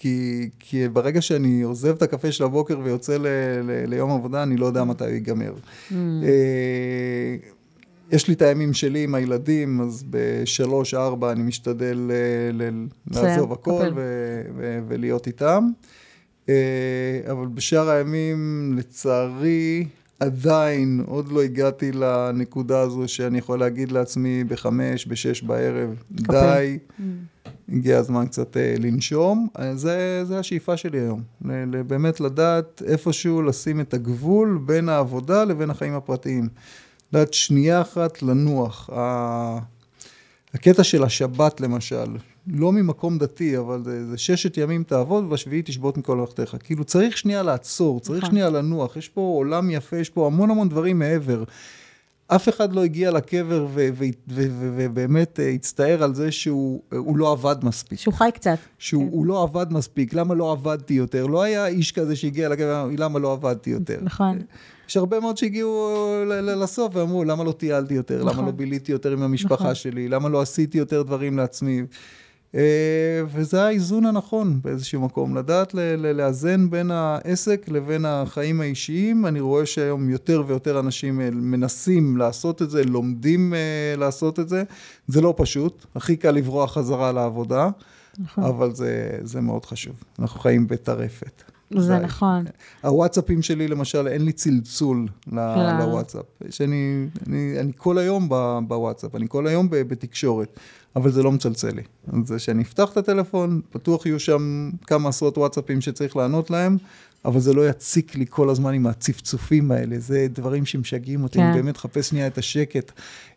כי, 0.00 0.48
כי 0.58 0.88
ברגע 0.88 1.20
שאני 1.20 1.62
עוזב 1.62 1.94
את 1.94 2.02
הקפה 2.02 2.32
של 2.32 2.44
הבוקר 2.44 2.80
ויוצא 2.84 3.16
ל, 3.16 3.26
ל, 3.62 3.84
ליום 3.86 4.10
עבודה, 4.10 4.42
אני 4.42 4.56
לא 4.56 4.66
יודע 4.66 4.84
מתי 4.84 5.04
הוא 5.04 5.12
ייגמר. 5.12 5.52
Mm. 5.52 5.94
אה, 6.22 7.36
יש 8.12 8.28
לי 8.28 8.34
את 8.34 8.42
הימים 8.42 8.72
שלי 8.72 9.04
עם 9.04 9.14
הילדים, 9.14 9.80
אז 9.80 10.04
בשלוש, 10.10 10.94
ארבע 10.94 11.32
אני 11.32 11.42
משתדל 11.42 11.96
ל, 11.96 12.12
ל, 12.52 12.86
לעזוב 13.10 13.52
הכל 13.52 13.88
ו, 13.94 14.00
ו, 14.56 14.78
ולהיות 14.88 15.26
איתם. 15.26 15.68
אה, 16.48 17.20
אבל 17.30 17.46
בשאר 17.46 17.90
הימים, 17.90 18.72
לצערי, 18.78 19.86
עדיין 20.20 21.04
עוד 21.06 21.32
לא 21.32 21.42
הגעתי 21.42 21.92
לנקודה 21.92 22.80
הזו 22.80 23.08
שאני 23.08 23.38
יכול 23.38 23.58
להגיד 23.58 23.92
לעצמי 23.92 24.44
בחמש, 24.44 25.06
בשש 25.06 25.42
בערב, 25.42 25.94
די, 26.10 26.78
mm. 26.78 27.02
הגיע 27.68 27.98
הזמן 27.98 28.26
קצת 28.26 28.56
אה, 28.56 28.74
לנשום. 28.78 29.48
אה, 29.58 29.76
זה, 29.76 30.24
זה 30.24 30.38
השאיפה 30.38 30.76
שלי 30.76 30.98
היום, 31.00 31.22
באמת 31.86 32.20
לדעת 32.20 32.82
איפשהו 32.86 33.42
לשים 33.42 33.80
את 33.80 33.94
הגבול 33.94 34.60
בין 34.66 34.88
העבודה 34.88 35.44
לבין 35.44 35.70
החיים 35.70 35.94
הפרטיים. 35.94 36.48
לדעת 37.12 37.34
שנייה 37.34 37.80
אחת 37.80 38.22
לנוח. 38.22 38.90
הקטע 40.54 40.84
של 40.84 41.04
השבת 41.04 41.60
למשל, 41.60 42.16
לא 42.46 42.72
ממקום 42.72 43.18
דתי, 43.18 43.58
אבל 43.58 43.84
זה, 43.84 44.06
זה 44.06 44.18
ששת 44.18 44.56
ימים 44.56 44.84
תעבוד 44.84 45.24
ובשביעי 45.24 45.62
תשבות 45.62 45.98
מכל 45.98 46.16
מלאכתך. 46.16 46.56
כאילו 46.64 46.84
צריך 46.84 47.18
שנייה 47.18 47.42
לעצור, 47.42 48.00
צריך 48.00 48.18
נכון. 48.18 48.30
שנייה 48.30 48.50
לנוח, 48.50 48.96
יש 48.96 49.08
פה 49.08 49.20
עולם 49.20 49.70
יפה, 49.70 49.96
יש 49.96 50.10
פה 50.10 50.26
המון 50.26 50.50
המון 50.50 50.68
דברים 50.68 50.98
מעבר. 50.98 51.44
אף 52.34 52.48
אחד 52.48 52.72
לא 52.72 52.84
הגיע 52.84 53.10
לקבר 53.10 53.66
ובאמת 54.28 55.40
אה, 55.40 55.48
הצטער 55.48 56.02
על 56.02 56.14
זה 56.14 56.32
שהוא 56.32 57.18
לא 57.18 57.32
עבד 57.32 57.56
מספיק. 57.62 57.98
שהוא 57.98 58.14
חי 58.14 58.30
קצת. 58.34 58.58
שהוא 58.78 59.22
כן. 59.22 59.28
לא 59.28 59.42
עבד 59.42 59.72
מספיק, 59.72 60.14
למה 60.14 60.34
לא 60.34 60.52
עבדתי 60.52 60.94
יותר? 60.94 61.26
לא 61.26 61.42
היה 61.42 61.66
איש 61.66 61.92
כזה 61.92 62.16
שהגיע 62.16 62.48
לקבר, 62.48 62.88
למה 62.98 63.18
לא 63.18 63.32
עבדתי 63.32 63.70
יותר? 63.70 63.98
נכון. 64.02 64.38
יש 64.88 64.96
הרבה 64.96 65.20
מאוד 65.20 65.36
שהגיעו 65.36 65.94
לסוף 66.26 66.96
ואמרו, 66.96 67.24
למה 67.24 67.44
לא 67.44 67.52
טיילתי 67.52 67.94
יותר? 67.94 68.24
נכון. 68.24 68.38
למה 68.38 68.46
לא 68.46 68.52
ביליתי 68.52 68.92
יותר 68.92 69.12
עם 69.12 69.22
המשפחה 69.22 69.54
נכון. 69.54 69.74
שלי? 69.74 70.08
למה 70.08 70.28
לא 70.28 70.40
עשיתי 70.40 70.78
יותר 70.78 71.02
דברים 71.02 71.36
לעצמי? 71.36 71.82
אה, 72.54 73.22
וזה 73.26 73.62
האיזון 73.62 74.06
הנכון 74.06 74.60
באיזשהו 74.62 75.00
מקום, 75.00 75.36
לדעת 75.36 75.74
לאזן 76.14 76.70
בין 76.70 76.90
העסק 76.90 77.68
לבין 77.68 78.04
החיים 78.04 78.60
האישיים. 78.60 79.26
אני 79.26 79.40
רואה 79.40 79.66
שהיום 79.66 80.10
יותר 80.10 80.42
ויותר 80.46 80.80
אנשים 80.80 81.20
אה, 81.20 81.30
מנסים 81.30 82.16
לעשות 82.16 82.62
את 82.62 82.70
זה, 82.70 82.84
לומדים 82.84 83.54
אה, 83.54 83.94
לעשות 83.96 84.40
את 84.40 84.48
זה. 84.48 84.62
זה 85.08 85.20
לא 85.20 85.34
פשוט, 85.36 85.86
הכי 85.94 86.16
קל 86.16 86.30
לברוח 86.30 86.72
חזרה 86.74 87.12
לעבודה, 87.12 87.70
נכון. 88.18 88.44
אבל 88.44 88.74
זה, 88.74 89.18
זה 89.22 89.40
מאוד 89.40 89.64
חשוב. 89.64 89.94
אנחנו 90.18 90.40
חיים 90.40 90.66
בטרפת. 90.66 91.42
זה 91.78 91.98
נכון. 91.98 92.44
הוואטסאפים 92.82 93.42
שלי, 93.42 93.68
למשל, 93.68 94.08
אין 94.08 94.24
לי 94.24 94.32
צלצול 94.32 95.06
לוואטסאפ. 95.78 96.24
שאני, 96.50 97.06
אני, 97.26 97.60
אני 97.60 97.72
כל 97.76 97.98
היום 97.98 98.28
בוואטסאפ, 98.68 99.14
אני 99.14 99.26
כל 99.28 99.46
היום 99.46 99.68
בתקשורת. 99.70 100.58
אבל 100.96 101.10
זה 101.10 101.22
לא 101.22 101.32
מצלצל 101.32 101.70
לי. 101.70 101.82
זה 102.24 102.38
שאני 102.38 102.62
אפתח 102.62 102.92
את 102.92 102.96
הטלפון, 102.96 103.60
בטוח 103.74 104.06
יהיו 104.06 104.20
שם 104.20 104.70
כמה 104.86 105.08
עשרות 105.08 105.38
וואטסאפים 105.38 105.80
שצריך 105.80 106.16
לענות 106.16 106.50
להם, 106.50 106.76
אבל 107.24 107.40
זה 107.40 107.54
לא 107.54 107.68
יציק 107.68 108.16
לי 108.16 108.24
כל 108.30 108.50
הזמן 108.50 108.74
עם 108.74 108.86
הצפצופים 108.86 109.72
האלה, 109.72 109.98
זה 109.98 110.26
דברים 110.32 110.66
שמשגעים 110.66 111.22
אותי, 111.22 111.38
כן. 111.38 111.44
אני 111.44 111.62
באמת 111.62 111.74
מחפש 111.74 112.08
שנייה 112.08 112.26
את 112.26 112.38
השקט. 112.38 112.92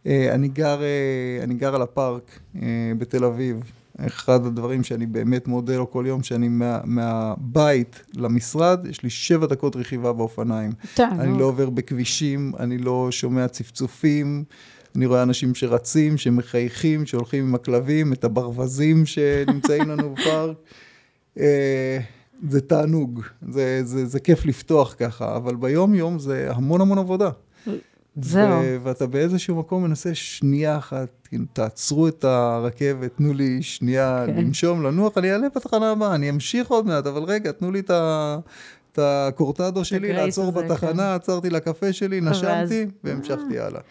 אה, 0.06 0.34
אני 0.34 0.48
גר, 0.48 0.82
אה, 0.82 1.44
אני 1.44 1.54
גר 1.54 1.76
על 1.76 1.82
הפארק 1.82 2.40
אה, 2.56 2.92
בתל 2.98 3.24
אביב. 3.24 3.60
אחד 4.00 4.46
הדברים 4.46 4.84
שאני 4.84 5.06
באמת 5.06 5.48
מודה 5.48 5.78
לו 5.78 5.92
כל 5.92 6.06
יום, 6.08 6.24
שאני 6.24 6.48
מה, 6.48 6.80
מהבית 6.84 8.02
למשרד, 8.16 8.86
יש 8.90 9.04
לי 9.04 9.10
שבע 9.10 9.46
דקות 9.46 9.76
רכיבה 9.76 10.14
באופניים. 10.14 10.72
טוב. 10.94 11.08
אני 11.20 11.40
לא 11.40 11.46
עובר 11.46 11.70
בכבישים, 11.70 12.52
אני 12.60 12.78
לא 12.78 13.08
שומע 13.12 13.48
צפצופים. 13.48 14.44
אני 14.96 15.06
רואה 15.06 15.24
אנשים 15.24 15.56
שרצים, 15.56 16.18
שמחייכים, 16.18 17.06
שהולכים 17.06 17.48
עם 17.48 17.56
הכלבים, 17.56 18.14
את 18.14 18.24
הברווזים 18.24 19.06
שנמצאים 19.06 19.90
לנו 19.90 20.10
בפארק. 20.14 20.58
אה, 21.40 22.00
זה 22.50 22.62
תענוג, 22.62 23.22
זה, 23.50 23.82
זה, 23.84 24.06
זה 24.06 24.20
כיף 24.20 24.46
לפתוח 24.46 24.96
ככה, 25.00 25.36
אבל 25.36 25.56
ביום-יום 25.56 26.20
זה 26.20 26.48
המון 26.52 26.82
המון 26.82 26.98
עבודה. 26.98 27.30
זהו. 28.22 28.62
ואתה 28.84 29.08
באיזשהו 29.08 29.56
מקום 29.56 29.84
מנסה 29.84 30.16
שנייה 30.16 30.78
אחת, 30.78 31.08
כאילו, 31.30 31.46
תעצרו 31.54 32.08
את 32.08 32.24
הרכבת, 32.24 33.18
תנו 33.18 33.34
לי 33.34 33.62
שנייה 33.62 34.24
כן. 34.28 34.36
לנשום, 34.36 34.84
לנוח, 34.84 35.18
אני 35.18 35.32
אעלה 35.32 35.48
בתחנה 35.56 35.92
הבאה, 35.92 36.16
אני 36.16 36.30
אמשיך 36.30 36.68
עוד 36.68 36.86
מעט, 36.86 37.08
אבל 37.08 37.24
רגע, 37.24 37.52
תנו 37.52 37.72
לי 37.72 37.80
את 37.80 37.90
ה... 37.90 38.38
את 38.92 39.00
הקורטדו 39.02 39.86
שלי, 39.86 40.14
לעצור 40.14 40.50
הזה, 40.50 40.62
בתחנה, 40.62 40.92
כן. 40.94 41.16
עצרתי 41.16 41.50
לקפה 41.50 41.94
שלי, 41.94 42.22
נשמתי, 42.22 42.48
ואז... 42.48 42.74
והמשכתי 43.04 43.60
הלאה. 43.60 43.82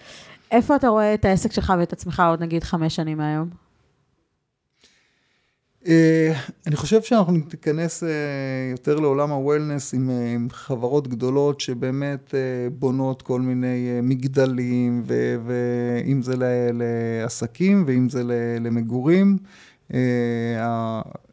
איפה 0.51 0.77
אתה 0.77 0.89
רואה 0.89 1.15
את 1.15 1.25
העסק 1.25 1.53
שלך 1.53 1.73
ואת 1.79 1.93
עצמך 1.93 2.23
עוד 2.29 2.43
נגיד 2.43 2.65
חמש 2.65 2.97
שנים 2.97 3.19
מהיום? 3.19 3.62
Uh, 5.85 5.89
אני 6.67 6.77
חושב 6.77 7.03
שאנחנו 7.03 7.33
ניכנס 7.33 8.03
uh, 8.03 8.07
יותר 8.71 8.95
לעולם 9.01 9.31
הוולנס 9.31 9.95
עם, 9.95 10.11
uh, 10.11 10.35
עם 10.35 10.49
חברות 10.51 11.09
גדולות 11.09 11.61
שבאמת 11.61 12.35
בונות 12.79 13.23
כל 13.23 13.41
מיני 13.41 14.01
מגדלים, 14.03 15.03
ואם 15.07 16.23
זה 16.23 16.35
לעסקים 16.73 17.85
ואם 17.87 18.09
זה 18.09 18.23
למגורים. 18.61 19.39
Uh, 19.91 19.95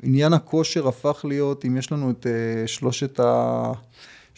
עניין 0.03 0.33
הכושר 0.33 0.87
הפך 0.87 1.25
להיות, 1.27 1.65
אם 1.65 1.77
יש 1.77 1.91
לנו 1.91 2.11
את 2.11 2.27
שלושת 2.65 3.19
ה... 3.19 3.71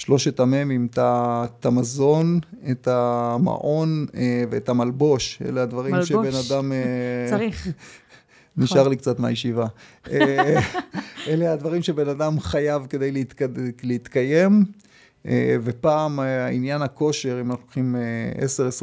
שלושת 0.02 0.40
המ"מים, 0.40 0.88
את 0.94 1.66
המזון, 1.66 2.40
את 2.72 2.88
המעון 2.88 4.06
אה, 4.16 4.44
ואת 4.50 4.70
המלבוש. 4.70 5.42
אלה 5.46 5.64
הדברים 5.64 5.94
מלבוש. 5.94 6.10
שבן 6.10 6.32
אדם... 6.50 6.72
אה, 6.72 6.78
צריך. 7.30 7.68
נשאר 8.58 8.80
נכון. 8.80 8.90
לי 8.90 8.96
קצת 8.96 9.20
מהישיבה. 9.20 9.68
אה, 10.12 10.60
אלה 11.28 11.54
הדברים 11.54 11.84
שבן 11.84 12.10
אדם 12.10 12.40
חייב 12.40 12.86
כדי 12.90 13.12
להתק... 13.12 13.42
להתקיים. 13.84 14.66
ופעם 15.64 16.20
עניין 16.52 16.82
הכושר, 16.82 17.42
אם 17.42 17.52
אנחנו 17.52 17.64
לוקחים 17.64 17.96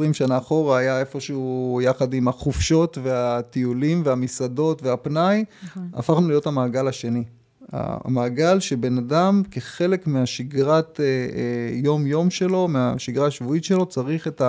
10-20 0.09 0.13
שנה 0.13 0.37
אחורה, 0.37 0.77
היה 0.77 0.99
איפשהו 0.99 1.79
יחד 1.83 2.13
עם 2.13 2.27
החופשות 2.27 2.97
והטיולים 3.03 4.01
והמסעדות 4.05 4.83
והפנאי, 4.83 5.45
נכון. 5.63 5.89
הפכנו 5.93 6.27
להיות 6.27 6.47
המעגל 6.47 6.87
השני. 6.87 7.23
המעגל 7.71 8.59
שבן 8.59 8.97
אדם 8.97 9.41
כחלק 9.51 10.07
מהשגרת 10.07 10.99
אה, 10.99 11.05
אה, 11.05 11.75
יום-יום 11.83 12.29
שלו, 12.29 12.67
מהשגרה 12.67 13.27
השבועית 13.27 13.63
שלו, 13.63 13.85
צריך 13.85 14.27
את 14.27 14.41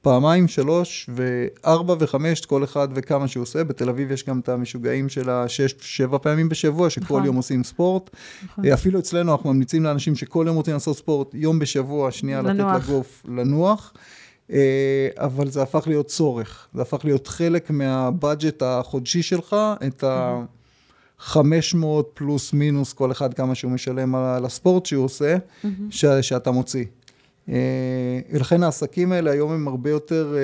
הפעמיים, 0.00 0.48
שלוש 0.48 1.10
וארבע 1.14 1.94
וחמש, 1.98 2.40
כל 2.40 2.64
אחד 2.64 2.88
וכמה 2.94 3.28
שהוא 3.28 3.42
עושה. 3.42 3.64
בתל 3.64 3.88
אביב 3.88 4.10
יש 4.10 4.24
גם 4.24 4.40
את 4.40 4.48
המשוגעים 4.48 5.08
של 5.08 5.30
השש, 5.30 5.74
שבע 5.80 6.18
פעמים 6.18 6.48
בשבוע, 6.48 6.90
שכל 6.90 7.04
נכון. 7.04 7.24
יום 7.24 7.36
עושים 7.36 7.64
ספורט. 7.64 8.10
נכון. 8.44 8.64
אה, 8.64 8.74
אפילו 8.74 8.98
אצלנו 8.98 9.32
אנחנו 9.32 9.52
ממליצים 9.52 9.84
לאנשים 9.84 10.16
שכל 10.16 10.44
יום 10.46 10.56
רוצים 10.56 10.74
לעשות 10.74 10.96
ספורט, 10.96 11.34
יום 11.34 11.58
בשבוע, 11.58 12.10
שנייה 12.10 12.42
לנוח. 12.42 12.74
לתת 12.74 12.88
לגוף 12.88 13.22
לנוח. 13.28 13.92
אבל 15.16 15.48
זה 15.50 15.62
הפך 15.62 15.84
להיות 15.86 16.06
צורך, 16.06 16.68
זה 16.74 16.82
הפך 16.82 17.04
להיות 17.04 17.26
חלק 17.26 17.70
מהבאג'ט 17.70 18.62
החודשי 18.62 19.22
שלך, 19.22 19.56
את 19.86 20.04
ה... 20.04 20.40
500 21.22 22.10
פלוס 22.14 22.52
מינוס 22.52 22.92
כל 22.92 23.12
אחד 23.12 23.34
כמה 23.34 23.54
שהוא 23.54 23.72
משלם 23.72 24.14
על 24.14 24.44
הספורט 24.44 24.86
שהוא 24.86 25.04
עושה, 25.04 25.36
mm-hmm. 25.36 25.66
ש, 25.90 26.04
שאתה 26.04 26.50
מוציא. 26.50 26.84
ולכן 28.32 28.62
העסקים 28.62 29.12
האלה 29.12 29.30
היום 29.30 29.52
הם 29.52 29.68
הרבה 29.68 29.90
יותר 29.90 30.36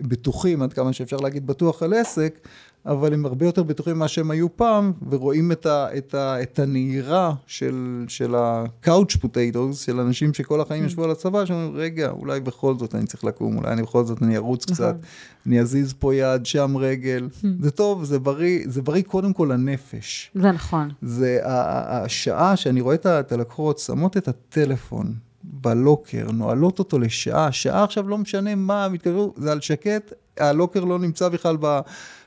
בטוחים, 0.00 0.62
עד 0.62 0.72
כמה 0.72 0.92
שאפשר 0.92 1.16
להגיד 1.16 1.46
בטוח 1.46 1.82
על 1.82 1.94
עסק, 1.94 2.48
אבל 2.86 3.14
הם 3.14 3.26
הרבה 3.26 3.46
יותר 3.46 3.62
בטוחים 3.62 3.96
ממה 3.96 4.08
שהם 4.08 4.30
היו 4.30 4.56
פעם, 4.56 4.92
ורואים 5.10 5.52
את, 5.52 5.66
ה, 5.66 5.86
את, 5.96 6.14
ה, 6.14 6.42
את 6.42 6.58
הנהירה 6.58 7.34
של, 7.46 8.04
של 8.08 8.34
ה-couch 8.34 9.16
potatoes, 9.24 9.74
של 9.74 10.00
אנשים 10.00 10.34
שכל 10.34 10.60
החיים 10.60 10.84
ישבו 10.84 11.04
על 11.04 11.10
הצבא, 11.10 11.44
שאומרים, 11.44 11.76
רגע, 11.76 12.10
אולי 12.10 12.40
בכל 12.40 12.74
זאת 12.78 12.94
אני 12.94 13.06
צריך 13.06 13.24
לקום, 13.24 13.56
אולי 13.56 13.72
אני 13.72 13.82
בכל 13.82 14.04
זאת 14.04 14.22
אני 14.22 14.36
ארוץ 14.36 14.64
קצת, 14.64 14.80
נכון. 14.80 15.00
אני 15.46 15.60
אזיז 15.60 15.94
פה 15.98 16.14
יד, 16.14 16.46
שם 16.46 16.76
רגל. 16.76 17.28
Hmm. 17.42 17.46
זה 17.60 17.70
טוב, 17.70 18.04
זה 18.04 18.18
בריא, 18.18 18.64
זה 18.66 18.82
בריא 18.82 19.02
קודם 19.02 19.32
כל 19.32 19.48
לנפש. 19.52 20.30
זה 20.34 20.52
נכון. 20.52 20.90
זה 21.02 21.38
השעה 21.44 22.56
שאני 22.56 22.80
רואה 22.80 22.94
את 22.94 23.32
הלקוחות 23.32 23.78
שמות 23.78 24.16
את 24.16 24.28
הטלפון. 24.28 25.14
בלוקר, 25.62 26.26
נועלות 26.32 26.78
אותו 26.78 26.98
לשעה, 26.98 27.52
שעה 27.52 27.84
עכשיו 27.84 28.08
לא 28.08 28.18
משנה 28.18 28.54
מה, 28.54 28.88
מתקרבו, 28.88 29.34
זה 29.36 29.52
על 29.52 29.60
שקט, 29.60 30.12
הלוקר 30.38 30.84
לא 30.84 30.98
נמצא 30.98 31.28
בכלל 31.28 31.56
ב... 31.60 31.80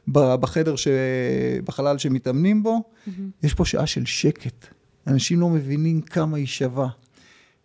בחדר, 0.08 0.76
ש... 0.76 0.88
בחלל 1.66 1.98
שמתאמנים 1.98 2.64
בו, 2.64 2.82
mm-hmm. 2.84 3.12
יש 3.44 3.54
פה 3.54 3.66
שעה 3.66 3.88
של 3.88 4.06
שקט. 4.06 4.66
אנשים 5.08 5.40
לא 5.40 5.50
מבינים 5.50 6.02
כמה 6.02 6.38
היא 6.38 6.46
שווה. 6.46 6.88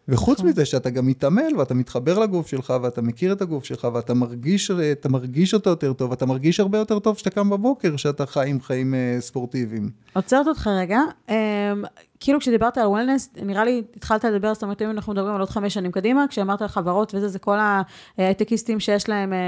וחוץ 0.08 0.38
נכון. 0.38 0.50
מזה 0.50 0.64
שאתה 0.64 0.90
גם 0.90 1.06
מתעמל 1.06 1.56
ואתה 1.58 1.74
מתחבר 1.74 2.18
לגוף 2.18 2.46
שלך 2.46 2.74
ואתה 2.82 3.02
מכיר 3.02 3.32
את 3.32 3.42
הגוף 3.42 3.64
שלך 3.64 3.88
ואתה 3.94 4.14
מרגיש, 4.14 4.70
אתה 4.70 5.08
מרגיש 5.08 5.54
אותו 5.54 5.70
יותר 5.70 5.92
טוב, 5.92 6.12
אתה 6.12 6.26
מרגיש 6.26 6.60
הרבה 6.60 6.78
יותר 6.78 6.98
טוב 6.98 7.16
כשאתה 7.16 7.30
קם 7.30 7.50
בבוקר, 7.50 7.96
שאתה 7.96 8.26
חי 8.26 8.48
עם 8.48 8.60
חיים 8.60 8.94
אה, 8.94 9.16
ספורטיביים. 9.20 9.90
עוצרת 10.12 10.46
אותך 10.46 10.66
רגע, 10.66 11.00
אמ, 11.28 11.34
כאילו 12.20 12.40
כשדיברת 12.40 12.78
על 12.78 12.86
וולנס, 12.86 13.30
נראה 13.42 13.64
לי 13.64 13.82
התחלת 13.96 14.24
לדבר, 14.24 14.54
זאת 14.54 14.62
אומרת, 14.62 14.82
אם 14.82 14.90
אנחנו 14.90 15.12
מדברים 15.12 15.34
על 15.34 15.40
עוד 15.40 15.50
חמש 15.50 15.74
שנים 15.74 15.92
קדימה, 15.92 16.24
כשאמרת 16.28 16.62
על 16.62 16.68
חברות 16.68 17.14
וזה, 17.14 17.28
זה 17.28 17.38
כל 17.38 17.56
ההייטקיסטים 18.18 18.80
שיש 18.80 19.08
להם 19.08 19.32
אה, 19.32 19.38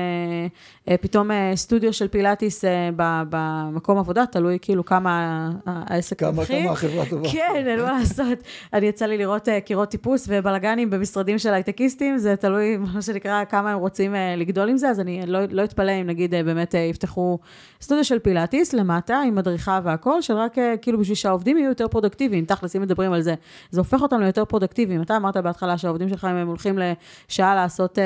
אה, 0.89 0.97
פתאום 0.97 1.31
אה, 1.31 1.53
סטודיו 1.55 1.93
של 1.93 2.09
פילאטיס 2.09 2.65
במקום 2.97 3.99
עבודה, 3.99 4.27
תלוי 4.27 4.59
כאילו 4.63 4.85
כמה 4.85 5.51
העסק 5.67 6.23
מתחיל. 6.23 6.57
כמה, 6.57 6.65
כמה 6.65 6.73
החברה 6.73 7.07
טובה. 7.07 7.29
כן, 7.33 7.65
אין 7.67 7.81
מה 7.81 7.93
לעשות. 7.99 8.39
אני 8.73 8.87
יצא 8.87 9.07
לי 9.07 9.19
לראות 9.19 9.49
קירות 9.65 9.89
טיפוס 9.89 10.25
ובלאגנים 10.29 10.91
במשרדים 10.91 11.39
של 11.39 11.55
הייטקיסטים, 11.55 12.19
זה 12.19 12.37
תלוי, 12.37 12.77
מה 12.95 13.03
שנקרא, 13.03 13.45
כמה 13.45 13.73
הם 13.73 13.79
רוצים 13.79 14.15
לגדול 14.37 14.69
עם 14.69 14.77
זה, 14.77 14.89
אז 14.89 15.01
אני 15.01 15.23
לא, 15.27 15.39
לא 15.51 15.65
אתפלא 15.65 15.93
אם 15.93 16.07
נגיד 16.07 16.31
באמת 16.31 16.75
יפתחו 16.91 17.39
סטודיו 17.81 18.05
של 18.05 18.19
פילאטיס 18.19 18.73
למטה, 18.73 19.21
עם 19.27 19.35
מדריכה 19.35 19.81
והכול, 19.85 20.21
של 20.21 20.35
רק 20.35 20.57
כאילו 20.83 20.99
בשביל 20.99 21.15
שהעובדים 21.15 21.59
יהיו 21.59 21.69
יותר 21.69 21.89
פרודקטיביים. 21.89 22.45
תכלס, 22.63 22.77
אם 22.77 22.83
מדברים 22.83 23.13
על 23.13 23.23
זה, 23.23 23.35
זה 23.71 23.81
הופך 23.81 24.03
אותנו 24.03 24.27
יותר 24.27 24.45
פרודקטיביים. 24.45 25.03
אתה 25.03 25.17
אמרת 25.17 25.37
בהתחלה 25.37 25.79
שהעובדים 25.79 26.09
שלך, 26.09 26.25
אם 26.25 26.37
הם 26.37 26.49
הולכים 26.49 26.79
לשעה 26.79 27.55
לעשות... 27.55 27.99
אה, 27.99 28.05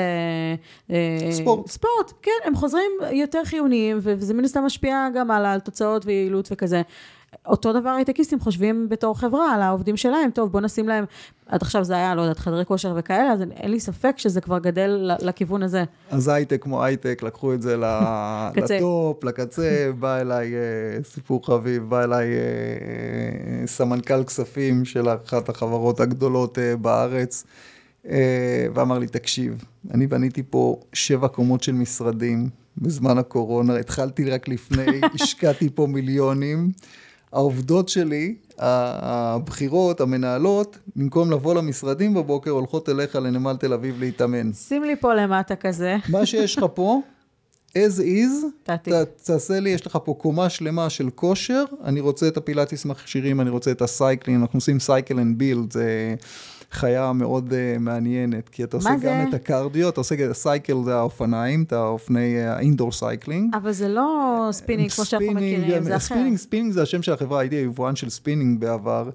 אה, 0.91 1.31
ספורט. 1.31 1.67
ספורט, 1.67 2.13
כן, 2.21 2.31
הם 2.45 2.55
חוזרים 2.55 2.91
יותר 3.11 3.41
חיוניים, 3.45 3.97
וזה 4.01 4.33
מן 4.33 4.43
הסתם 4.43 4.63
משפיע 4.63 5.07
גם 5.15 5.31
על 5.31 5.45
התוצאות 5.45 6.05
ויעילות 6.05 6.49
וכזה. 6.51 6.81
אותו 7.45 7.73
דבר 7.73 7.89
הייטקיסטים 7.89 8.39
חושבים 8.39 8.89
בתור 8.89 9.19
חברה 9.19 9.53
על 9.53 9.61
העובדים 9.61 9.97
שלהם, 9.97 10.31
טוב, 10.31 10.51
בוא 10.51 10.61
נשים 10.61 10.87
להם, 10.87 11.05
עד 11.45 11.61
עכשיו 11.61 11.83
זה 11.83 11.93
היה, 11.93 12.15
לא 12.15 12.21
יודעת, 12.21 12.39
חדרי 12.39 12.65
כושר 12.65 12.93
וכאלה, 12.97 13.31
אז 13.31 13.41
אין 13.41 13.71
לי 13.71 13.79
ספק 13.79 14.17
שזה 14.17 14.41
כבר 14.41 14.59
גדל 14.59 15.11
לכיוון 15.21 15.63
הזה. 15.63 15.83
אז 16.09 16.27
הייטק 16.27 16.63
כמו 16.63 16.83
הייטק, 16.83 17.23
לקחו 17.23 17.53
את 17.53 17.61
זה 17.61 17.77
לטופ, 18.55 19.23
לקצה, 19.23 19.89
בא 19.99 20.17
אליי 20.17 20.53
אה, 20.53 21.03
סיפור 21.03 21.45
חביב, 21.45 21.83
בא 21.83 22.03
אליי 22.03 22.27
אה, 22.27 22.39
אה, 23.61 23.67
סמנכ"ל 23.67 24.23
כספים 24.23 24.85
של 24.85 25.09
אחת 25.09 25.49
החברות 25.49 25.99
הגדולות 25.99 26.57
בארץ. 26.81 27.43
ואמר 28.73 28.99
לי, 28.99 29.07
תקשיב, 29.07 29.63
אני 29.93 30.07
בניתי 30.07 30.43
פה 30.49 30.79
שבע 30.93 31.27
קומות 31.27 31.63
של 31.63 31.71
משרדים 31.71 32.49
בזמן 32.77 33.17
הקורונה, 33.17 33.75
התחלתי 33.75 34.29
רק 34.29 34.47
לפני, 34.47 35.01
השקעתי 35.15 35.69
פה 35.75 35.87
מיליונים. 35.87 36.71
העובדות 37.33 37.89
שלי, 37.89 38.35
הבכירות, 38.57 40.01
המנהלות, 40.01 40.77
במקום 40.95 41.31
לבוא 41.31 41.55
למשרדים 41.55 42.13
בבוקר, 42.13 42.51
הולכות 42.51 42.89
אליך 42.89 43.15
לנמל 43.15 43.55
תל 43.59 43.73
אביב 43.73 43.99
להתאמן. 43.99 44.53
שים 44.53 44.83
לי 44.83 44.95
פה 44.95 45.13
למטה 45.13 45.55
כזה. 45.55 45.95
מה 46.09 46.25
שיש 46.25 46.57
לך 46.57 46.65
פה, 46.73 47.01
as 47.77 47.99
is, 47.99 48.69
ת, 48.71 48.87
תעשה 49.23 49.59
לי, 49.59 49.69
יש 49.69 49.87
לך 49.87 49.97
פה 50.03 50.13
קומה 50.13 50.49
שלמה 50.49 50.89
של 50.89 51.09
כושר, 51.09 51.63
אני 51.83 51.99
רוצה 51.99 52.27
את 52.27 52.37
הפילאטיס 52.37 52.85
מכשירים, 52.85 53.41
אני 53.41 53.49
רוצה 53.49 53.71
את 53.71 53.81
ה 53.81 53.88
cycling, 53.88 54.41
אנחנו 54.41 54.57
עושים 54.57 54.79
cycle 54.79 55.19
and 55.19 55.37
build, 55.37 55.73
זה... 55.73 56.15
חיה 56.71 57.13
מאוד 57.13 57.49
uh, 57.49 57.79
מעניינת, 57.79 58.49
כי 58.49 58.63
אתה 58.63 58.77
עושה 58.77 58.89
זה? 58.99 59.07
גם 59.07 59.29
את 59.29 59.33
הקרדיו, 59.33 59.89
אתה 59.89 59.99
עושה 59.99 60.15
את 60.15 60.31
ה 60.31 60.40
cycle 60.40 60.83
זה 60.85 60.95
האופניים, 60.95 61.63
את 61.63 61.73
האופני 61.73 62.39
ה 62.39 62.46
indoor 62.46 62.89
uh, 62.89 62.93
cycling. 62.93 63.55
אבל 63.55 63.71
זה 63.71 63.87
לא 63.87 64.47
ספינינג 64.51 64.91
כמו 64.91 65.05
שאנחנו 65.05 65.31
מכירים, 65.31 65.83
זה 65.83 65.95
אחר. 65.95 66.05
ספינינג, 66.05 66.37
ספינינג 66.37 66.71
זה 66.73 66.81
השם 66.81 67.01
של 67.01 67.13
החברה, 67.13 67.39
הייתי 67.39 67.55
יבואן 67.55 67.95
של 67.95 68.09
ספינינג 68.09 68.59
בעבר. 68.59 69.09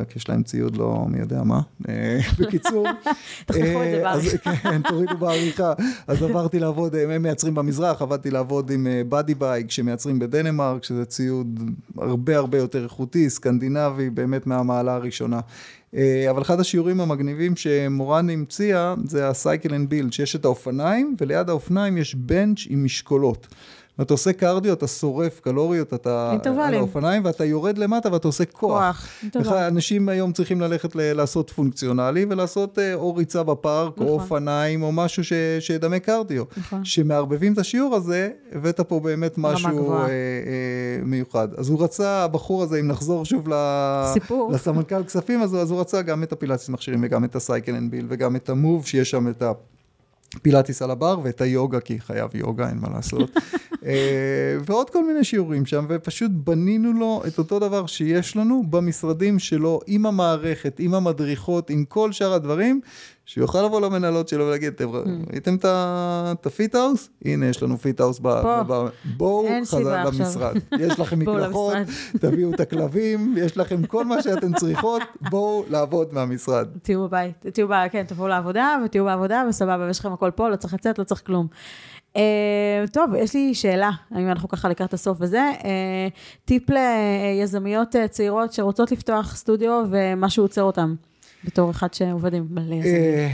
רק 0.00 0.16
יש 0.16 0.28
להם 0.28 0.42
ציוד 0.42 0.76
לא 0.76 1.04
מי 1.08 1.18
יודע 1.18 1.42
מה. 1.42 1.60
בקיצור. 2.38 2.86
תחתכו 3.46 3.82
את 3.82 3.90
זה 3.90 4.00
בעריכה. 4.02 4.56
כן, 4.56 4.82
תורידו 4.82 5.16
בעריכה. 5.16 5.72
אז 6.06 6.22
עברתי 6.22 6.58
לעבוד, 6.58 6.94
הם 6.94 7.22
מייצרים 7.22 7.54
במזרח, 7.54 8.02
עבדתי 8.02 8.30
לעבוד 8.30 8.70
עם 8.70 8.86
באדי 9.08 9.34
בייק 9.34 9.70
שמייצרים 9.70 10.18
בדנמרק, 10.18 10.84
שזה 10.84 11.04
ציוד 11.04 11.60
הרבה 11.98 12.36
הרבה 12.36 12.58
יותר 12.58 12.84
איכותי, 12.84 13.30
סקנדינבי, 13.30 14.10
באמת 14.10 14.46
מהמעלה 14.46 14.94
הראשונה. 14.94 15.40
אה, 15.94 16.30
אבל 16.30 16.42
אחד 16.42 16.60
השיעורים 16.60 17.00
המגניבים 17.00 17.56
שמורן 17.56 18.30
המציאה 18.30 18.94
זה 19.04 19.28
ה-cycle 19.28 19.68
and 19.68 19.92
build, 19.92 20.10
שיש 20.10 20.36
את 20.36 20.44
האופניים 20.44 21.16
וליד 21.20 21.48
האופניים 21.48 21.96
יש 21.96 22.14
בנץ' 22.14 22.66
עם 22.68 22.84
משקולות. 22.84 23.48
ואתה 23.98 24.14
עושה 24.14 24.32
קרדיו, 24.32 24.72
אתה 24.72 24.86
שורף 24.86 25.40
קלוריות, 25.40 25.94
אתה... 25.94 26.30
על 26.68 26.74
האופניים, 26.78 27.24
ואתה 27.24 27.44
יורד 27.44 27.78
למטה 27.78 28.12
ואתה 28.12 28.28
עושה 28.28 28.44
כוח. 28.44 29.06
כוח. 29.32 29.52
אנשים 29.52 30.08
היום 30.08 30.32
צריכים 30.32 30.60
ללכת 30.60 30.96
ל- 30.96 31.12
לעשות 31.12 31.50
פונקציונלי, 31.50 32.26
ולעשות 32.30 32.78
אה, 32.78 32.94
או 32.94 33.14
ריצה 33.14 33.42
בפארק, 33.42 33.92
נכון. 33.96 34.06
או 34.06 34.12
אופניים, 34.12 34.82
או 34.82 34.92
משהו 34.92 35.24
ש- 35.24 35.32
שידמה 35.60 35.98
קרדיו. 35.98 36.44
נכון. 36.56 36.84
שמערבבים 36.84 37.52
את 37.52 37.58
השיעור 37.58 37.94
הזה, 37.96 38.28
הבאת 38.52 38.80
פה 38.80 39.00
באמת 39.00 39.38
משהו 39.38 39.68
אה, 39.92 40.08
אה, 40.08 40.08
מיוחד. 41.04 41.48
אז 41.56 41.68
הוא 41.68 41.82
רצה, 41.84 42.24
הבחור 42.24 42.62
הזה, 42.62 42.80
אם 42.80 42.88
נחזור 42.88 43.24
שוב 43.24 43.48
ל- 43.48 44.02
לסמנכ"ל 44.54 45.04
כספים, 45.04 45.42
אז, 45.42 45.54
אז 45.56 45.70
הוא 45.70 45.80
רצה 45.80 46.02
גם 46.02 46.22
את 46.22 46.32
הפילאטיס 46.32 46.68
מכשירים, 46.68 47.00
וגם 47.02 47.24
את 47.24 47.36
ה 47.36 47.42
cycle 47.42 47.74
and 47.74 47.90
build, 47.90 48.06
וגם 48.08 48.36
את 48.36 48.48
ה 48.48 48.54
move, 48.54 48.86
שיש 48.86 49.10
שם 49.10 49.28
את 49.28 49.42
ה... 49.42 49.52
פילאטיס 50.42 50.82
על 50.82 50.90
הבר 50.90 51.20
ואת 51.22 51.40
היוגה, 51.40 51.80
כי 51.80 52.00
חייב 52.00 52.30
יוגה, 52.34 52.68
אין 52.68 52.78
מה 52.78 52.88
לעשות. 52.94 53.30
אה, 53.86 54.56
ועוד 54.66 54.90
כל 54.90 55.06
מיני 55.06 55.24
שיעורים 55.24 55.66
שם, 55.66 55.86
ופשוט 55.88 56.30
בנינו 56.34 56.92
לו 56.92 57.22
את 57.26 57.38
אותו 57.38 57.58
דבר 57.58 57.86
שיש 57.86 58.36
לנו 58.36 58.62
במשרדים 58.70 59.38
שלו, 59.38 59.80
עם 59.86 60.06
המערכת, 60.06 60.76
עם 60.80 60.94
המדריכות, 60.94 61.70
עם 61.70 61.84
כל 61.84 62.12
שאר 62.12 62.32
הדברים, 62.32 62.80
שיוכל 63.28 63.62
לבוא 63.62 63.80
למנהלות 63.80 64.28
שלו 64.28 64.46
ולהגיד, 64.46 64.72
אתם. 64.72 64.88
ראיתם 65.32 65.56
את 65.62 66.46
הפיט-האוס? 66.46 67.10
הנה, 67.24 67.46
יש 67.46 67.62
לנו 67.62 67.78
פיט-האוס, 67.78 68.20
בואו 69.16 69.48
חזרה 69.64 70.04
למשרד. 70.04 70.56
יש 70.78 71.00
לכם 71.00 71.18
מקלחות, 71.22 71.76
תביאו 72.20 72.54
את 72.54 72.60
הכלבים, 72.60 73.34
יש 73.38 73.56
לכם 73.56 73.86
כל 73.86 74.04
מה 74.04 74.22
שאתן 74.22 74.52
צריכות, 74.52 75.02
בואו 75.30 75.64
לעבוד 75.70 76.14
מהמשרד. 76.14 76.68
תהיו 76.82 77.02
בבית, 77.02 77.46
תהיו, 77.52 77.68
כן, 77.92 78.04
תבואו 78.06 78.28
לעבודה, 78.28 78.76
ותהיו 78.84 79.04
בעבודה, 79.04 79.44
וסבבה, 79.48 79.90
יש 79.90 79.98
לכם 79.98 80.12
הכל 80.12 80.30
פה, 80.34 80.48
לא 80.48 80.56
צריך 80.56 80.74
לצאת, 80.74 80.98
לא 80.98 81.04
צריך 81.04 81.26
כלום. 81.26 81.46
Uh, 82.14 82.20
טוב, 82.92 83.14
יש 83.14 83.34
לי 83.34 83.54
שאלה, 83.54 83.90
האם 84.10 84.28
אנחנו 84.28 84.48
ככה 84.48 84.68
לקראת 84.68 84.94
הסוף 84.94 85.18
וזה, 85.20 85.50
uh, 85.58 85.64
טיפ 86.44 86.62
ליזמיות 86.70 87.94
uh, 87.94 88.08
צעירות 88.08 88.52
שרוצות 88.52 88.92
לפתוח 88.92 89.36
סטודיו 89.36 89.84
ומשהו 89.90 90.44
עוצר 90.44 90.62
אותם. 90.62 90.94
בתור 91.44 91.70
אחד 91.70 91.94
שעובד 91.94 92.34
עם 92.34 92.46
מלא 92.50 92.74
יזמים? 92.74 92.94
אה, 92.94 93.28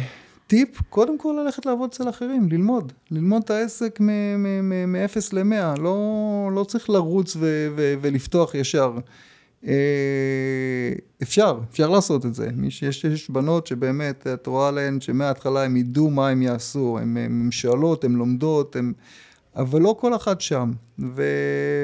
טיפ, 0.47 0.83
קודם 0.91 1.19
כל 1.19 1.41
ללכת 1.45 1.67
לעבוד 1.67 1.91
אצל 1.93 2.09
אחרים, 2.09 2.49
ללמוד. 2.51 2.93
ללמוד 3.11 3.43
את 3.45 3.51
העסק 3.51 4.01
מ-0 4.01 5.19
ל-100, 5.33 5.81
לא, 5.81 6.51
לא 6.53 6.65
צריך 6.65 6.91
לרוץ 6.91 7.37
ו- 7.37 7.69
ו- 7.77 7.95
ולפתוח 8.01 8.55
ישר. 8.55 8.99
אה, 9.67 10.93
אפשר, 11.23 11.59
אפשר 11.71 11.89
לעשות 11.91 12.27
את 12.27 12.35
זה. 12.35 12.49
יש, 12.63 12.83
יש 12.83 13.31
בנות 13.31 13.67
שבאמת, 13.67 14.27
את 14.27 14.47
רואה 14.47 14.71
להן 14.71 15.01
שמההתחלה 15.01 15.65
הם 15.65 15.77
ידעו 15.77 16.11
מה 16.11 16.29
הם 16.29 16.43
יעשו, 16.43 16.99
הן 16.99 17.49
שואלות, 17.51 18.05
הן 18.05 18.13
לומדות, 18.13 18.77
הם... 18.77 18.93
אבל 19.57 19.81
לא 19.81 19.97
כל 20.01 20.17
אחת 20.17 20.41
שם. 20.41 20.73
ו... 20.99 21.23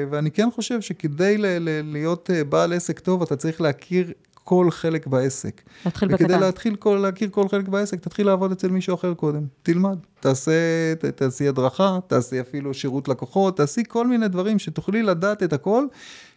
ואני 0.09 0.31
כן 0.31 0.49
חושב 0.55 0.81
שכדי 0.81 1.37
ל... 1.37 1.45
ל... 1.45 1.91
להיות 1.91 2.29
אה, 2.33 2.43
בעל 2.43 2.73
עסק 2.73 2.99
טוב, 2.99 3.21
אתה 3.21 3.35
צריך 3.35 3.61
להכיר 3.61 4.11
כל 4.43 4.71
חלק 4.71 5.07
בעסק. 5.07 5.61
להתחיל 5.85 6.09
בקטן. 6.09 6.25
וכדי 6.25 6.39
להתחיל 6.39 6.75
כל, 6.75 6.99
להכיר 7.01 7.29
כל 7.31 7.49
חלק 7.49 7.67
בעסק, 7.67 7.99
תתחיל 7.99 8.27
לעבוד 8.27 8.51
אצל 8.51 8.67
מישהו 8.67 8.95
אחר 8.95 9.13
קודם. 9.13 9.43
תלמד, 9.63 9.97
תעשה, 10.19 10.51
ת, 10.99 11.05
תעשי 11.05 11.47
הדרכה, 11.47 11.99
תעשי 12.07 12.41
אפילו 12.41 12.73
שירות 12.73 13.07
לקוחות, 13.07 13.57
תעשי 13.57 13.83
כל 13.87 14.07
מיני 14.07 14.27
דברים 14.27 14.59
שתוכלי 14.59 15.03
לדעת 15.03 15.43
את 15.43 15.53
הכל. 15.53 15.85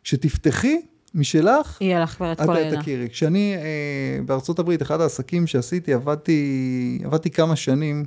כשתפתחי, 0.05 0.81
משלך, 1.15 1.79
יהיה 1.81 2.01
לך 2.01 2.11
כבר 2.11 2.33
את 2.33 2.41
כל 2.41 2.53
את 2.53 2.57
הידע. 2.57 2.81
תכירי. 2.81 3.09
כשאני 3.09 3.55
אה, 3.57 4.23
בארצות 4.27 4.59
הברית, 4.59 4.83
אחד 4.83 5.01
העסקים 5.01 5.47
שעשיתי, 5.47 5.95
עבדתי, 5.95 6.99
עבדתי 7.05 7.31
כמה 7.31 7.57
שנים 7.57 8.05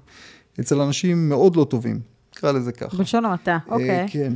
אצל 0.59 0.81
אנשים 0.81 1.29
מאוד 1.29 1.55
לא 1.55 1.63
טובים, 1.69 1.99
נקרא 2.37 2.51
לזה 2.51 2.71
ככה. 2.71 2.97
בלשון 2.97 3.25
המעטה, 3.25 3.51
אה, 3.51 3.73
אוקיי. 3.73 4.05
כן. 4.09 4.33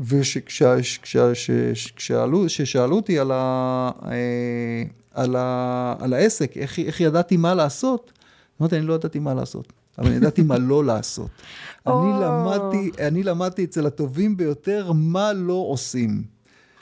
וכששאלו 0.00 2.96
אותי 2.96 3.18
על, 3.18 3.30
ה, 3.34 3.90
אה, 4.06 4.82
על, 5.14 5.36
ה, 5.36 5.94
על 6.00 6.12
העסק, 6.12 6.56
איך, 6.56 6.78
איך 6.78 7.00
ידעתי 7.00 7.36
מה 7.36 7.54
לעשות, 7.54 8.12
אמרתי, 8.60 8.76
אני 8.76 8.86
לא 8.86 8.94
ידעתי 8.94 9.18
מה 9.18 9.34
לעשות, 9.34 9.72
אבל 9.98 10.06
אני 10.06 10.16
ידעתי 10.16 10.42
מה 10.42 10.58
לא 10.58 10.84
לעשות. 10.84 11.30
אני. 11.86 12.12
למדתי, 12.22 12.90
אני 13.06 13.22
למדתי 13.22 13.64
אצל 13.64 13.86
הטובים 13.86 14.36
ביותר 14.36 14.92
מה 14.94 15.32
לא 15.32 15.64
עושים. 15.68 16.22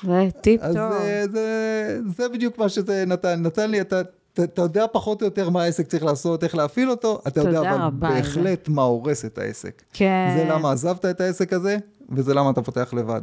זה 0.02 0.28
טיפ 0.40 0.60
אז 0.62 0.74
טוב. 0.74 0.92
זה, 0.92 1.24
זה, 1.32 2.00
זה 2.16 2.28
בדיוק 2.28 2.58
מה 2.58 2.68
שזה 2.68 3.04
נתן, 3.06 3.42
נתן 3.42 3.70
לי, 3.70 3.80
אתה, 3.80 4.00
אתה, 4.34 4.44
אתה 4.44 4.62
יודע 4.62 4.86
פחות 4.92 5.22
או 5.22 5.26
יותר 5.26 5.50
מה 5.50 5.62
העסק 5.62 5.86
צריך 5.86 6.04
לעשות, 6.04 6.44
איך 6.44 6.54
להפעיל 6.54 6.90
אותו, 6.90 7.20
אתה 7.28 7.40
יודע 7.40 7.60
אבל 7.60 7.68
רבה 7.68 8.08
על 8.08 8.14
זה. 8.14 8.30
בהחלט 8.30 8.68
מה 8.68 8.82
הורס 8.82 9.24
את 9.24 9.38
העסק. 9.38 9.82
כן. 9.92 10.34
זה 10.36 10.44
למה 10.44 10.72
עזבת 10.72 11.04
את 11.04 11.20
העסק 11.20 11.52
הזה, 11.52 11.76
וזה 12.10 12.34
למה 12.34 12.50
אתה 12.50 12.62
פותח 12.62 12.94
לבד. 12.96 13.22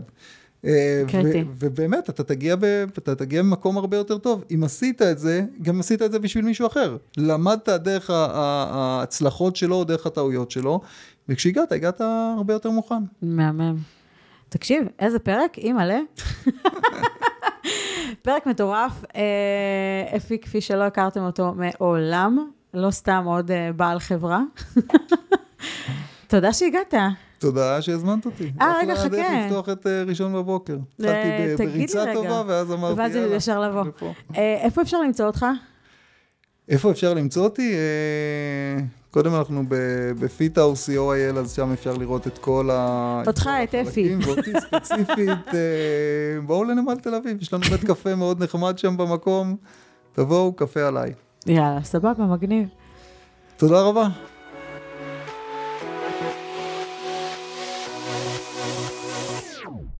אה. 0.66 1.03
ו- 1.14 1.32
ובאמת, 1.60 2.10
אתה 2.10 2.24
תגיע, 2.24 2.55
ב, 2.55 2.66
אתה 2.97 3.16
תגיע 3.16 3.41
במקום 3.41 3.78
הרבה 3.78 3.97
יותר 3.97 4.18
טוב. 4.18 4.43
אם 4.55 4.64
עשית 4.64 5.01
את 5.01 5.20
זה, 5.20 5.43
גם 5.62 5.80
עשית 5.80 6.01
את 6.01 6.12
זה 6.12 6.20
בשביל 6.20 6.45
מישהו 6.45 6.68
אחר. 6.68 6.97
למדת 7.18 7.70
דרך 7.70 8.10
ההצלחות 8.10 9.55
שלו, 9.55 9.84
דרך 9.84 10.05
הטעויות 10.05 10.51
שלו, 10.51 10.82
וכשהגעת, 11.30 11.72
הגעת 11.72 12.01
הרבה 12.38 12.53
יותר 12.53 12.70
מוכן. 12.70 13.03
מהמם. 13.22 13.76
תקשיב, 14.49 14.84
איזה 14.99 15.20
פרק, 15.20 15.58
אימא'לה. 15.58 15.99
פרק 18.28 18.45
מטורף, 18.45 19.05
אה, 19.15 20.15
אפי 20.17 20.39
כפי 20.39 20.61
שלא 20.61 20.84
הכרתם 20.84 21.21
אותו 21.21 21.53
מעולם, 21.55 22.49
לא 22.73 22.91
סתם 22.91 23.23
עוד 23.25 23.51
אה, 23.51 23.69
בעל 23.75 23.99
חברה. 23.99 24.41
תודה 26.28 26.53
שהגעת. 26.53 26.93
תודה 27.38 27.82
שהזמנת 27.82 28.25
אותי. 28.25 28.51
אה, 28.61 28.73
רגע, 28.82 28.93
אחלה 28.93 29.07
דרך 29.09 29.25
חכה. 29.25 29.45
לפתוח 29.45 29.69
את 29.69 29.88
אה, 29.88 30.03
ראשון 30.03 30.34
בבוקר. 30.34 30.78
אה, 31.05 31.53
התחלתי 31.53 31.71
בריצה. 31.71 32.05
טובה, 32.13 32.43
ואז 32.47 32.71
אמרתי, 32.71 32.99
ואז 32.99 33.15
יאללה. 33.15 33.36
ישר 33.36 33.59
לבוא. 33.59 33.84
אה, 34.38 34.57
איפה 34.61 34.82
אפשר 34.82 35.01
למצוא 35.01 35.25
אותך? 35.25 35.45
איפה 36.69 36.91
אפשר 36.91 37.13
למצוא 37.13 37.43
אותי? 37.43 37.75
קודם 39.12 39.36
אנחנו 39.36 39.64
בפיטהאוס 40.20 40.89
co.il, 40.89 41.38
אז 41.38 41.55
שם 41.55 41.72
אפשר 41.72 41.93
לראות 41.93 42.28
את 42.28 42.38
כל 42.38 42.70
ה... 42.74 43.24
אותך, 43.28 43.49
את 43.64 43.76
אפי. 43.76 44.16
ואותי 44.26 44.51
ספציפית, 44.60 45.47
אה, 45.53 46.41
בואו 46.45 46.64
לנמל 46.64 46.95
תל 46.95 47.16
אביב, 47.16 47.41
יש 47.41 47.53
לנו 47.53 47.64
בית 47.64 47.84
קפה 47.84 48.16
מאוד 48.16 48.43
נחמד 48.43 48.78
שם 48.78 48.97
במקום, 48.97 49.55
תבואו, 50.14 50.53
קפה 50.53 50.88
עליי. 50.88 51.14
יאללה, 51.45 51.84
סבבה, 51.84 52.26
מגניב. 52.26 52.68
תודה 53.58 53.82
רבה. 53.82 54.08